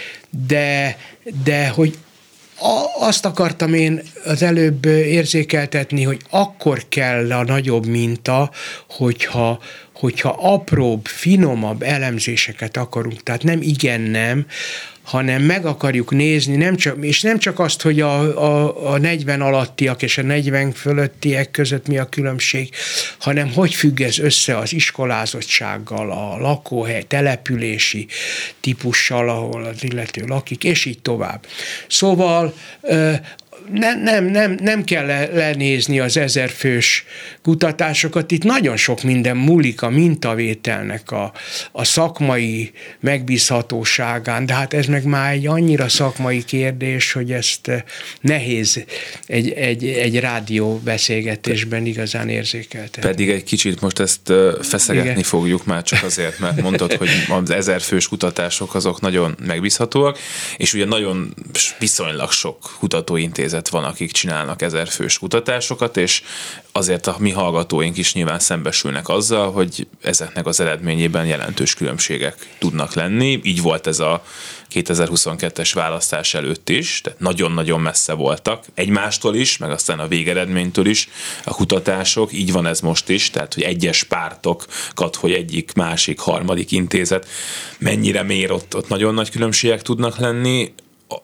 De, 0.46 0.98
de 1.44 1.68
hogy 1.68 1.94
a, 2.60 3.06
azt 3.06 3.24
akartam 3.24 3.74
én 3.74 4.02
az 4.24 4.42
előbb 4.42 4.84
érzékeltetni, 4.84 6.02
hogy 6.02 6.20
akkor 6.30 6.84
kell 6.88 7.32
a 7.32 7.44
nagyobb 7.44 7.86
minta, 7.86 8.50
hogyha, 8.88 9.58
hogyha 9.98 10.36
apróbb, 10.40 11.06
finomabb 11.06 11.82
elemzéseket 11.82 12.76
akarunk, 12.76 13.22
tehát 13.22 13.42
nem 13.42 13.62
igen-nem, 13.62 14.46
hanem 15.02 15.42
meg 15.42 15.66
akarjuk 15.66 16.10
nézni, 16.10 16.56
nem 16.56 16.76
csak, 16.76 17.04
és 17.04 17.20
nem 17.20 17.38
csak 17.38 17.58
azt, 17.58 17.82
hogy 17.82 18.00
a, 18.00 18.20
a, 18.44 18.92
a 18.92 18.98
40 18.98 19.40
alattiak 19.40 20.02
és 20.02 20.18
a 20.18 20.22
40 20.22 20.72
fölöttiek 20.72 21.50
között 21.50 21.88
mi 21.88 21.98
a 21.98 22.04
különbség, 22.04 22.74
hanem 23.18 23.52
hogy 23.52 23.74
függ 23.74 24.00
ez 24.00 24.18
össze 24.18 24.58
az 24.58 24.72
iskolázottsággal, 24.72 26.10
a 26.10 26.38
lakóhely, 26.40 27.02
települési 27.02 28.06
típussal, 28.60 29.28
ahol 29.28 29.64
az 29.64 29.84
illető 29.84 30.24
lakik, 30.26 30.64
és 30.64 30.84
így 30.84 31.02
tovább. 31.02 31.46
Szóval 31.88 32.54
nem, 33.72 34.02
nem, 34.02 34.24
nem, 34.24 34.56
nem 34.60 34.84
kell 34.84 35.06
lenézni 35.32 36.00
az 36.00 36.16
ezerfős 36.16 37.04
kutatásokat. 37.42 38.30
Itt 38.30 38.44
nagyon 38.44 38.76
sok 38.76 39.02
minden 39.02 39.36
múlik 39.36 39.82
a 39.82 39.88
mintavételnek 39.88 41.10
a, 41.10 41.32
a 41.72 41.84
szakmai 41.84 42.72
megbízhatóságán, 43.00 44.46
de 44.46 44.54
hát 44.54 44.74
ez 44.74 44.86
meg 44.86 45.04
már 45.04 45.32
egy 45.32 45.46
annyira 45.46 45.88
szakmai 45.88 46.44
kérdés, 46.44 47.12
hogy 47.12 47.32
ezt 47.32 47.68
eh, 47.68 47.82
nehéz 48.20 48.84
egy, 49.26 49.50
egy, 49.50 49.84
egy 49.84 50.20
rádió 50.20 50.80
beszélgetésben 50.84 51.86
igazán 51.86 52.28
érzékeltetni. 52.28 53.10
Pedig 53.10 53.30
egy 53.30 53.44
kicsit 53.44 53.80
most 53.80 53.98
ezt 53.98 54.30
eh, 54.30 54.52
feszegetni 54.62 55.10
Igen. 55.10 55.22
fogjuk 55.22 55.64
már 55.64 55.82
csak 55.82 56.02
azért, 56.02 56.38
mert 56.38 56.62
mondtad, 56.62 56.92
hogy 56.92 57.08
az 57.28 57.50
ezerfős 57.50 58.08
kutatások 58.08 58.74
azok 58.74 59.00
nagyon 59.00 59.36
megbízhatóak, 59.46 60.18
és 60.56 60.74
ugye 60.74 60.84
nagyon 60.84 61.34
viszonylag 61.78 62.30
sok 62.30 62.76
kutatóintézet 62.78 63.57
szervezet 63.58 63.68
van, 63.68 63.84
akik 63.84 64.12
csinálnak 64.12 64.62
ezerfős 64.62 65.18
kutatásokat, 65.18 65.96
és 65.96 66.22
azért 66.72 67.06
a 67.06 67.16
mi 67.18 67.30
hallgatóink 67.30 67.96
is 67.96 68.14
nyilván 68.14 68.38
szembesülnek 68.38 69.08
azzal, 69.08 69.52
hogy 69.52 69.86
ezeknek 70.02 70.46
az 70.46 70.60
eredményében 70.60 71.26
jelentős 71.26 71.74
különbségek 71.74 72.54
tudnak 72.58 72.94
lenni. 72.94 73.40
Így 73.42 73.62
volt 73.62 73.86
ez 73.86 73.98
a 73.98 74.22
2022-es 74.74 75.70
választás 75.74 76.34
előtt 76.34 76.68
is, 76.68 77.00
tehát 77.00 77.20
nagyon-nagyon 77.20 77.80
messze 77.80 78.12
voltak 78.12 78.64
egymástól 78.74 79.34
is, 79.34 79.56
meg 79.58 79.70
aztán 79.70 79.98
a 79.98 80.08
végeredménytől 80.08 80.86
is 80.86 81.08
a 81.44 81.54
kutatások, 81.54 82.32
így 82.32 82.52
van 82.52 82.66
ez 82.66 82.80
most 82.80 83.08
is, 83.08 83.30
tehát 83.30 83.54
hogy 83.54 83.62
egyes 83.62 84.04
pártokat, 84.04 85.16
hogy 85.16 85.32
egyik, 85.32 85.72
másik, 85.74 86.18
harmadik 86.20 86.72
intézet 86.72 87.26
mennyire 87.78 88.22
mér, 88.22 88.52
ott, 88.52 88.76
ott 88.76 88.88
nagyon 88.88 89.14
nagy 89.14 89.30
különbségek 89.30 89.82
tudnak 89.82 90.18
lenni, 90.18 90.72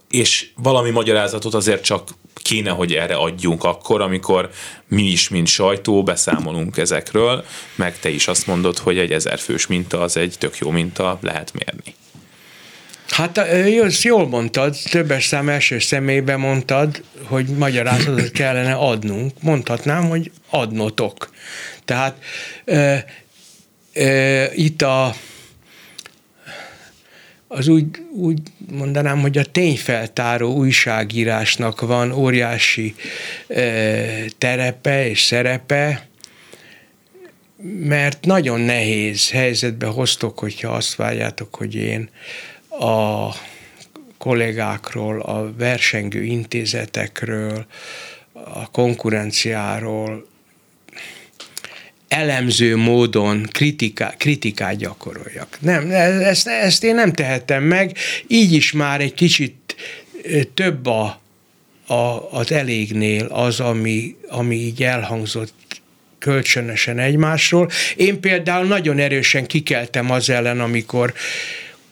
és 0.08 0.50
valami 0.56 0.90
magyarázatot 0.90 1.54
azért 1.54 1.84
csak 1.84 2.08
kéne, 2.44 2.70
hogy 2.70 2.92
erre 2.92 3.14
adjunk 3.14 3.64
akkor, 3.64 4.00
amikor 4.00 4.50
mi 4.88 5.02
is, 5.02 5.28
mint 5.28 5.46
sajtó, 5.46 6.02
beszámolunk 6.02 6.76
ezekről, 6.76 7.44
meg 7.74 7.98
te 7.98 8.08
is 8.08 8.28
azt 8.28 8.46
mondod, 8.46 8.78
hogy 8.78 8.98
egy 8.98 9.12
ezerfős 9.12 9.66
minta 9.66 10.00
az 10.00 10.16
egy 10.16 10.34
tök 10.38 10.56
jó 10.56 10.70
minta, 10.70 11.18
lehet 11.22 11.52
mérni. 11.52 11.94
Hát 13.08 13.38
ezt 13.38 14.02
jól 14.02 14.28
mondtad, 14.28 14.76
többes 14.90 15.26
szám 15.26 15.48
első 15.48 15.78
személyben 15.78 16.40
mondtad, 16.40 17.02
hogy 17.22 17.46
magyarázatot 17.46 18.30
kellene 18.30 18.74
adnunk. 18.74 19.32
Mondhatnám, 19.40 20.08
hogy 20.08 20.30
adnotok. 20.50 21.30
Tehát 21.84 22.16
e, 22.64 23.04
e, 23.92 24.54
itt 24.54 24.82
a 24.82 25.14
az 27.54 27.68
úgy, 27.68 27.86
úgy 28.10 28.38
mondanám, 28.72 29.20
hogy 29.20 29.38
a 29.38 29.44
tényfeltáró 29.44 30.54
újságírásnak 30.54 31.80
van 31.80 32.12
óriási 32.12 32.94
e, 33.48 33.64
terepe 34.38 35.08
és 35.08 35.22
szerepe, 35.22 36.08
mert 37.78 38.24
nagyon 38.24 38.60
nehéz 38.60 39.30
helyzetbe 39.30 39.86
hoztok, 39.86 40.38
hogyha 40.38 40.70
azt 40.70 40.94
várjátok, 40.94 41.54
hogy 41.54 41.74
én 41.74 42.08
a 42.68 43.28
kollégákról, 44.18 45.20
a 45.20 45.52
versengő 45.56 46.22
intézetekről, 46.22 47.66
a 48.32 48.70
konkurenciáról 48.70 50.26
elemző 52.08 52.76
módon 52.76 53.48
kritika, 53.52 54.14
kritikát 54.18 54.76
gyakoroljak. 54.76 55.58
Nem, 55.60 55.90
ezt, 55.90 56.46
ezt 56.46 56.84
én 56.84 56.94
nem 56.94 57.12
tehetem 57.12 57.62
meg, 57.62 57.96
így 58.26 58.52
is 58.52 58.72
már 58.72 59.00
egy 59.00 59.14
kicsit 59.14 59.76
több 60.54 60.86
a, 60.86 61.20
a, 61.86 62.28
az 62.30 62.52
elégnél 62.52 63.24
az, 63.24 63.60
ami, 63.60 64.16
ami 64.28 64.56
így 64.56 64.82
elhangzott 64.82 65.52
kölcsönösen 66.18 66.98
egymásról. 66.98 67.70
Én 67.96 68.20
például 68.20 68.66
nagyon 68.66 68.98
erősen 68.98 69.46
kikeltem 69.46 70.10
az 70.10 70.30
ellen, 70.30 70.60
amikor 70.60 71.12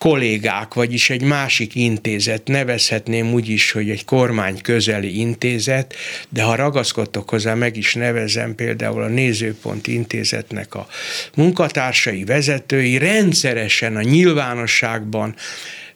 kollégák, 0.02 0.74
vagyis 0.74 1.10
egy 1.10 1.22
másik 1.22 1.74
intézet, 1.74 2.48
nevezhetném 2.48 3.32
úgy 3.32 3.48
is, 3.48 3.72
hogy 3.72 3.90
egy 3.90 4.04
kormány 4.04 4.60
közeli 4.60 5.18
intézet, 5.18 5.94
de 6.28 6.42
ha 6.42 6.54
ragaszkodtok 6.54 7.30
hozzá, 7.30 7.54
meg 7.54 7.76
is 7.76 7.94
nevezem 7.94 8.54
például 8.54 9.02
a 9.02 9.08
Nézőpont 9.08 9.86
intézetnek 9.86 10.74
a 10.74 10.86
munkatársai, 11.34 12.24
vezetői 12.24 12.98
rendszeresen 12.98 13.96
a 13.96 14.02
nyilvánosságban 14.02 15.34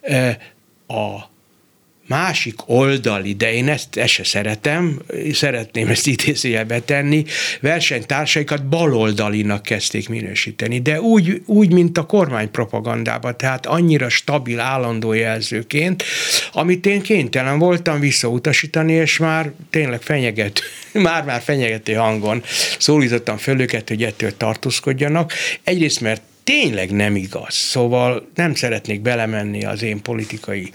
eh, 0.00 0.36
a 0.86 1.30
másik 2.06 2.54
oldali, 2.66 3.32
de 3.32 3.52
én 3.52 3.68
ezt, 3.68 3.96
ezt 3.96 4.12
se 4.12 4.24
szeretem, 4.24 5.02
szeretném 5.32 5.88
ezt 5.88 6.06
idézőjelbe 6.06 6.80
tenni, 6.80 7.24
versenytársaikat 7.60 8.66
baloldalinak 8.68 9.62
kezdték 9.62 10.08
minősíteni, 10.08 10.80
de 10.80 11.00
úgy, 11.00 11.42
úgy, 11.46 11.72
mint 11.72 11.98
a 11.98 12.06
kormánypropagandában, 12.06 13.36
tehát 13.36 13.66
annyira 13.66 14.08
stabil 14.08 14.60
állandó 14.60 15.12
jelzőként, 15.12 16.04
amit 16.52 16.86
én 16.86 17.02
kénytelen 17.02 17.58
voltam 17.58 18.00
visszautasítani, 18.00 18.92
és 18.92 19.18
már 19.18 19.52
tényleg 19.70 20.02
fenyegető, 20.02 20.62
már-már 20.92 21.40
fenyegető 21.40 21.92
hangon 21.92 22.42
szólítottam 22.78 23.36
föl 23.36 23.60
őket, 23.60 23.88
hogy 23.88 24.02
ettől 24.02 24.36
tartózkodjanak. 24.36 25.32
Egyrészt, 25.64 26.00
mert 26.00 26.22
tényleg 26.46 26.90
nem 26.90 27.16
igaz. 27.16 27.54
Szóval 27.54 28.28
nem 28.34 28.54
szeretnék 28.54 29.00
belemenni 29.00 29.64
az 29.64 29.82
én 29.82 30.02
politikai 30.02 30.70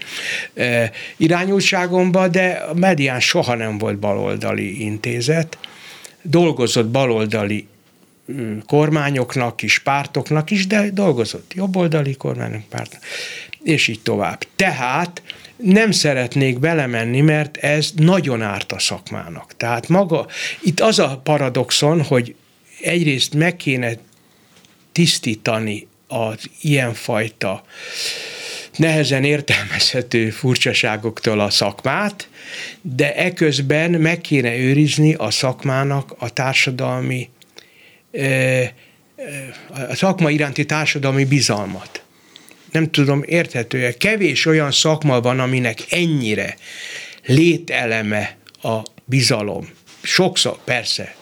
e, 0.54 0.90
irányultságomba, 1.16 2.28
de 2.28 2.48
a 2.48 2.74
medián 2.74 3.20
soha 3.20 3.54
nem 3.54 3.78
volt 3.78 3.98
baloldali 3.98 4.82
intézet. 4.82 5.58
Dolgozott 6.22 6.88
baloldali 6.88 7.66
kormányoknak 8.66 9.62
is, 9.62 9.78
pártoknak 9.78 10.50
is, 10.50 10.66
de 10.66 10.90
dolgozott 10.90 11.52
jobboldali 11.54 12.14
kormányok, 12.14 12.62
pártnak, 12.68 13.02
és 13.62 13.88
így 13.88 14.00
tovább. 14.00 14.42
Tehát 14.56 15.22
nem 15.56 15.90
szeretnék 15.90 16.58
belemenni, 16.58 17.20
mert 17.20 17.56
ez 17.56 17.90
nagyon 17.96 18.42
árt 18.42 18.72
a 18.72 18.78
szakmának. 18.78 19.56
Tehát 19.56 19.88
maga, 19.88 20.26
itt 20.60 20.80
az 20.80 20.98
a 20.98 21.20
paradoxon, 21.24 22.02
hogy 22.02 22.34
egyrészt 22.80 23.34
meg 23.34 23.56
kéne 23.56 23.92
tisztítani 24.92 25.86
az 26.08 26.50
ilyenfajta 26.60 27.64
nehezen 28.76 29.24
értelmezhető 29.24 30.30
furcsaságoktól 30.30 31.40
a 31.40 31.50
szakmát, 31.50 32.28
de 32.80 33.14
eközben 33.14 33.90
meg 33.90 34.20
kéne 34.20 34.56
őrizni 34.56 35.14
a 35.14 35.30
szakmának 35.30 36.14
a 36.18 36.30
társadalmi, 36.30 37.28
a 39.88 39.94
szakma 39.94 40.30
iránti 40.30 40.66
társadalmi 40.66 41.24
bizalmat. 41.24 42.02
Nem 42.70 42.90
tudom, 42.90 43.22
érthető 43.26 43.94
Kevés 43.98 44.46
olyan 44.46 44.70
szakma 44.70 45.20
van, 45.20 45.40
aminek 45.40 45.78
ennyire 45.90 46.56
lételeme 47.26 48.36
a 48.62 48.82
bizalom. 49.04 49.70
Sokszor, 50.02 50.58
persze, 50.64 51.14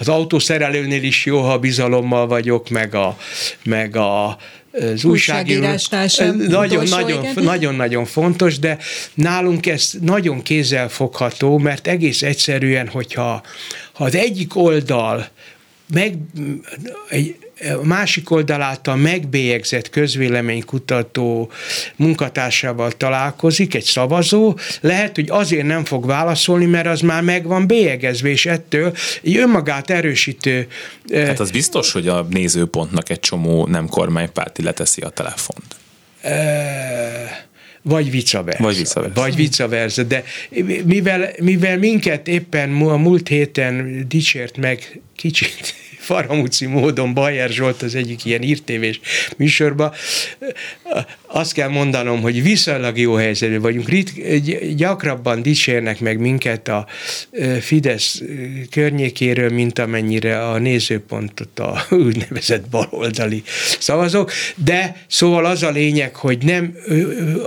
az 0.00 0.08
autószerelőnél 0.08 1.02
is 1.02 1.24
jó, 1.24 1.40
ha 1.40 1.58
bizalommal 1.58 2.26
vagyok, 2.26 2.68
meg 2.68 2.94
a, 2.94 3.16
meg 3.64 3.96
a 3.96 4.36
az 4.72 5.04
újságírásnál 5.04 6.08
sem. 6.08 6.36
Nagyon, 6.36 6.84
nagyon, 6.88 7.26
nagyon, 7.34 7.74
nagyon 7.74 8.04
fontos, 8.04 8.58
de 8.58 8.78
nálunk 9.14 9.66
ez 9.66 9.92
nagyon 10.00 10.42
kézzelfogható, 10.42 11.58
mert 11.58 11.86
egész 11.86 12.22
egyszerűen, 12.22 12.88
hogyha 12.88 13.42
ha 13.92 14.04
az 14.04 14.14
egyik 14.14 14.56
oldal 14.56 15.28
meg 15.92 16.14
egy, 17.08 17.36
a 17.60 17.84
másik 17.84 18.30
oldal 18.30 18.62
által 18.62 18.96
megbélyegzett 18.96 19.90
közvéleménykutató 19.90 21.50
munkatársával 21.96 22.92
találkozik, 22.92 23.74
egy 23.74 23.84
szavazó, 23.84 24.58
lehet, 24.80 25.14
hogy 25.14 25.30
azért 25.30 25.66
nem 25.66 25.84
fog 25.84 26.06
válaszolni, 26.06 26.64
mert 26.64 26.86
az 26.86 27.00
már 27.00 27.22
meg 27.22 27.46
van 27.46 27.66
bélyegezve, 27.66 28.28
és 28.28 28.46
ettől 28.46 28.96
egy 29.22 29.36
önmagát 29.36 29.90
erősítő... 29.90 30.66
Hát 31.12 31.40
az 31.40 31.50
biztos, 31.50 31.92
hogy 31.92 32.08
a 32.08 32.26
nézőpontnak 32.30 33.10
egy 33.10 33.20
csomó 33.20 33.66
nem 33.66 33.88
kormánypárti 33.88 34.62
leteszi 34.62 35.00
a 35.00 35.08
telefont. 35.08 35.76
E- 36.20 37.48
vagy 37.82 38.10
vice 38.10 38.42
versa. 38.42 38.62
Vagy 38.62 38.76
vice 38.76 39.00
versa. 39.00 39.20
Vagy 39.20 39.34
vice 39.34 39.66
versa. 39.66 40.02
De 40.02 40.24
mivel, 40.84 41.30
mivel 41.40 41.78
minket 41.78 42.28
éppen 42.28 42.80
a 42.80 42.96
múlt 42.96 43.28
héten 43.28 44.04
dicsért 44.08 44.56
meg 44.56 45.00
kicsit 45.16 45.74
faramúci 46.10 46.66
módon 46.66 47.14
Bajer 47.14 47.50
Zsolt 47.50 47.82
az 47.82 47.94
egyik 47.94 48.24
ilyen 48.24 48.42
írtévés 48.42 49.00
műsorban. 49.36 49.92
Azt 51.32 51.52
kell 51.52 51.68
mondanom, 51.68 52.20
hogy 52.20 52.42
viszonylag 52.42 52.98
jó 52.98 53.14
helyzetben 53.14 53.60
vagyunk. 53.60 53.88
Rit, 53.88 54.12
gyakrabban 54.76 55.42
dicsérnek 55.42 56.00
meg 56.00 56.18
minket 56.18 56.68
a 56.68 56.86
Fidesz 57.60 58.22
környékéről, 58.70 59.50
mint 59.50 59.78
amennyire 59.78 60.48
a 60.48 60.58
nézőpontot 60.58 61.58
a 61.58 61.86
úgynevezett 62.06 62.68
baloldali 62.68 63.42
szavazók, 63.78 64.32
de 64.54 65.04
szóval 65.06 65.44
az 65.44 65.62
a 65.62 65.70
lényeg, 65.70 66.14
hogy, 66.14 66.44
nem, 66.44 66.74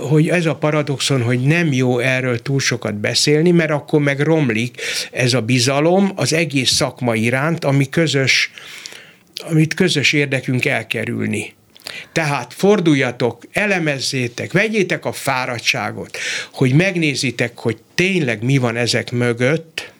hogy 0.08 0.28
ez 0.28 0.46
a 0.46 0.54
paradoxon, 0.54 1.22
hogy 1.22 1.40
nem 1.40 1.72
jó 1.72 1.98
erről 1.98 2.42
túl 2.42 2.60
sokat 2.60 2.94
beszélni, 2.94 3.50
mert 3.50 3.70
akkor 3.70 4.00
meg 4.00 4.20
romlik 4.20 4.80
ez 5.10 5.34
a 5.34 5.40
bizalom 5.40 6.12
az 6.14 6.32
egész 6.32 6.70
szakma 6.70 7.14
iránt, 7.14 7.64
ami 7.64 7.88
közös 7.88 8.50
amit 9.48 9.74
közös 9.74 10.12
érdekünk 10.12 10.64
elkerülni. 10.64 11.54
Tehát 12.12 12.54
forduljatok, 12.54 13.42
elemezzétek, 13.52 14.52
vegyétek 14.52 15.04
a 15.04 15.12
fáradtságot, 15.12 16.18
hogy 16.52 16.72
megnézitek, 16.72 17.58
hogy 17.58 17.76
tényleg 17.94 18.42
mi 18.42 18.58
van 18.58 18.76
ezek 18.76 19.10
mögött, 19.12 19.92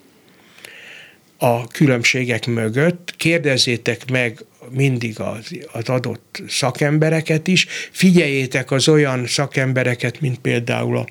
a 1.39 1.66
különbségek 1.66 2.47
mögött, 2.47 3.14
kérdezzétek 3.16 4.11
meg 4.11 4.45
mindig 4.70 5.20
az, 5.20 5.59
az 5.72 5.89
adott 5.89 6.43
szakembereket 6.49 7.47
is. 7.49 7.66
Figyeljétek 7.91 8.70
az 8.70 8.89
olyan 8.89 9.26
szakembereket, 9.26 10.20
mint 10.20 10.39
például 10.39 10.97
a 10.97 11.07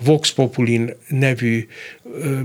Vox 0.00 0.30
Populin 0.32 0.96
nevű 1.08 1.66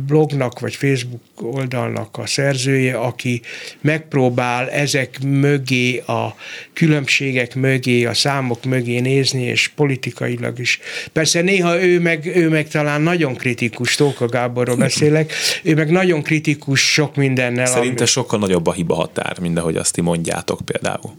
blognak 0.07 0.59
vagy 0.59 0.75
Facebook 0.75 1.21
oldalnak 1.41 2.17
a 2.17 2.25
szerzője, 2.25 2.97
aki 2.97 3.41
megpróbál 3.81 4.69
ezek 4.69 5.19
mögé, 5.23 5.97
a 5.97 6.35
különbségek 6.73 7.55
mögé, 7.55 8.05
a 8.05 8.13
számok 8.13 8.65
mögé 8.65 8.99
nézni, 8.99 9.43
és 9.43 9.67
politikailag 9.67 10.59
is. 10.59 10.79
Persze 11.13 11.41
néha 11.41 11.83
ő 11.83 11.99
meg, 11.99 12.25
ő 12.35 12.49
meg 12.49 12.67
talán 12.67 13.01
nagyon 13.01 13.35
kritikus, 13.35 13.95
Tóka 13.95 14.25
Gáborról 14.25 14.75
beszélek, 14.75 15.33
ő 15.63 15.75
meg 15.75 15.91
nagyon 15.91 16.21
kritikus 16.21 16.91
sok 16.91 17.15
mindennel. 17.15 17.65
Szerinte 17.65 17.97
ami... 17.97 18.09
sokkal 18.09 18.39
nagyobb 18.39 18.67
a 18.67 18.73
hiba 18.73 18.95
határ, 18.95 19.39
mint 19.39 19.57
ahogy 19.57 19.75
azt 19.75 19.93
ti 19.93 20.01
mondjátok 20.01 20.59
például. 20.65 21.11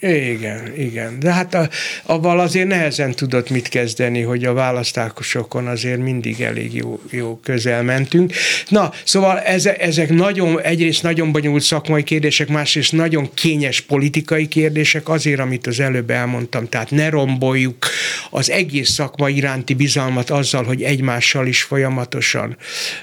Igen, 0.00 0.72
igen. 0.78 1.18
De 1.18 1.32
hát 1.32 1.54
a, 1.54 1.68
avval 2.02 2.40
azért 2.40 2.66
nehezen 2.66 3.14
tudott 3.14 3.50
mit 3.50 3.68
kezdeni, 3.68 4.22
hogy 4.22 4.44
a 4.44 4.52
választásokon 4.52 5.66
azért 5.66 5.98
mindig 5.98 6.40
elég 6.40 6.74
jó, 6.74 7.00
jó 7.10 7.40
közel 7.42 7.82
mentünk. 7.82 8.32
Na, 8.68 8.92
szóval 9.04 9.40
eze, 9.40 9.76
ezek 9.76 10.08
nagyon, 10.08 10.60
egyrészt 10.60 11.02
nagyon 11.02 11.32
bonyolult 11.32 11.62
szakmai 11.62 12.02
kérdések, 12.02 12.48
másrészt 12.48 12.92
nagyon 12.92 13.30
kényes 13.34 13.80
politikai 13.80 14.48
kérdések, 14.48 15.08
azért, 15.08 15.40
amit 15.40 15.66
az 15.66 15.80
előbb 15.80 16.10
elmondtam, 16.10 16.68
tehát 16.68 16.90
ne 16.90 17.08
romboljuk 17.08 17.86
az 18.30 18.50
egész 18.50 18.90
szakma 18.90 19.28
iránti 19.28 19.74
bizalmat 19.74 20.30
azzal, 20.30 20.64
hogy 20.64 20.82
egymással 20.82 21.46
is 21.46 21.62
folyamatosan 21.62 22.56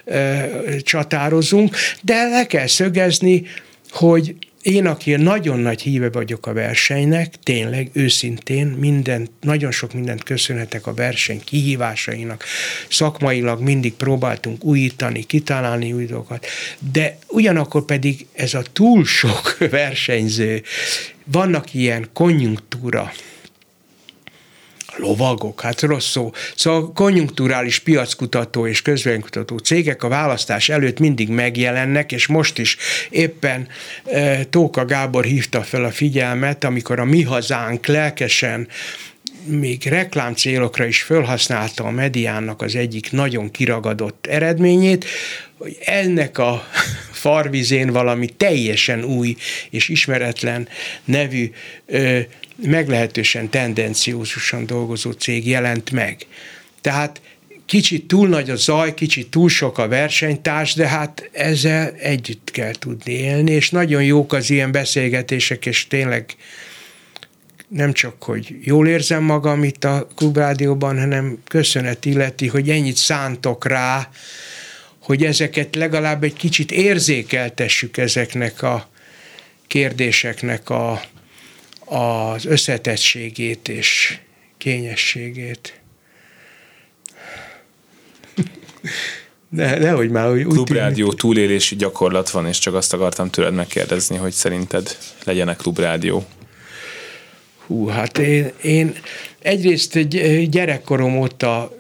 ö, 0.06 0.38
csatározunk, 0.82 1.76
de 2.02 2.28
le 2.28 2.46
kell 2.48 2.68
szögezni, 2.68 3.44
hogy 3.90 4.36
én, 4.64 4.86
aki 4.86 5.16
nagyon 5.16 5.60
nagy 5.60 5.82
híve 5.82 6.10
vagyok 6.10 6.48
a 6.48 6.54
versenynek, 6.54 7.34
tényleg 7.44 7.90
őszintén 7.94 8.68
minden, 8.68 9.28
nagyon 9.42 9.72
sok 9.72 9.94
mindent 9.94 10.24
köszönhetek 10.24 10.88
a 10.88 10.94
verseny 10.94 11.42
kihívásainak. 11.44 12.44
Szakmailag 12.90 13.62
mindig 13.62 13.94
próbáltunk 13.94 14.64
újítani, 14.64 15.24
kitalálni 15.24 15.94
új 15.94 16.06
dolgokat, 16.06 16.46
de 16.92 17.18
ugyanakkor 17.28 17.86
pedig 17.86 18.26
ez 18.34 18.54
a 18.54 18.64
túl 18.74 19.06
sok 19.06 19.58
versenyző, 19.70 20.64
vannak 21.26 21.74
ilyen 21.74 22.10
konjunktúra 22.14 23.12
lovagok, 24.98 25.62
hát 25.62 25.82
rossz 25.82 26.10
szó. 26.10 26.32
Szóval 26.56 26.92
konjunkturális 26.94 27.80
piackutató 27.80 28.68
és 28.68 28.82
közvénykutató 28.82 29.58
cégek 29.58 30.04
a 30.04 30.08
választás 30.08 30.70
előtt 30.70 31.00
mindig 31.00 31.30
megjelennek, 31.30 32.12
és 32.12 32.28
most 32.28 32.58
is 32.58 32.78
éppen 33.10 33.68
e, 34.06 34.44
Tóka 34.44 34.86
Gábor 34.86 35.24
hívta 35.24 35.62
fel 35.62 35.84
a 35.84 35.92
figyelmet, 35.92 36.64
amikor 36.64 37.00
a 37.00 37.06
mi 37.06 37.24
hazánk 37.24 37.86
lelkesen 37.86 38.68
még 39.46 39.84
reklám 39.86 40.34
célokra 40.34 40.86
is 40.86 41.02
felhasználta 41.02 41.84
a 41.84 41.92
mediának 41.92 42.62
az 42.62 42.76
egyik 42.76 43.12
nagyon 43.12 43.52
kiragadott 43.52 44.28
eredményét, 44.28 45.06
hogy 45.58 45.78
ennek 45.86 46.38
a 46.38 46.68
farvizén 47.24 47.92
valami 47.92 48.28
teljesen 48.28 49.04
új 49.04 49.36
és 49.70 49.90
ismeretlen 49.90 50.68
nevű 51.06 51.52
ö, 51.86 52.20
meglehetősen 52.56 53.50
tendenciózusan 53.50 54.66
dolgozó 54.66 55.12
cég 55.12 55.48
jelent 55.48 55.92
meg. 55.92 56.18
Tehát 56.82 57.22
kicsit 57.66 58.08
túl 58.08 58.28
nagy 58.28 58.50
a 58.50 58.56
zaj, 58.56 58.94
kicsit 58.94 59.30
túl 59.30 59.50
sok 59.50 59.78
a 59.78 59.88
versenytárs, 59.88 60.74
de 60.74 60.88
hát 60.88 61.30
ezzel 61.32 61.92
együtt 61.92 62.52
kell 62.52 62.74
tudni 62.74 63.14
élni, 63.14 63.52
és 63.52 63.70
nagyon 63.70 64.04
jók 64.04 64.34
az 64.34 64.50
ilyen 64.50 64.72
beszélgetések, 64.72 65.66
és 65.66 65.88
tényleg 65.88 66.36
nem 67.68 67.94
csak, 67.94 68.24
hogy 68.24 68.56
jól 68.62 68.88
érzem 68.88 69.24
magam 69.24 69.64
itt 69.64 69.84
a 69.84 70.08
klubrádióban, 70.16 71.00
hanem 71.00 71.38
köszönet 71.48 72.06
illeti, 72.06 72.48
hogy 72.48 72.70
ennyit 72.70 72.96
szántok 72.96 73.66
rá, 73.66 74.10
hogy 75.00 75.24
ezeket 75.24 75.76
legalább 75.76 76.24
egy 76.24 76.34
kicsit 76.34 76.72
érzékeltessük 76.72 77.98
ezeknek 77.98 78.62
a 78.62 78.90
kérdéseknek 79.68 80.70
a, 80.70 81.02
az 81.86 82.46
összetettségét 82.46 83.68
és 83.68 84.18
kényességét. 84.58 85.82
De, 89.50 89.78
nehogy 89.78 90.10
már 90.10 90.32
úgy 90.32 90.44
Klubrádió 90.44 91.06
tűnik. 91.06 91.20
túlélési 91.20 91.76
gyakorlat 91.76 92.30
van, 92.30 92.48
és 92.48 92.58
csak 92.60 92.74
azt 92.74 92.94
akartam 92.94 93.30
tőled 93.30 93.54
megkérdezni, 93.54 94.18
hogy 94.18 94.32
szerinted 94.32 94.98
legyenek 95.24 95.58
klubrádió. 95.58 96.26
Hú, 97.68 97.88
hát 97.88 98.18
én, 98.18 98.52
én 98.62 98.96
egyrészt 99.40 99.96
egy 99.96 100.50
gyerekkorom 100.50 101.18
óta 101.18 101.78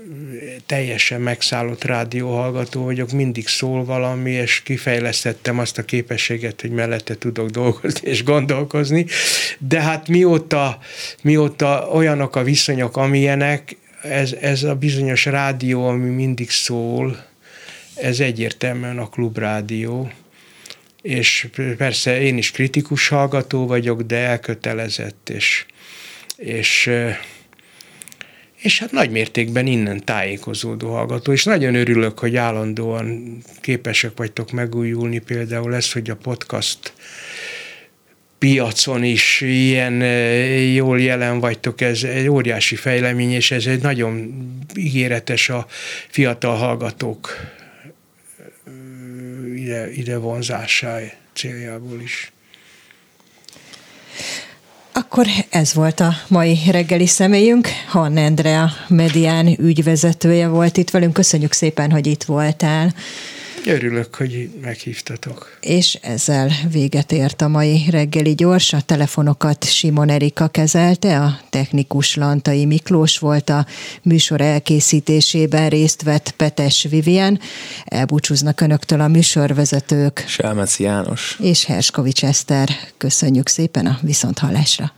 teljesen 0.66 1.22
megszállott 1.22 1.84
rádióhallgató 1.84 2.84
vagyok, 2.84 3.12
mindig 3.12 3.48
szól 3.48 3.86
valami, 3.86 4.32
és 4.32 4.62
kifejlesztettem 4.64 5.60
azt 5.60 5.78
a 5.78 5.84
képességet, 5.84 6.62
hogy 6.62 6.72
mellette 6.72 7.18
tudok 7.18 7.50
dolgozni 7.50 8.10
és 8.10 8.24
gondolkozni, 8.24 9.06
de 9.58 9.82
hát 9.82 10.08
mióta, 10.08 10.80
mióta 11.22 11.90
olyanok 11.92 12.36
a 12.36 12.44
viszonyok, 12.44 12.98
amilyenek, 12.98 13.78
ez, 14.02 14.34
ez 14.42 14.64
a 14.64 14.76
bizonyos 14.76 15.26
rádió, 15.26 15.88
ami 15.88 16.10
mindig 16.10 16.50
szól, 16.50 17.26
ez 17.96 18.20
egyértelműen 18.20 18.98
a 18.98 19.10
klubrádió, 19.10 20.12
és 21.02 21.48
persze 21.78 22.22
én 22.22 22.38
is 22.38 22.52
kritikus 22.52 23.08
hallgató 23.08 23.68
vagyok, 23.68 24.02
de 24.02 24.18
elkötelezett, 24.18 25.30
és, 25.30 25.66
és 26.36 26.90
és 28.64 28.80
hát 28.80 28.92
nagy 28.92 29.10
mértékben 29.10 29.68
innen 29.68 30.06
tájékozódó 30.06 30.92
hallgató, 30.92 31.32
és 31.32 31.44
nagyon 31.44 31.76
örülök, 31.76 32.20
hogy 32.20 32.36
állandóan 32.36 33.38
képesek 33.62 34.12
vagytok 34.16 34.52
megújulni, 34.52 35.20
például 35.20 35.76
ez, 35.76 35.92
hogy 35.92 36.10
a 36.10 36.16
podcast 36.16 36.94
piacon 38.38 39.04
is 39.04 39.42
ilyen 39.42 40.02
eh, 40.02 40.74
jól 40.74 41.02
jelen 41.02 41.40
vagytok, 41.40 41.82
ez 41.82 42.04
egy 42.04 42.28
óriási 42.28 42.76
fejlemény, 42.76 43.32
és 43.32 43.52
ez 43.52 43.66
egy 43.66 43.82
nagyon 43.82 44.34
ígéretes 44.76 45.50
a 45.50 45.68
fiatal 46.08 46.56
hallgatók 46.56 47.30
eh, 48.66 49.62
ide, 49.62 49.92
ide 49.92 50.18
vonzásája 50.18 51.12
céljából 51.34 52.02
is. 52.02 52.32
Akkor 54.96 55.28
ez 55.50 55.74
volt 55.74 56.00
a 56.00 56.14
mai 56.28 56.60
reggeli 56.72 57.08
személyünk. 57.08 57.68
Han 57.88 58.18
Andrea 58.18 58.72
Medián 58.88 59.48
ügyvezetője 59.60 60.48
volt 60.48 60.78
itt 60.78 60.90
velünk. 60.90 61.14
Köszönjük 61.14 61.52
szépen, 61.52 61.92
hogy 61.92 62.08
itt 62.08 62.24
voltál. 62.24 62.94
Örülök, 63.66 64.16
hogy 64.16 64.50
meghívtatok. 64.62 65.58
És 65.62 65.98
ezzel 66.02 66.52
véget 66.72 67.12
ért 67.12 67.42
a 67.42 67.48
mai 67.48 67.86
reggeli 67.90 68.36
gyors. 68.36 68.74
A 68.74 68.82
telefonokat 68.82 69.64
Simon 69.66 70.10
Erika 70.10 70.48
kezelte, 70.48 71.20
a 71.20 71.40
technikus 71.50 72.16
Lantai 72.16 72.66
Miklós 72.66 73.18
volt, 73.18 73.50
a 73.50 73.66
műsor 74.02 74.42
elkészítésében 74.42 75.70
részt 75.70 76.02
vett 76.02 76.32
Petes 76.32 76.88
Vivien. 76.90 77.40
Elbúcsúznak 77.86 78.62
önöktől 78.62 79.02
a 79.02 79.08
műsorvezetők. 79.08 80.24
Selmec 80.28 80.80
János. 80.80 81.38
És 81.42 81.66
Herskovics 81.66 82.24
Eszter. 82.24 82.70
Köszönjük 82.98 83.48
szépen 83.48 83.86
a 83.86 83.98
viszonthallásra. 84.02 84.94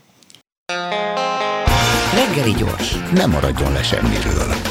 Reggeli 2.13 2.53
gyors, 2.57 2.95
nem 3.13 3.29
maradjon 3.29 3.71
le 3.71 3.83
semmiről. 3.83 4.64